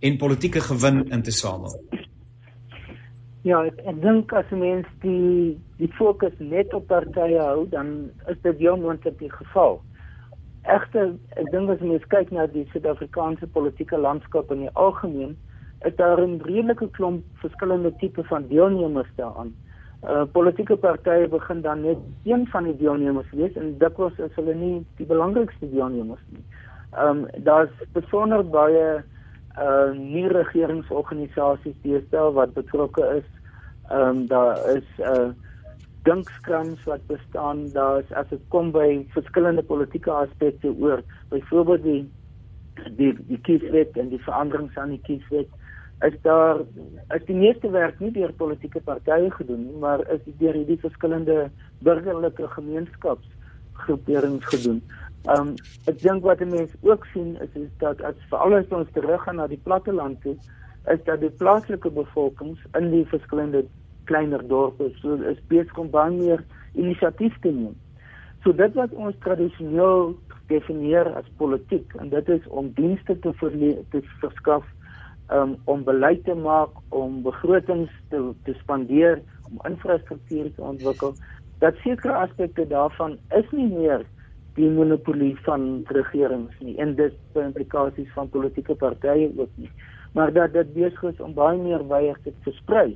en 0.00 0.18
politieke 0.18 0.60
gewin 0.60 1.04
in 1.10 1.22
te 1.22 1.32
samel. 1.32 1.74
Ja, 3.44 3.60
ek, 3.64 3.80
ek 3.84 3.98
dink 4.02 4.32
as 4.32 4.50
mens 4.56 4.88
die 5.02 5.56
die 5.76 5.90
fokus 5.98 6.32
net 6.38 6.72
op 6.76 6.86
partye 6.88 7.40
hou, 7.40 7.66
dan 7.68 8.10
is 8.32 8.38
dit 8.42 8.62
jou 8.66 8.76
moontlik 8.80 9.18
die 9.18 9.32
geval. 9.32 9.82
Egter, 10.64 11.10
ek 11.36 11.50
dink 11.52 11.68
as 11.68 11.82
mens 11.84 12.04
kyk 12.08 12.30
na 12.32 12.46
die 12.48 12.64
Suid-Afrikaanse 12.72 13.46
politieke 13.52 13.98
landskap 14.00 14.52
in 14.54 14.64
die 14.64 14.72
algemeen, 14.80 15.36
is 15.84 15.96
daar 15.96 16.20
'n 16.20 16.40
redelike 16.40 16.88
klomp 16.96 17.24
verskillende 17.42 17.92
tipe 18.00 18.24
van 18.24 18.48
deelnemers 18.48 19.10
daaraan. 19.16 19.52
Uh 20.02 20.24
politieke 20.32 20.76
partye 20.76 21.28
begin 21.28 21.60
dan 21.60 21.80
net 21.80 21.98
een 22.24 22.46
van 22.46 22.64
die 22.64 22.76
deelnemers 22.76 23.30
wees 23.30 23.54
en 23.56 23.78
dikwels 23.78 24.18
is 24.18 24.34
hulle 24.34 24.54
nie 24.54 24.86
die 24.96 25.06
belangrikste 25.06 25.70
deelnemers 25.70 26.24
nie. 26.28 26.44
Um 27.04 27.26
daar's 27.36 27.72
besonder 27.92 28.44
baie 28.44 29.04
uh 29.58 29.90
nie 29.92 30.28
regeringsorganisasies 30.28 31.76
deesdae 31.82 32.32
wat 32.32 32.54
betrokke 32.54 33.04
is. 33.20 33.28
Um 33.90 34.26
daar 34.26 34.56
is 34.76 34.88
uh 34.98 35.32
dinkskrams 36.04 36.84
wat 36.84 37.06
bestaan 37.06 37.68
daar's 37.72 38.12
as 38.12 38.28
dit 38.28 38.40
kom 38.48 38.70
by 38.72 38.88
verskillende 39.16 39.62
politieke 39.62 40.12
aspekte 40.12 40.72
oor 40.78 41.02
byvoorbeeld 41.32 41.82
die 41.82 42.02
die 42.98 43.12
die 43.28 43.40
kieswet 43.48 43.96
en 44.00 44.10
die 44.12 44.22
veranderings 44.26 44.76
aan 44.76 44.96
die 44.96 45.04
kieswet 45.08 45.48
is 46.08 46.16
daar 46.22 46.60
is 47.16 47.24
die 47.26 47.36
meeste 47.36 47.70
werk 47.70 48.00
nie 48.00 48.10
deur 48.12 48.32
politieke 48.32 48.80
partye 48.80 49.30
gedoen 49.36 49.62
nie 49.68 49.78
maar 49.84 50.02
is 50.16 50.20
deur 50.40 50.56
hierdie 50.58 50.80
verskillende 50.82 51.38
burgerlike 51.86 52.48
gemeenskapsgroeperings 52.56 54.44
gedoen. 54.52 54.82
Um 55.36 55.54
ek 55.90 56.02
dink 56.02 56.26
wat 56.26 56.44
mense 56.44 56.76
ook 56.82 57.06
sien 57.12 57.36
is 57.46 57.54
is 57.62 57.70
dat 57.78 58.02
as 58.02 58.18
veral 58.32 58.58
as 58.58 58.76
ons 58.80 58.90
teruggaan 58.92 59.40
na 59.40 59.46
die 59.46 59.60
platteland 59.68 60.20
toe 60.26 60.36
is 60.92 61.00
dat 61.04 61.20
die 61.20 61.32
plaaslike 61.40 61.90
bevolkings 61.90 62.60
in 62.80 62.90
die 62.92 63.06
verskillende 63.08 63.64
kleiner 64.08 64.42
dorpe 64.48 64.90
so 65.00 65.16
is 65.30 65.40
besig 65.50 65.78
om 65.80 65.90
baie 65.90 66.12
meer 66.12 66.44
inisiatief 66.74 67.36
te 67.42 67.52
neem. 67.52 67.74
So 68.44 68.52
dit 68.52 68.74
wat 68.78 68.92
ons 68.92 69.16
tradisioneel 69.24 70.14
definieer 70.50 71.08
as 71.18 71.28
politiek 71.40 71.94
en 72.00 72.10
dit 72.12 72.28
is 72.36 72.48
om 72.48 72.72
dienste 72.76 73.16
te 73.24 73.32
te 73.40 74.02
verskaf 74.22 74.66
um, 75.32 75.56
om 75.64 75.84
beleid 75.84 76.24
te 76.24 76.34
maak, 76.34 76.74
om 76.90 77.22
begrotings 77.22 77.92
te 78.10 78.20
te 78.44 78.56
spandeer, 78.60 79.22
om 79.48 79.62
infrastruktuur 79.70 80.50
te 80.54 80.62
ontwikkel. 80.62 81.14
Dat 81.64 81.80
sekere 81.84 82.18
aspekte 82.26 82.66
daarvan 82.68 83.16
is 83.38 83.48
nie 83.52 83.70
meer 83.72 84.04
die 84.54 84.68
monopolie 84.70 85.34
van 85.46 85.82
regerings 85.96 86.60
nie 86.60 86.76
en 86.78 86.94
dit 86.94 87.16
het 87.34 87.42
implikasies 87.42 88.12
van 88.14 88.28
politieke 88.30 88.76
partye 88.78 89.32
ook 89.34 89.56
nie 89.56 89.72
maar 90.14 90.32
dat 90.32 90.52
dit 90.52 90.72
besig 90.72 91.02
is 91.02 91.20
om 91.20 91.34
baie 91.34 91.58
meer 91.58 91.82
weier 91.90 92.18
te 92.22 92.32
versprei. 92.46 92.94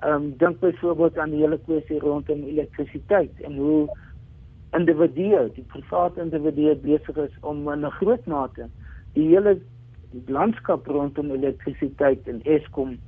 Ehm 0.00 0.14
um, 0.14 0.34
dink 0.38 0.60
byvoorbeeld 0.60 1.18
aan 1.18 1.30
die 1.30 1.40
hele 1.40 1.58
kwessie 1.58 1.98
rondom 1.98 2.44
elektrisiteit 2.44 3.40
en 3.42 3.56
hoe 3.56 3.88
individue, 4.76 5.50
die 5.54 5.64
private 5.72 6.20
individue 6.20 6.76
besig 6.76 7.16
is 7.16 7.34
om 7.40 7.68
in 7.72 7.86
'n 7.86 7.90
groot 7.90 8.26
mate 8.26 8.68
die 9.14 9.28
hele 9.28 9.58
landskap 10.26 10.86
rondom 10.86 11.30
elektrisiteit 11.30 12.28
en 12.28 12.42
Eskom 12.42 12.98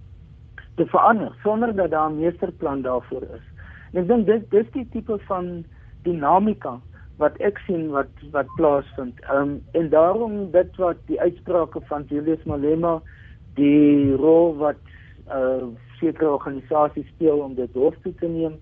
te 0.76 0.86
verander 0.86 1.36
sonder 1.42 1.74
dat 1.74 1.90
daar 1.90 2.10
'n 2.10 2.18
meesterplan 2.18 2.82
daarvoor 2.82 3.22
is. 3.22 3.46
En 3.92 4.00
ek 4.02 4.08
dink 4.08 4.26
dit 4.26 4.50
dis 4.50 4.70
die 4.72 4.88
tipe 4.90 5.18
van 5.18 5.64
dinamika 6.02 6.80
wat 7.16 7.36
ek 7.36 7.58
sien 7.66 7.90
wat 7.90 8.10
wat 8.30 8.46
plaasvind. 8.56 9.20
Ehm 9.20 9.36
um, 9.42 9.62
en 9.72 9.88
daarom 9.88 10.50
dit 10.50 10.76
wat 10.76 10.96
die 11.06 11.20
uitsprake 11.20 11.80
van 11.80 12.04
Julius 12.08 12.44
Malema 12.44 13.00
die 13.54 14.14
rol 14.16 14.56
wat 14.56 14.82
uh 15.28 15.68
sekere 16.00 16.30
organisasies 16.30 17.08
speel 17.14 17.44
om 17.44 17.54
dit 17.54 17.78
hof 17.78 17.94
toe 18.02 18.14
te 18.20 18.28
neem. 18.28 18.58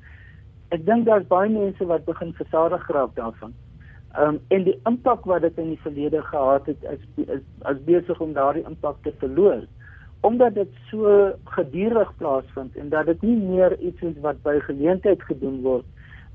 Ek 0.75 0.85
dink 0.87 1.07
daar's 1.07 1.27
baie 1.31 1.51
mense 1.51 1.87
wat 1.87 2.05
begin 2.05 2.35
versadig 2.37 2.85
geraak 2.91 3.15
daarvan. 3.17 3.55
Ehm 4.17 4.37
um, 4.37 4.41
en 4.49 4.65
die 4.65 4.79
impak 4.89 5.25
wat 5.25 5.43
dit 5.47 5.59
in 5.59 5.75
die 5.75 5.83
verlede 5.83 6.23
gehad 6.23 6.67
het 6.67 6.85
is 6.93 7.27
is 7.27 7.45
as 7.63 7.83
besig 7.85 8.21
om 8.21 8.33
daardie 8.33 8.65
impak 8.67 9.03
te 9.03 9.13
verloor 9.19 9.67
omdat 10.21 10.55
dit 10.55 10.69
so 10.91 11.33
gedurig 11.45 12.11
plaasvind 12.17 12.77
en 12.77 12.89
dat 12.89 13.07
dit 13.07 13.23
nie 13.23 13.37
meer 13.37 13.79
iets 13.79 14.03
is 14.03 14.17
wat 14.21 14.41
by 14.43 14.57
geleentheid 14.67 15.23
gedoen 15.23 15.61
word 15.63 15.85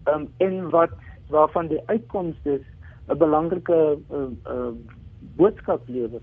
um, 0.08 0.30
en 0.38 0.70
wat 0.70 0.94
waarvan 1.34 1.68
die 1.68 1.82
uitkomste 1.86 2.62
'n 3.10 3.18
belangrike 3.18 3.98
uh, 4.12 4.18
uh, 4.48 4.72
boodskap 5.36 5.82
lewer. 5.88 6.22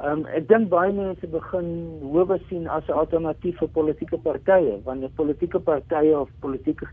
Ehm 0.00 0.20
um, 0.20 0.26
ek 0.32 0.46
dink 0.48 0.70
baie 0.72 0.92
mense 0.96 1.28
begin 1.28 1.66
hoewe 2.00 2.38
sien 2.48 2.66
as 2.72 2.86
'n 2.88 2.96
alternatief 2.96 3.58
vir 3.60 3.68
politieke 3.68 4.18
partye, 4.24 4.78
want 4.84 5.04
die 5.04 5.12
politieke 5.16 5.60
partye 5.60 6.14
of 6.16 6.30
politieke 6.40 6.88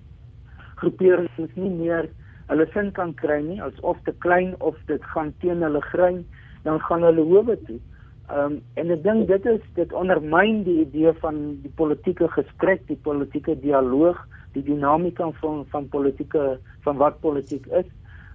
groeperings 0.81 1.55
nie 1.55 1.71
meer 1.71 2.09
hulle 2.49 2.65
sin 2.73 2.91
kan 2.91 3.13
kry 3.21 3.39
nie 3.45 3.61
asof 3.63 4.03
te 4.03 4.13
klein 4.25 4.55
of 4.59 4.75
dit 4.91 5.07
gaan 5.13 5.31
teen 5.39 5.63
hulle 5.63 5.81
grein 5.87 6.25
dan 6.65 6.83
gaan 6.89 7.07
hulle 7.07 7.23
howe 7.31 7.55
toe. 7.69 7.79
Ehm 8.27 8.43
um, 8.43 8.61
en 8.75 8.91
ek 8.91 9.03
dink 9.07 9.27
dit 9.31 9.45
is 9.55 9.63
dit 9.79 9.93
ondermyn 10.03 10.63
die 10.67 10.81
idee 10.83 11.13
van 11.23 11.43
die 11.63 11.71
politieke 11.79 12.27
gesprek, 12.35 12.87
die 12.91 12.99
politieke 13.09 13.55
dialoog, 13.55 14.19
die 14.51 14.63
dinamika 14.67 15.31
van 15.39 15.63
van 15.71 15.87
politieke 15.95 16.57
van 16.83 16.99
wat 16.99 17.21
politiek 17.23 17.67
is. 17.67 17.87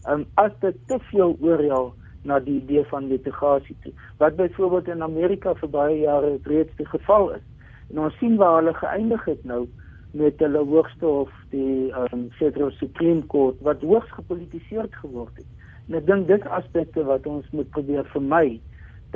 Ehm 0.09 0.23
um, 0.23 0.25
as 0.41 0.57
dit 0.65 0.81
te 0.89 0.99
veel 1.11 1.37
oorjaal 1.41 1.93
na 2.29 2.39
die 2.41 2.59
idee 2.61 2.85
van 2.91 3.09
litigasie 3.11 3.77
toe. 3.83 3.93
Wat 4.19 4.37
byvoorbeeld 4.37 4.89
in 4.89 5.03
Amerika 5.03 5.55
vir 5.55 5.71
baie 5.71 5.99
jare 6.01 6.37
reeds 6.43 6.77
die 6.77 6.87
geval 6.87 7.33
is. 7.39 7.47
En 7.91 7.99
ons 8.07 8.19
sien 8.19 8.37
waar 8.41 8.61
hulle 8.61 8.75
geëindig 8.75 9.25
het 9.25 9.45
nou 9.45 9.67
met 10.13 10.39
hulle 10.45 10.65
hoogste 10.69 11.07
hof 11.07 11.33
die 11.51 11.91
um, 11.97 12.29
Federal 12.39 12.71
Supreme 12.71 13.27
Court 13.27 13.61
wat 13.61 13.81
hoogs 13.81 14.13
gepolitiseer 14.13 14.89
geword 15.01 15.37
het. 15.41 15.49
En 15.89 15.99
ek 15.99 16.07
dink 16.07 16.29
dit 16.29 16.47
aspekte 16.47 17.05
wat 17.09 17.27
ons 17.27 17.49
moet 17.57 17.69
probeer 17.75 18.05
vermy 18.13 18.61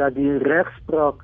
dat 0.01 0.17
die 0.17 0.39
regspraak 0.43 1.23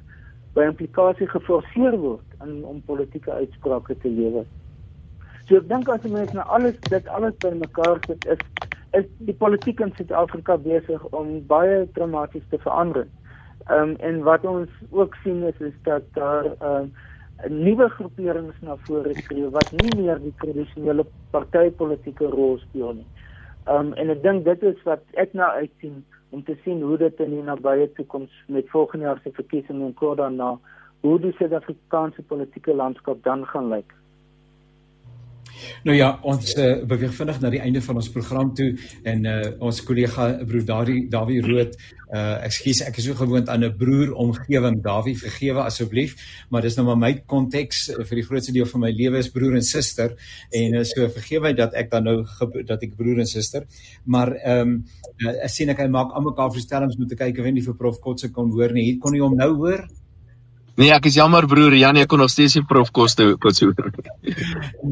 by 0.57 0.68
implikasie 0.68 1.28
geforseer 1.33 1.97
word 2.01 2.45
in 2.45 2.61
om 2.68 2.83
politieke 2.87 3.33
uitsprake 3.33 3.97
te 4.05 4.12
lewer. 4.12 4.45
So 5.49 5.59
ek 5.59 5.68
dink 5.68 5.88
as 5.90 6.05
mense 6.07 6.36
nou 6.36 6.45
alles 6.57 6.76
dit 6.90 7.09
alles 7.09 7.38
bymekaar 7.43 8.03
sit 8.07 8.26
is 8.34 8.43
is 8.99 9.07
die 9.26 9.34
politiek 9.34 9.80
in 9.80 9.93
Suid-Afrika 9.97 10.59
besig 10.61 11.05
om 11.16 11.38
baie 11.49 11.86
dramaties 11.97 12.45
te 12.51 12.61
verander. 12.62 13.07
Ehm 13.68 13.95
um, 13.95 13.97
en 14.09 14.20
wat 14.26 14.45
ons 14.45 14.70
ook 14.90 15.16
sien 15.22 15.43
is 15.49 15.61
is 15.61 15.74
dat 15.88 16.07
daar 16.18 16.51
ehm 16.53 16.90
um, 16.90 16.93
nuwe 17.64 17.88
groeperings 17.88 18.59
na 18.61 18.76
vore 18.86 19.16
skree 19.24 19.49
wat 19.51 19.72
nie 19.72 19.90
meer 19.97 20.20
die 20.22 20.34
tradisionele 20.43 21.07
partytetiese 21.30 22.28
rol 22.36 22.59
speel 22.59 22.93
nie. 23.01 23.09
Ehm 23.64 23.76
um, 23.76 23.95
en 23.95 24.11
ek 24.14 24.22
dink 24.22 24.45
dit 24.45 24.62
is 24.62 24.84
wat 24.84 25.03
ek 25.24 25.34
nou 25.38 25.49
uitsien 25.62 26.05
om 26.30 26.45
te 26.45 26.57
sien 26.64 26.82
hoe 26.82 26.99
dit 26.99 27.20
in 27.20 27.30
die 27.30 27.43
nabye 27.43 27.88
toekoms 27.97 28.32
met 28.49 28.70
volgende 28.70 29.05
jaar 29.05 29.20
se 29.24 29.32
verkiesings 29.32 29.88
in 29.88 29.95
kort 29.95 30.18
daarna 30.18 30.59
hoe 31.03 31.18
die 31.20 31.34
Suid-Afrikaanse 31.38 32.22
politieke 32.22 32.74
landskap 32.74 33.22
dan 33.22 33.47
gaan 33.47 33.68
lyk. 33.68 33.90
Nou 35.83 35.97
ja, 35.97 36.12
ons 36.22 36.53
uh, 36.62 36.85
beweeg 36.87 37.14
vinnig 37.16 37.41
na 37.43 37.51
die 37.51 37.61
einde 37.62 37.80
van 37.83 37.99
ons 37.99 38.09
program 38.14 38.53
toe 38.55 38.68
en 39.09 39.24
uh, 39.26 39.39
ons 39.66 39.80
kollega 39.83 40.28
broer 40.47 40.62
Dawie 40.68 41.01
Dawie 41.11 41.41
Rood, 41.43 41.74
uh, 42.14 42.37
ekskuus, 42.47 42.85
ek 42.87 43.01
is 43.03 43.09
so 43.09 43.18
gewoond 43.18 43.51
aan 43.51 43.64
'n 43.66 43.72
broer 43.80 44.12
omgewing. 44.14 44.78
Dawie, 44.85 45.16
vergewe 45.18 45.64
asseblief, 45.64 46.14
maar 46.51 46.62
dis 46.62 46.76
nou 46.78 46.87
maar 46.87 47.01
my 47.01 47.12
konteks 47.26 47.89
vir 47.99 48.20
die 48.20 48.26
grootste 48.28 48.55
deel 48.55 48.68
van 48.70 48.85
my 48.85 48.93
lewe 48.95 49.18
is 49.18 49.30
broer 49.35 49.57
en 49.59 49.66
suster 49.66 50.14
en 50.51 50.78
uh, 50.78 50.85
so 50.85 51.09
vergewe 51.09 51.49
my 51.49 51.53
dat 51.53 51.74
ek 51.74 51.91
dan 51.91 52.05
nou 52.05 52.16
dat 52.62 52.83
ek 52.83 52.95
broer 52.97 53.18
en 53.18 53.26
suster, 53.26 53.66
maar 54.05 54.37
ehm 54.37 54.61
um, 54.61 54.85
uh, 55.26 55.35
ek 55.43 55.51
sien 55.51 55.68
ek 55.68 55.83
hy 55.83 55.89
maak 55.91 56.14
almekaar 56.14 56.55
verstellings 56.55 56.99
moet 56.99 57.18
kyk 57.18 57.39
of 57.39 57.45
hy 57.45 57.51
nie 57.59 57.66
vir 57.66 57.74
prof 57.74 57.99
Kotse 57.99 58.30
kon 58.30 58.55
hoor 58.55 58.70
nie. 58.70 58.85
Hier 58.85 59.03
kon 59.03 59.14
hy 59.14 59.20
hom 59.20 59.35
nou 59.35 59.51
hoor. 59.57 59.83
Nee, 60.73 60.89
ek 60.89 61.05
is 61.11 61.18
jammer 61.18 61.45
broer 61.45 61.75
Janie, 61.77 62.07
ek 62.07 62.09
kon 62.09 62.23
nog 62.23 62.31
steeds 62.33 62.55
nie 62.57 62.62
prof 62.64 62.89
koste 62.97 63.27
kon 63.41 63.53
so. 63.53 63.75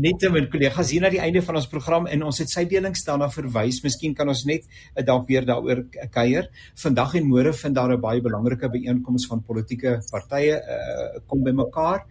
net 0.05 0.26
my 0.28 0.43
kollegas 0.53 0.91
hier 0.93 1.01
na 1.01 1.09
die 1.12 1.22
einde 1.24 1.41
van 1.47 1.57
ons 1.57 1.68
program 1.72 2.09
en 2.12 2.26
ons 2.28 2.41
het 2.43 2.53
sy 2.53 2.66
delings 2.68 3.07
daarna 3.07 3.31
verwys. 3.33 3.78
Miskien 3.85 4.12
kan 4.18 4.28
ons 4.28 4.43
net 4.45 4.66
uh, 4.68 5.01
dalk 5.07 5.24
weer 5.31 5.49
daaroor 5.49 5.87
kuier. 6.12 6.51
Vandag 6.83 7.16
en 7.16 7.31
môre 7.31 7.55
vind 7.57 7.78
daar 7.78 7.97
'n 7.97 8.01
baie 8.01 8.20
belangrike 8.20 8.68
byeenkoms 8.68 9.26
van 9.31 9.41
politieke 9.41 10.03
partye 10.12 10.61
uh, 10.61 11.24
kom 11.26 11.43
bymekaar. 11.49 12.05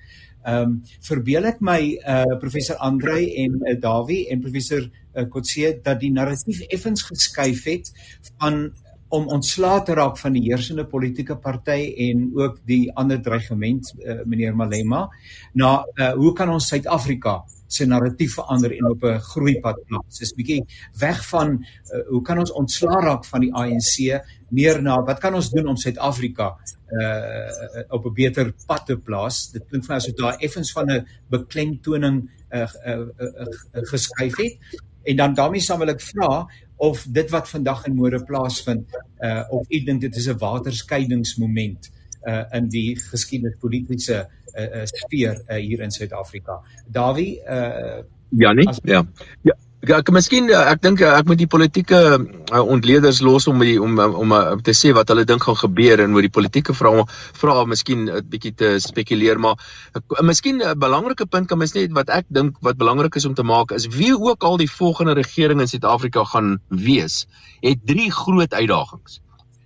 Ehm 0.48 0.64
um, 0.64 0.76
verbeel 1.06 1.46
ek 1.46 1.62
my 1.62 1.82
uh 2.08 2.40
professor 2.42 2.78
Andre 2.80 3.22
en 3.44 3.62
uh, 3.62 3.76
Dawie 3.78 4.30
en 4.32 4.42
professor 4.42 4.82
uh, 4.82 5.26
Kotse 5.30 5.78
dat 5.84 6.00
die 6.00 6.12
narratief 6.12 6.62
effens 6.74 7.04
geskuif 7.04 7.66
het 7.66 7.92
van 8.40 8.72
om 9.10 9.28
ontslae 9.28 9.84
te 9.86 9.96
raak 9.98 10.18
van 10.22 10.36
die 10.38 10.44
heersende 10.46 10.86
politieke 10.86 11.38
party 11.42 11.94
en 12.10 12.28
ook 12.38 12.60
die 12.70 12.90
ander 12.94 13.22
dreigement 13.22 13.94
uh, 13.98 14.20
meneer 14.26 14.56
Malema 14.56 15.08
na 15.54 15.80
uh, 15.96 16.12
hoe 16.14 16.34
kan 16.38 16.50
ons 16.54 16.68
Suid-Afrika 16.70 17.40
se 17.70 17.86
narratief 17.86 18.34
verander 18.34 18.74
en 18.74 18.86
op 18.90 19.04
'n 19.04 19.20
groeipad 19.20 19.78
plaas. 19.88 20.20
Dis 20.20 20.32
'n 20.32 20.36
bietjie 20.36 20.66
weg 20.98 21.26
van 21.30 21.58
uh, 21.58 22.08
hoe 22.08 22.22
kan 22.22 22.40
ons 22.40 22.52
ontslae 22.52 23.02
raak 23.02 23.26
van 23.26 23.42
die 23.42 23.54
ANC 23.54 24.22
meer 24.50 24.82
na 24.82 25.02
wat 25.06 25.20
kan 25.20 25.34
ons 25.34 25.50
doen 25.50 25.68
om 25.68 25.78
Suid-Afrika 25.78 26.58
uh, 26.90 27.84
op 27.90 28.06
'n 28.06 28.14
beter 28.14 28.54
pad 28.66 28.86
te 28.86 28.98
plaas. 28.98 29.52
Dit 29.52 29.66
klink 29.70 29.86
vir 29.86 29.94
my 29.94 29.98
asof 30.02 30.16
daar 30.16 30.38
effens 30.40 30.72
van 30.72 30.92
'n 30.92 31.08
beklemtoning 31.30 32.30
uh, 32.52 32.60
uh, 32.60 32.98
uh, 32.98 33.48
uh, 33.74 33.86
geskuif 33.92 34.38
het. 34.38 34.58
En 35.04 35.16
dan 35.16 35.34
daarmee 35.34 35.78
wil 35.78 35.90
ek 35.90 36.02
vra 36.02 36.48
of 36.80 37.06
dit 37.12 37.30
wat 37.30 37.50
vandag 37.50 37.86
in 37.88 37.96
môre 37.96 38.20
plaasvind 38.24 38.94
uh 39.20 39.44
of 39.52 39.66
u 39.68 39.80
dink 39.84 40.02
dit 40.02 40.16
is 40.16 40.28
'n 40.28 40.38
waterskeidingsmoment 40.40 41.90
uh 42.28 42.46
in 42.58 42.70
die 42.70 42.96
geskiedenispolitiese 42.96 44.20
uh, 44.56 44.64
uh 44.64 44.86
sfeer 44.86 45.42
uh, 45.48 45.56
hier 45.56 45.82
in 45.82 45.92
Suid-Afrika. 45.92 46.62
Dawie 46.88 47.42
uh 47.44 48.04
Ja 48.30 48.54
nee. 48.54 48.68
Ja. 48.84 49.06
Ja. 49.42 49.56
Ja, 49.80 50.02
ek 50.02 50.10
miskien 50.12 50.50
eh, 50.52 50.60
ek 50.74 50.82
dink 50.84 51.00
eh, 51.00 51.08
ek 51.16 51.30
moet 51.30 51.40
die 51.40 51.48
politieke 51.48 52.00
uh, 52.20 52.60
ontleeders 52.60 53.22
los 53.24 53.46
om 53.48 53.62
die, 53.64 53.78
om 53.80 53.94
om 54.04 54.34
om 54.36 54.64
te 54.66 54.74
sê 54.76 54.90
wat 54.96 55.08
hulle 55.08 55.24
dink 55.24 55.46
gaan 55.48 55.56
gebeur 55.56 56.04
en 56.04 56.18
oor 56.18 56.26
die 56.26 56.34
politieke 56.36 56.76
vrae 56.76 57.06
vra 57.40 57.64
miskien 57.64 58.10
'n 58.10 58.26
bietjie 58.28 58.52
te 58.60 58.74
spekuleer 58.84 59.40
maar 59.40 59.56
uh, 59.96 60.26
miskien 60.28 60.60
'n 60.60 60.76
belangrike 60.76 61.30
punt 61.32 61.48
kan 61.48 61.62
mens 61.64 61.78
net 61.78 61.96
wat 61.96 62.12
ek 62.12 62.28
dink 62.28 62.60
wat 62.60 62.76
belangrik 62.76 63.16
is 63.16 63.26
om 63.26 63.38
te 63.40 63.48
maak 63.48 63.72
is 63.72 63.88
wie 63.96 64.12
ook 64.12 64.44
al 64.44 64.60
die 64.60 64.68
volgende 64.68 65.16
regering 65.16 65.64
in 65.64 65.72
Suid-Afrika 65.72 66.28
gaan 66.28 66.60
wees 66.68 67.26
het 67.64 67.80
drie 67.86 68.12
groot 68.12 68.52
uitdagings. 68.54 69.22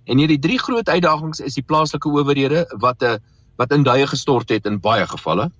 En 0.06 0.18
hierdie 0.18 0.38
drie 0.38 0.58
groot 0.62 0.88
uitdagings 0.88 1.40
is 1.40 1.58
die 1.58 1.66
plaaslike 1.66 2.08
owerhede 2.08 2.66
wat 2.78 3.02
'n 3.02 3.18
wat 3.58 3.72
in 3.72 3.82
duie 3.82 4.06
gestort 4.06 4.48
het 4.48 4.66
in 4.66 4.78
baie 4.78 5.06
gevalle. 5.06 5.50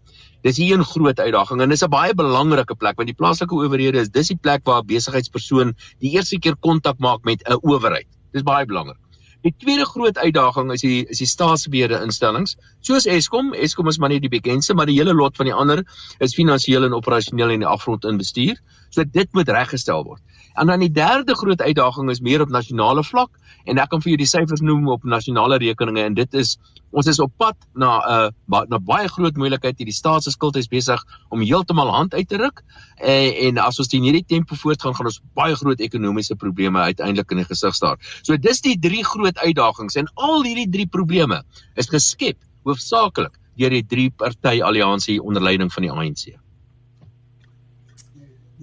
Dis 0.45 0.59
hier 0.61 0.76
'n 0.76 0.84
groot 0.84 1.20
uitdaging 1.20 1.61
en 1.64 1.70
dis 1.72 1.82
'n 1.84 1.88
baie 1.92 2.14
belangrike 2.14 2.74
plek 2.80 2.99
want 3.01 3.09
die 3.09 3.16
plaaslike 3.20 3.55
owerhede 3.55 4.01
is 4.01 4.11
dis 4.16 4.28
die 4.28 4.36
plek 4.36 4.66
waar 4.68 4.82
'n 4.82 4.90
besigheidspersoon 4.90 5.72
die 6.05 6.11
eerste 6.16 6.38
keer 6.38 6.57
kontak 6.66 6.99
maak 6.99 7.24
met 7.24 7.40
'n 7.49 7.57
owerheid. 7.62 8.07
Dis 8.32 8.42
baie 8.42 8.66
belangrik. 8.66 9.01
Die 9.45 9.55
tweede 9.57 9.84
groot 9.84 10.18
uitdaging 10.18 10.70
is 10.72 10.80
die 10.80 11.07
is 11.09 11.18
die 11.18 11.26
staatsbeheerde 11.28 12.03
instellings, 12.05 12.57
soos 12.80 13.07
Eskom. 13.07 13.53
Eskom 13.55 13.88
is 13.88 13.99
maar 13.99 14.09
nie 14.09 14.20
die 14.20 14.32
bekendste, 14.32 14.74
maar 14.74 14.86
die 14.86 14.99
hele 14.99 15.14
lot 15.14 15.36
van 15.36 15.47
die 15.47 15.55
ander 15.55 15.82
is 16.18 16.34
finansiëel 16.34 16.84
en 16.84 16.97
operasioneel 16.97 17.51
in 17.51 17.61
die 17.61 17.68
afgrond 17.68 18.05
in 18.05 18.16
bestuur. 18.16 18.61
So 18.90 19.05
dit 19.05 19.32
moet 19.32 19.49
reggestel 19.49 20.05
word. 20.05 20.20
En 20.55 20.66
dan 20.70 20.78
die 20.84 20.90
derde 20.90 21.34
groot 21.34 21.61
uitdaging 21.61 22.11
is 22.11 22.20
meer 22.20 22.40
op 22.40 22.48
nasionale 22.48 23.02
vlak 23.05 23.30
en 23.64 23.80
ek 23.82 23.90
kan 23.90 24.02
vir 24.05 24.12
jou 24.12 24.18
die 24.20 24.28
syfers 24.28 24.62
noem 24.62 24.86
op 24.92 25.07
nasionale 25.09 25.59
rekeninge 25.59 26.05
en 26.05 26.14
dit 26.14 26.36
is 26.38 26.55
ons 26.94 27.09
is 27.11 27.18
op 27.18 27.32
pad 27.40 27.57
na 27.74 27.90
'n 27.98 28.12
uh, 28.14 28.30
ba 28.46 28.64
na 28.70 28.78
baie 28.78 29.09
groot 29.09 29.36
moeilikheid 29.36 29.78
hierdie 29.78 29.96
staatsskuld 29.96 30.57
is 30.57 30.68
besig 30.68 31.00
om 31.30 31.40
heeltemal 31.40 31.90
hand 31.90 32.14
uit 32.14 32.28
te 32.28 32.38
ruk 32.38 32.62
en, 33.00 33.32
en 33.48 33.59
as 33.59 33.78
ons 33.78 33.94
in 33.98 34.07
hierdie 34.07 34.24
tempo 34.26 34.55
voortgaan 34.55 34.94
gaan 34.94 35.11
ons 35.11 35.20
baie 35.34 35.57
groot 35.57 35.80
ekonomiese 35.80 36.36
probleme 36.36 36.78
uiteindelik 36.78 37.30
in 37.30 37.42
die 37.42 37.48
gesig 37.50 37.74
staar. 37.74 37.98
So 38.22 38.36
dis 38.36 38.61
die 38.61 38.78
drie 38.78 39.05
groot 39.05 39.38
uitdagings 39.38 39.96
en 39.96 40.07
al 40.14 40.44
hierdie 40.44 40.70
drie 40.70 40.86
probleme 40.86 41.42
is 41.74 41.90
geskep 41.90 42.38
hoofsaaklik 42.64 43.34
deur 43.59 43.70
die 43.70 43.86
drie 43.86 44.11
party 44.11 44.61
alliansie 44.62 45.18
onder 45.22 45.42
leiding 45.42 45.72
van 45.72 45.82
die 45.82 45.92
ANC. 45.92 46.38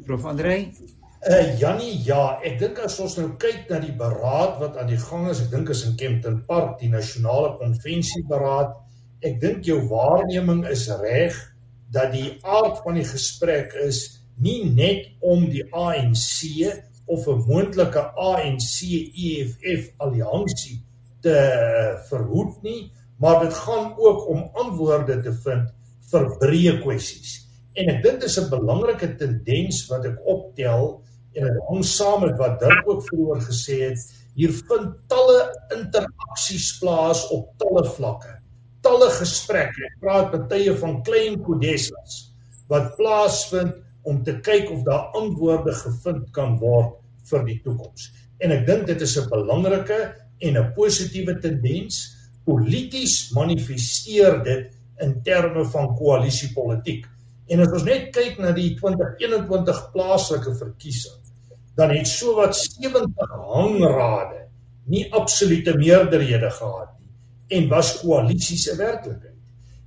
Prof 0.05 0.25
Andrei 0.25 0.71
Uh 1.22 1.53
Jannie, 1.59 1.99
ja, 2.01 2.39
ek 2.41 2.55
dink 2.57 2.80
as 2.82 2.95
ons 2.97 3.13
nou 3.19 3.28
kyk 3.38 3.67
na 3.69 3.78
die 3.78 3.93
beraad 3.93 4.55
wat 4.57 4.78
aan 4.82 4.88
die 4.89 4.97
gang 4.97 5.28
is, 5.30 5.43
ek 5.43 5.51
dink 5.51 5.67
is 5.69 5.84
in 5.86 5.91
Kempton 5.93 6.39
Park, 6.47 6.80
die 6.80 6.89
nasionale 6.89 7.51
konvensieberaad, 7.59 8.72
ek 9.30 9.36
dink 9.43 9.67
jou 9.69 9.78
waarneming 9.91 10.63
is 10.65 10.88
reg 10.97 11.38
dat 11.93 12.09
die 12.15 12.32
aard 12.41 12.80
van 12.82 12.97
die 12.97 13.05
gesprek 13.05 13.76
is 13.84 13.99
nie 14.41 14.63
net 14.74 15.11
om 15.22 15.45
die 15.51 15.61
ANC 15.69 16.65
of 17.05 17.30
'n 17.30 17.45
moontlike 17.45 18.01
ANC 18.17 18.82
EFF 19.13 19.93
alliansie 20.01 20.80
te 21.22 21.38
verhoed 22.09 22.57
nie, 22.65 22.89
maar 23.22 23.43
dit 23.45 23.53
gaan 23.53 23.93
ook 23.93 24.26
om 24.26 24.49
antwoorde 24.57 25.22
te 25.22 25.38
vind 25.45 25.69
vir 26.09 26.28
breë 26.41 26.76
kwessies. 26.82 27.45
En 27.78 27.93
ek 27.93 28.01
dink 28.01 28.22
dis 28.26 28.41
'n 28.41 28.49
belangrike 28.49 29.13
tendens 29.22 29.86
wat 29.93 30.09
ek 30.09 30.17
optel 30.26 31.03
en 31.34 31.47
dit 31.47 31.61
hang 31.69 31.86
saam 31.86 32.25
met 32.25 32.38
wat 32.39 32.59
Dirk 32.59 32.89
ook 32.89 33.03
vroeër 33.07 33.41
gesê 33.47 33.77
het, 33.89 33.99
hier 34.36 34.53
vind 34.53 34.95
talle 35.11 35.39
interaksies 35.75 36.77
plaas 36.79 37.23
op 37.36 37.51
talle 37.61 37.84
vlakke. 37.97 38.38
Talle 38.82 39.09
gesprekke. 39.19 39.88
Ek 39.88 39.99
praat 40.03 40.32
met 40.34 40.47
tye 40.49 40.75
van 40.82 41.01
klein 41.07 41.39
kodessas 41.45 42.19
wat 42.71 42.93
plaasvind 42.97 43.75
om 44.07 44.21
te 44.23 44.38
kyk 44.43 44.71
of 44.73 44.84
daar 44.88 45.11
antwoorde 45.19 45.73
gevind 45.84 46.29
kan 46.36 46.57
word 46.61 46.95
vir 47.29 47.45
die 47.45 47.59
toekoms. 47.65 48.09
En 48.41 48.53
ek 48.55 48.65
dink 48.65 48.88
dit 48.88 49.01
is 49.01 49.17
'n 49.19 49.29
belangrike 49.29 49.99
en 50.39 50.57
'n 50.57 50.73
positiewe 50.73 51.39
tendens. 51.39 52.17
Polities 52.45 53.32
manifesteer 53.36 54.43
dit 54.43 54.71
in 55.01 55.21
terme 55.23 55.65
van 55.65 55.95
koalisiepolitiek. 55.95 57.05
En 57.51 57.59
as 57.59 57.73
ons 57.75 57.83
net 57.83 58.11
kyk 58.15 58.39
na 58.39 58.53
die 58.55 58.69
2021 58.79 59.81
plaaslike 59.91 60.53
verkiesing, 60.55 61.17
dan 61.75 61.91
het 61.95 62.07
sowat 62.07 62.55
70 62.55 63.35
hangrade 63.51 64.45
nie 64.91 65.05
absolute 65.15 65.73
meerderhede 65.79 66.49
gehad 66.51 66.91
nie 66.99 67.57
en 67.57 67.67
was 67.71 67.97
koalisies 67.99 68.67
'n 68.71 68.77
werklikheid. 68.77 69.39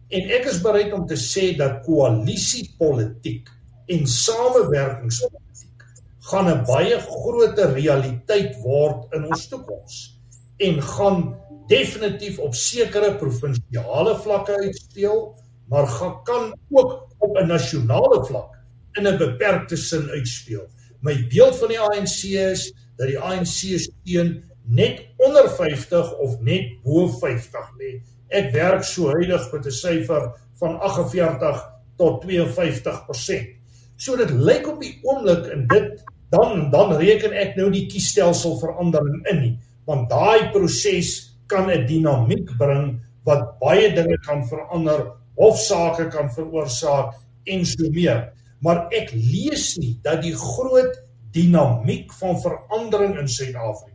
En 0.09 0.31
ek 0.39 0.45
is 0.53 0.61
bereid 0.61 0.93
om 0.93 1.07
te 1.07 1.17
sê 1.17 1.57
dat 1.57 1.81
koalisiepolitiek 1.87 3.49
en 3.87 4.07
samewerkingspolitiek 4.07 5.87
gaan 6.31 6.49
'n 6.49 6.65
baie 6.65 6.99
groter 7.01 7.73
realiteit 7.73 8.61
word 8.63 9.13
in 9.15 9.25
ons 9.25 9.49
toekoms 9.49 10.21
en 10.59 10.83
gaan 10.83 11.37
definitief 11.69 12.39
op 12.39 12.55
sekere 12.55 13.17
provinsiale 13.17 14.17
vlakke 14.17 14.53
uitspeel, 14.53 15.35
maar 15.69 15.87
gaan 15.87 16.23
kan 16.23 16.55
ook 16.71 17.07
op 17.19 17.37
'n 17.37 17.47
nasionale 17.47 18.25
vlak 18.25 18.55
in 18.93 19.07
'n 19.07 19.19
beperkte 19.19 19.77
sin 19.77 20.09
uitspeel. 20.09 20.67
My 21.01 21.27
beeld 21.29 21.59
van 21.59 21.69
die 21.69 21.81
ANC 21.81 22.23
is 22.25 22.73
dat 22.97 23.07
die 23.07 23.19
ANC 23.19 23.79
steun 23.79 24.45
net 24.65 25.07
onder 25.17 25.51
50 25.51 26.13
of 26.17 26.41
net 26.41 26.83
bo 26.83 27.09
50 27.09 27.71
lê. 27.79 28.01
Ek 28.29 28.53
werk 28.53 28.85
so 28.85 29.11
huidig 29.11 29.53
met 29.53 29.67
'n 29.67 29.71
syfer 29.71 30.33
van 30.59 30.81
48 30.81 31.71
tot 31.97 32.21
52%. 32.21 33.49
So 33.97 34.17
dit 34.17 34.31
lyk 34.31 34.69
op 34.69 34.81
die 34.81 34.99
oomblik 35.03 35.47
in 35.47 35.67
dit 35.67 36.05
dan 36.31 36.71
dan 36.71 36.97
reken 36.97 37.33
ek 37.33 37.57
nou 37.57 37.71
die 37.71 37.87
kiesstelsel 37.87 38.59
verandering 38.59 39.27
in 39.31 39.41
nie, 39.41 39.59
want 39.87 40.11
daai 40.11 40.51
proses 40.51 41.37
kan 41.47 41.71
'n 41.71 41.87
dinamiek 41.87 42.57
bring 42.59 43.01
wat 43.25 43.59
baie 43.61 43.93
dinge 43.95 44.19
kan 44.27 44.47
verander 44.49 45.13
hofsaake 45.37 46.09
kan 46.11 46.31
veroorsaak 46.31 47.15
en 47.45 47.67
so 47.67 47.91
meer. 47.91 48.33
Maar 48.61 48.87
ek 48.97 49.13
lees 49.13 49.75
nie 49.77 49.99
dat 50.03 50.23
die 50.23 50.35
groot 50.35 50.95
dinamiek 51.35 52.13
van 52.21 52.41
verandering 52.41 53.19
in 53.19 53.29
Suid-Afrika 53.29 53.95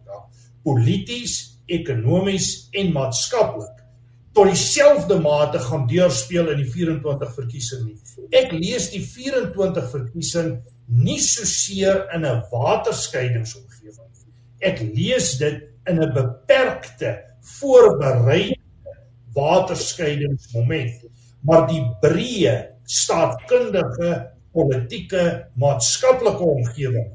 polities, 0.63 1.59
ekonomies 1.69 2.69
en 2.77 2.91
maatskaplik 2.95 3.75
tot 4.37 4.51
dieselfde 4.51 5.17
mate 5.19 5.59
gaan 5.65 5.87
deurspeel 5.89 6.51
in 6.53 6.59
die 6.61 6.69
24 6.69 7.31
verkiesing 7.33 7.87
nie. 7.87 7.95
Ek 8.37 8.51
lees 8.53 8.89
die 8.93 9.01
24 9.01 9.87
verkiesing 9.89 10.51
nie 10.89 11.17
so 11.23 11.45
seer 11.49 12.05
in 12.15 12.25
'n 12.25 12.43
waterskeidingsomgewing 12.51 14.11
nie. 14.13 14.33
Ek 14.61 14.79
lees 14.81 15.37
dit 15.39 15.63
in 15.89 15.99
'n 15.99 16.13
beperkte 16.13 17.17
voorbereide 17.59 18.55
waterskeidingsmoment 19.33 21.03
maar 21.47 21.67
die 21.69 21.81
breë 22.03 22.55
staatkundige 22.89 24.11
politieke 24.55 25.23
maatskaplike 25.61 26.43
omgewing 26.55 27.09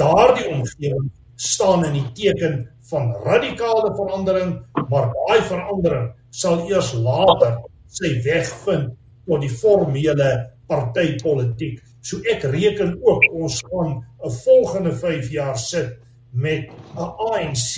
daardie 0.00 0.48
omgewing 0.52 1.10
staan 1.40 1.84
in 1.88 1.96
die 1.98 2.08
teken 2.18 2.68
van 2.90 3.12
radikale 3.24 3.94
verandering 3.96 4.56
maar 4.88 5.10
daai 5.14 5.42
verandering 5.48 6.10
sal 6.30 6.66
eers 6.68 6.92
later 6.94 7.60
sy 8.00 8.16
weg 8.26 8.50
vind 8.64 8.90
tot 9.26 9.44
die 9.44 9.52
formele 9.62 10.30
partytetiek 10.70 11.80
so 12.02 12.20
ek 12.32 12.44
reken 12.52 12.94
ook 13.04 13.26
ons 13.32 13.60
gaan 13.70 14.00
'n 14.24 14.30
volgende 14.44 14.92
5 14.92 15.30
jaar 15.30 15.58
sit 15.58 15.98
met 16.32 16.70
'n 16.96 17.10
ANC 17.30 17.74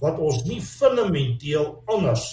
wat 0.00 0.18
ons 0.18 0.44
nie 0.44 0.60
fundamenteel 0.60 1.82
anders 1.86 2.24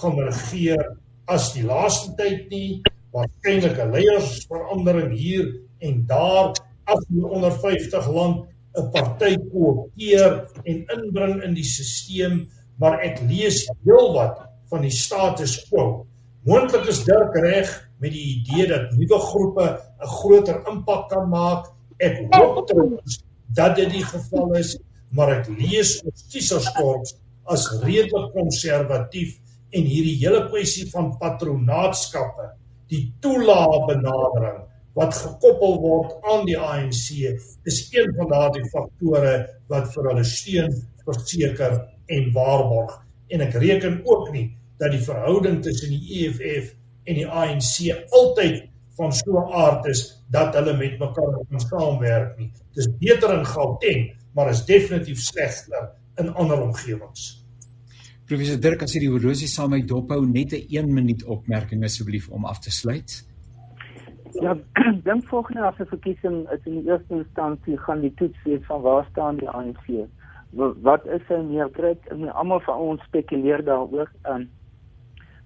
gaan 0.00 0.18
regeer 0.18 0.96
as 1.26 1.52
die 1.54 1.64
laaste 1.64 2.14
tyd 2.18 2.50
nie 2.50 2.82
waarskynlik 3.14 3.78
'n 3.78 3.92
leiersverandering 3.92 5.12
hier 5.12 5.46
en 5.80 6.06
daar 6.06 6.52
af 6.84 7.00
onder 7.10 7.52
50 7.52 8.08
land 8.08 8.46
'n 8.76 8.90
party 8.90 9.36
koopteer 9.52 10.48
en 10.64 10.86
inbring 10.96 11.42
in 11.42 11.54
die 11.54 11.64
stelsel 11.64 12.46
maar 12.78 12.98
ek 13.06 13.20
lees 13.30 13.64
heelwat 13.86 14.40
van 14.70 14.82
die 14.82 14.90
status 14.90 15.60
quo. 15.68 16.06
Moontlik 16.44 16.88
is 16.90 17.04
Dirk 17.06 17.36
reg 17.38 17.70
met 18.02 18.12
die 18.12 18.24
idee 18.34 18.66
dat 18.66 18.90
nuwe 18.98 19.18
groepe 19.30 19.66
'n 20.02 20.06
groter 20.18 20.58
impak 20.68 21.08
kan 21.08 21.28
maak. 21.28 21.70
Ek 21.98 22.18
hoop 22.34 22.66
trouens 22.66 23.22
dat 23.54 23.76
dit 23.76 23.90
die 23.90 24.04
geval 24.04 24.54
is 24.58 24.76
maar 25.10 25.30
ek 25.30 25.48
lees 25.48 26.02
ons 26.02 26.26
kieserskorps 26.32 27.14
as 27.46 27.68
redelik 27.82 28.32
konservatief 28.32 29.38
en 29.74 29.88
hierdie 29.90 30.18
hele 30.20 30.44
kwessie 30.50 30.86
van 30.92 31.14
patronaatskappe, 31.18 32.50
die 32.92 33.04
toelaa 33.24 33.84
benadering 33.88 34.62
wat 34.94 35.16
gekoppel 35.18 35.80
word 35.82 36.12
aan 36.30 36.44
die 36.46 36.58
ANC, 36.58 37.08
is 37.66 37.80
een 37.90 38.12
van 38.18 38.30
daardie 38.30 38.66
faktore 38.70 39.34
wat 39.72 39.90
vir 39.94 40.10
hulle 40.10 40.26
steun 40.28 40.76
verseker 41.04 41.80
en 42.14 42.30
waarborg. 42.36 42.94
En 43.34 43.42
ek 43.42 43.56
reken 43.58 43.98
ook 44.04 44.30
nie 44.34 44.46
dat 44.78 44.94
die 44.94 45.02
verhouding 45.02 45.62
tussen 45.64 45.90
die 45.90 46.20
EFF 46.20 46.74
en 47.08 47.18
die 47.18 47.26
ANC 47.26 47.90
altyd 48.14 48.62
van 48.94 49.12
so 49.12 49.38
'n 49.40 49.52
aard 49.52 49.86
is 49.86 50.22
dat 50.30 50.54
hulle 50.54 50.76
met 50.76 50.98
mekaar 50.98 51.38
kan 51.48 51.60
saamwerk 51.60 52.38
nie. 52.38 52.52
Dis 52.74 52.88
beter 52.98 53.38
in 53.38 53.46
Gauteng, 53.46 54.12
maar 54.34 54.50
is 54.50 54.64
definitief 54.64 55.18
slegter 55.18 55.90
in 56.16 56.34
ander 56.34 56.62
omgewings. 56.62 57.43
Professor 58.24 58.56
Dirk, 58.56 58.80
as 58.80 58.94
jy 58.96 59.02
die 59.02 59.10
horlosie 59.12 59.46
saam 59.52 59.74
met 59.74 59.82
dophou 59.84 60.22
net 60.24 60.54
'n 60.56 60.64
1 60.72 60.94
minuut 60.98 61.22
opmerking 61.28 61.82
asseblief 61.84 62.30
om 62.32 62.46
af 62.48 62.58
te 62.58 62.70
sluit. 62.72 63.20
Ja, 64.40 64.54
dink 65.08 65.26
volgende 65.28 65.60
as 65.68 65.76
'n 65.78 65.90
verkiesing 65.90 66.48
is 66.54 66.64
in 66.64 66.80
die 66.80 66.88
eerste 66.88 67.14
instansie 67.14 67.76
gaan 67.76 68.00
die 68.00 68.14
toets 68.14 68.38
wees 68.44 68.64
van 68.70 68.80
waar 68.80 69.04
staan 69.10 69.36
die 69.36 69.48
ANC. 69.48 70.08
Wat 70.88 71.06
is 71.06 71.20
sy 71.28 71.42
meerderheid? 71.50 72.00
En 72.08 72.32
almal 72.32 72.60
van 72.60 72.78
ons 72.78 73.04
spekuleer 73.04 73.64
daaroor. 73.64 74.08
Um, 74.24 74.48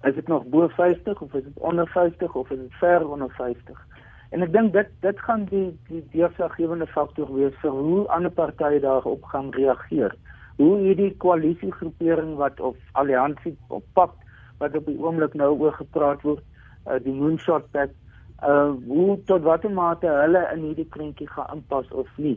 is 0.03 0.15
dit 0.15 0.27
nog 0.27 0.47
bo 0.47 0.67
50 0.67 1.21
of 1.21 1.33
is 1.33 1.43
dit 1.43 1.59
onder 1.59 1.87
50 1.87 2.35
of 2.35 2.49
is 2.49 2.59
dit 2.59 2.73
ver 2.79 3.09
onder 3.09 3.29
50? 3.29 3.87
En 4.29 4.41
ek 4.41 4.53
dink 4.53 4.73
dit 4.73 4.87
dit 5.01 5.19
gaan 5.19 5.45
die 5.51 5.75
die 5.89 6.05
deurslaggewende 6.15 6.87
faktor 6.87 7.27
wees 7.35 7.59
vir 7.59 7.71
hoe 7.71 8.07
ander 8.07 8.31
partye 8.31 8.79
daarop 8.79 9.23
gaan 9.23 9.51
reageer 9.51 10.15
hoe 10.59 10.75
hierdie 10.83 11.13
koalisiegroepering 11.23 12.35
wat 12.39 12.59
of 12.59 12.75
alliansie 12.99 13.55
op 13.67 13.83
pad 13.95 14.15
wat 14.59 14.75
op 14.75 14.89
die 14.91 14.97
oomblik 14.99 15.37
nou 15.39 15.53
oor 15.55 15.71
gepraat 15.77 16.23
word, 16.27 16.43
uh, 16.83 16.97
die 17.03 17.15
moonshot 17.15 17.69
pact, 17.71 17.95
uh 18.43 18.71
hoe 18.87 19.15
tot 19.27 19.43
watter 19.43 19.71
mate 19.71 20.07
hulle 20.07 20.41
in 20.53 20.65
hierdie 20.67 20.87
krentjie 20.95 21.27
gaan 21.31 21.55
inpas 21.55 21.87
of 22.01 22.11
nie. 22.17 22.35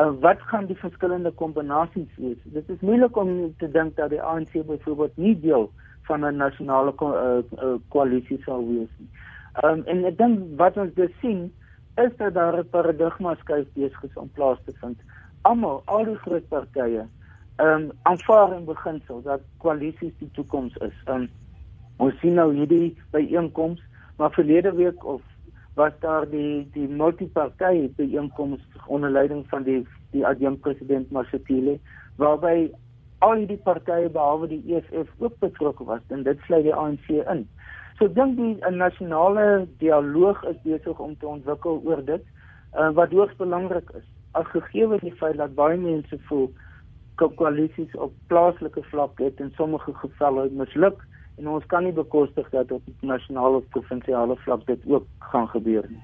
Uh 0.00 0.10
wat 0.20 0.44
gaan 0.50 0.68
die 0.68 0.76
verskillende 0.80 1.32
kombinasies 1.40 2.12
wees? 2.20 2.38
Dit 2.52 2.68
is 2.72 2.84
moeilik 2.84 3.16
om 3.16 3.32
te 3.60 3.68
dink 3.72 3.96
dat 3.96 4.12
die 4.12 4.22
ANC 4.22 4.52
byvoorbeeld 4.52 5.16
nie 5.16 5.34
deel 5.40 5.70
van 6.08 6.24
'n 6.24 6.36
nasionale 6.36 6.92
koalisie 7.88 8.38
uh, 8.38 8.40
uh, 8.40 8.44
sal 8.44 8.64
wees 8.68 8.92
nie. 9.00 9.10
Um 9.64 9.84
en 9.86 10.04
ek 10.04 10.16
dink 10.18 10.56
wat 10.60 10.76
ons 10.76 10.94
dus 10.94 11.12
sien 11.20 11.52
is 11.96 12.16
dat 12.16 12.34
daar 12.34 12.60
'n 12.60 12.68
paradigma 12.68 13.34
skuif 13.34 13.68
besig 13.72 14.02
is 14.04 14.16
om 14.16 14.30
plaas 14.32 14.58
te 14.64 14.72
vind. 14.80 14.98
Almal, 15.42 15.82
al 15.84 16.04
die 16.04 16.20
groot 16.24 16.48
partye 16.48 17.08
ehm 17.56 17.82
um, 17.82 17.90
aanvaar 18.02 18.56
in 18.56 18.64
beginsel 18.64 19.22
dat 19.22 19.40
koalisies 19.58 20.12
die 20.18 20.30
toekoms 20.32 20.76
is. 20.76 20.96
Ehm 21.04 21.16
um, 21.16 21.28
ons 21.96 22.16
sien 22.20 22.34
nou 22.34 22.54
hierdie 22.54 22.96
byeenkoms, 23.10 23.80
maar 24.16 24.32
verlede 24.34 24.72
week 24.74 25.04
of 25.04 25.22
was 25.74 25.92
daar 26.00 26.28
die 26.30 26.68
die 26.72 26.88
multipartytjie 26.88 27.92
byeenkoms 27.96 28.62
onder 28.86 29.10
leiding 29.10 29.44
van 29.48 29.62
die 29.62 29.86
die 30.10 30.26
adjunkt 30.26 30.60
president 30.60 31.10
Mashatile 31.10 31.78
waarby 32.16 32.70
al 33.18 33.46
die 33.46 33.58
partye 33.66 34.10
behalwe 34.16 34.48
die 34.48 34.62
EFF 34.76 35.10
ook 35.18 35.38
betrokke 35.38 35.84
was 35.84 36.02
en 36.08 36.22
dit 36.22 36.40
sluit 36.46 36.66
die 36.66 36.74
ANC 36.74 37.08
in. 37.08 37.46
So 37.98 38.08
dink 38.08 38.36
die 38.36 38.58
'n 38.68 38.76
nasionale 38.76 39.66
dialoog 39.78 40.44
is 40.50 40.58
besig 40.62 40.98
om 40.98 41.16
te 41.18 41.26
ontwikkel 41.26 41.80
oor 41.84 42.04
dit 42.04 42.22
uh, 42.74 42.90
wat 42.90 43.10
hoogs 43.10 43.36
belangrik 43.36 43.90
is. 43.90 44.06
As 44.32 44.46
gegee 44.46 44.98
die 45.00 45.14
feit 45.14 45.36
dat 45.36 45.54
baie 45.54 45.76
mense 45.76 46.18
voel 46.28 46.50
koalisies 47.16 47.94
op 47.94 48.14
plaaslike 48.26 48.82
vlak 48.90 49.18
het 49.18 49.40
in 49.40 49.52
sommige 49.56 49.94
gevalle 49.94 50.48
misluk 50.50 51.04
en 51.38 51.48
ons 51.48 51.66
kan 51.66 51.84
nie 51.84 51.94
bekostig 51.94 52.50
dat 52.50 52.72
op 52.72 52.82
nasionale 53.00 53.62
of 53.62 53.68
provinsiale 53.68 54.36
vlak 54.46 54.66
dit 54.66 54.86
ook 54.86 55.06
gaan 55.18 55.48
gebeur 55.48 55.86
nie. 55.90 56.02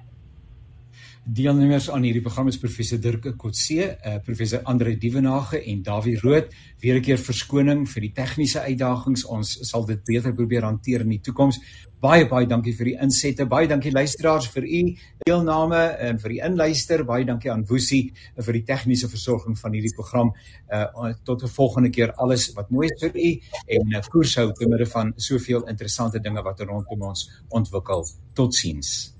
Deelnemers 1.24 1.90
aan 1.92 2.02
hierdie 2.02 2.22
program 2.24 2.48
is 2.50 2.58
professor 2.58 2.98
Dirk 2.98 3.26
Kotse, 3.38 3.90
uh, 3.92 4.16
professor 4.24 4.62
Andre 4.64 4.96
Dievenage 4.98 5.60
en 5.62 5.82
Dawie 5.86 6.16
Rood. 6.18 6.48
Weer 6.80 6.96
'n 6.96 7.02
keer 7.02 7.18
verskoning 7.18 7.86
vir 7.88 8.00
die 8.00 8.12
tegniese 8.12 8.60
uitdagings. 8.60 9.24
Ons 9.24 9.58
sal 9.68 9.86
dit 9.86 10.00
beter 10.04 10.34
probeer 10.34 10.62
hanteer 10.62 11.00
in 11.00 11.08
die 11.08 11.20
toekoms. 11.20 11.60
Baie 12.00 12.24
baie 12.24 12.46
dankie 12.48 12.72
vir 12.72 12.88
die 12.88 12.94
insette. 13.04 13.44
Baie 13.44 13.68
dankie 13.68 13.90
luisteraars 13.92 14.46
vir 14.54 14.64
u 14.64 14.80
deelname 15.26 15.80
en 16.06 16.20
vir 16.22 16.32
die 16.32 16.40
inluister. 16.46 17.04
Baie 17.04 17.26
dankie 17.28 17.52
aan 17.52 17.66
Woesie 17.68 18.14
vir 18.38 18.56
die 18.56 18.64
tegniese 18.64 19.10
versorging 19.12 19.58
van 19.60 19.76
hierdie 19.76 19.92
program. 19.98 20.32
Uh 20.72 21.12
tot 21.28 21.44
'n 21.44 21.52
volgende 21.58 21.90
keer 21.90 22.14
alles 22.16 22.54
wat 22.56 22.70
mooi 22.70 22.88
is 22.88 23.00
vir 23.02 23.12
u 23.14 23.30
en 23.76 23.94
uh, 23.96 24.02
koershou 24.08 24.52
te 24.52 24.66
midde 24.66 24.86
van 24.86 25.12
soveel 25.16 25.68
interessante 25.68 26.20
dinge 26.20 26.42
wat 26.42 26.60
rondom 26.60 27.02
ons 27.02 27.30
ontwikkel. 27.48 28.06
Totsiens. 28.32 29.19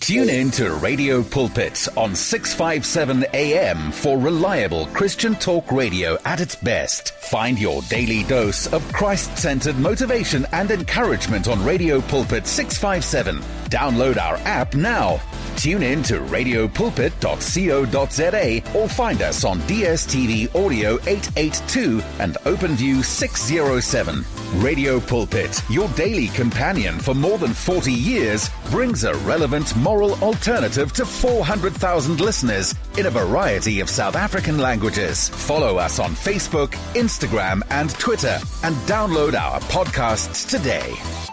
Tune 0.00 0.28
in 0.28 0.50
to 0.52 0.72
Radio 0.74 1.22
Pulpit 1.22 1.86
on 1.96 2.16
657 2.16 3.26
AM 3.32 3.92
for 3.92 4.18
reliable 4.18 4.86
Christian 4.86 5.36
talk 5.36 5.70
radio 5.70 6.18
at 6.24 6.40
its 6.40 6.56
best. 6.56 7.14
Find 7.14 7.56
your 7.56 7.80
daily 7.82 8.24
dose 8.24 8.66
of 8.72 8.82
Christ 8.92 9.38
centered 9.38 9.78
motivation 9.78 10.44
and 10.50 10.72
encouragement 10.72 11.46
on 11.46 11.64
Radio 11.64 12.00
Pulpit 12.00 12.48
657. 12.48 13.38
Download 13.70 14.16
our 14.16 14.34
app 14.38 14.74
now. 14.74 15.20
Tune 15.56 15.84
in 15.84 16.02
to 16.04 16.14
radiopulpit.co.za 16.14 18.76
or 18.76 18.88
find 18.88 19.20
us 19.22 19.44
on 19.44 19.60
DSTV 19.60 20.52
Audio 20.56 20.94
882 21.06 22.02
and 22.18 22.34
OpenView 22.44 23.04
607. 23.04 24.24
Radio 24.60 25.00
Pulpit, 25.00 25.62
your 25.70 25.88
daily 25.90 26.28
companion 26.28 26.98
for 26.98 27.14
more 27.14 27.38
than 27.38 27.54
40 27.54 27.90
years, 27.90 28.50
brings 28.70 29.04
a 29.04 29.14
relevant 29.52 29.76
moral 29.76 30.14
alternative 30.22 30.92
to 30.94 31.04
400,000 31.04 32.20
listeners 32.20 32.74
in 32.96 33.04
a 33.04 33.10
variety 33.10 33.80
of 33.80 33.90
South 33.90 34.16
African 34.16 34.56
languages. 34.56 35.28
Follow 35.28 35.76
us 35.76 35.98
on 35.98 36.12
Facebook, 36.12 36.70
Instagram, 36.94 37.60
and 37.68 37.90
Twitter 37.90 38.38
and 38.62 38.74
download 38.86 39.34
our 39.34 39.60
podcasts 39.60 40.48
today. 40.48 41.31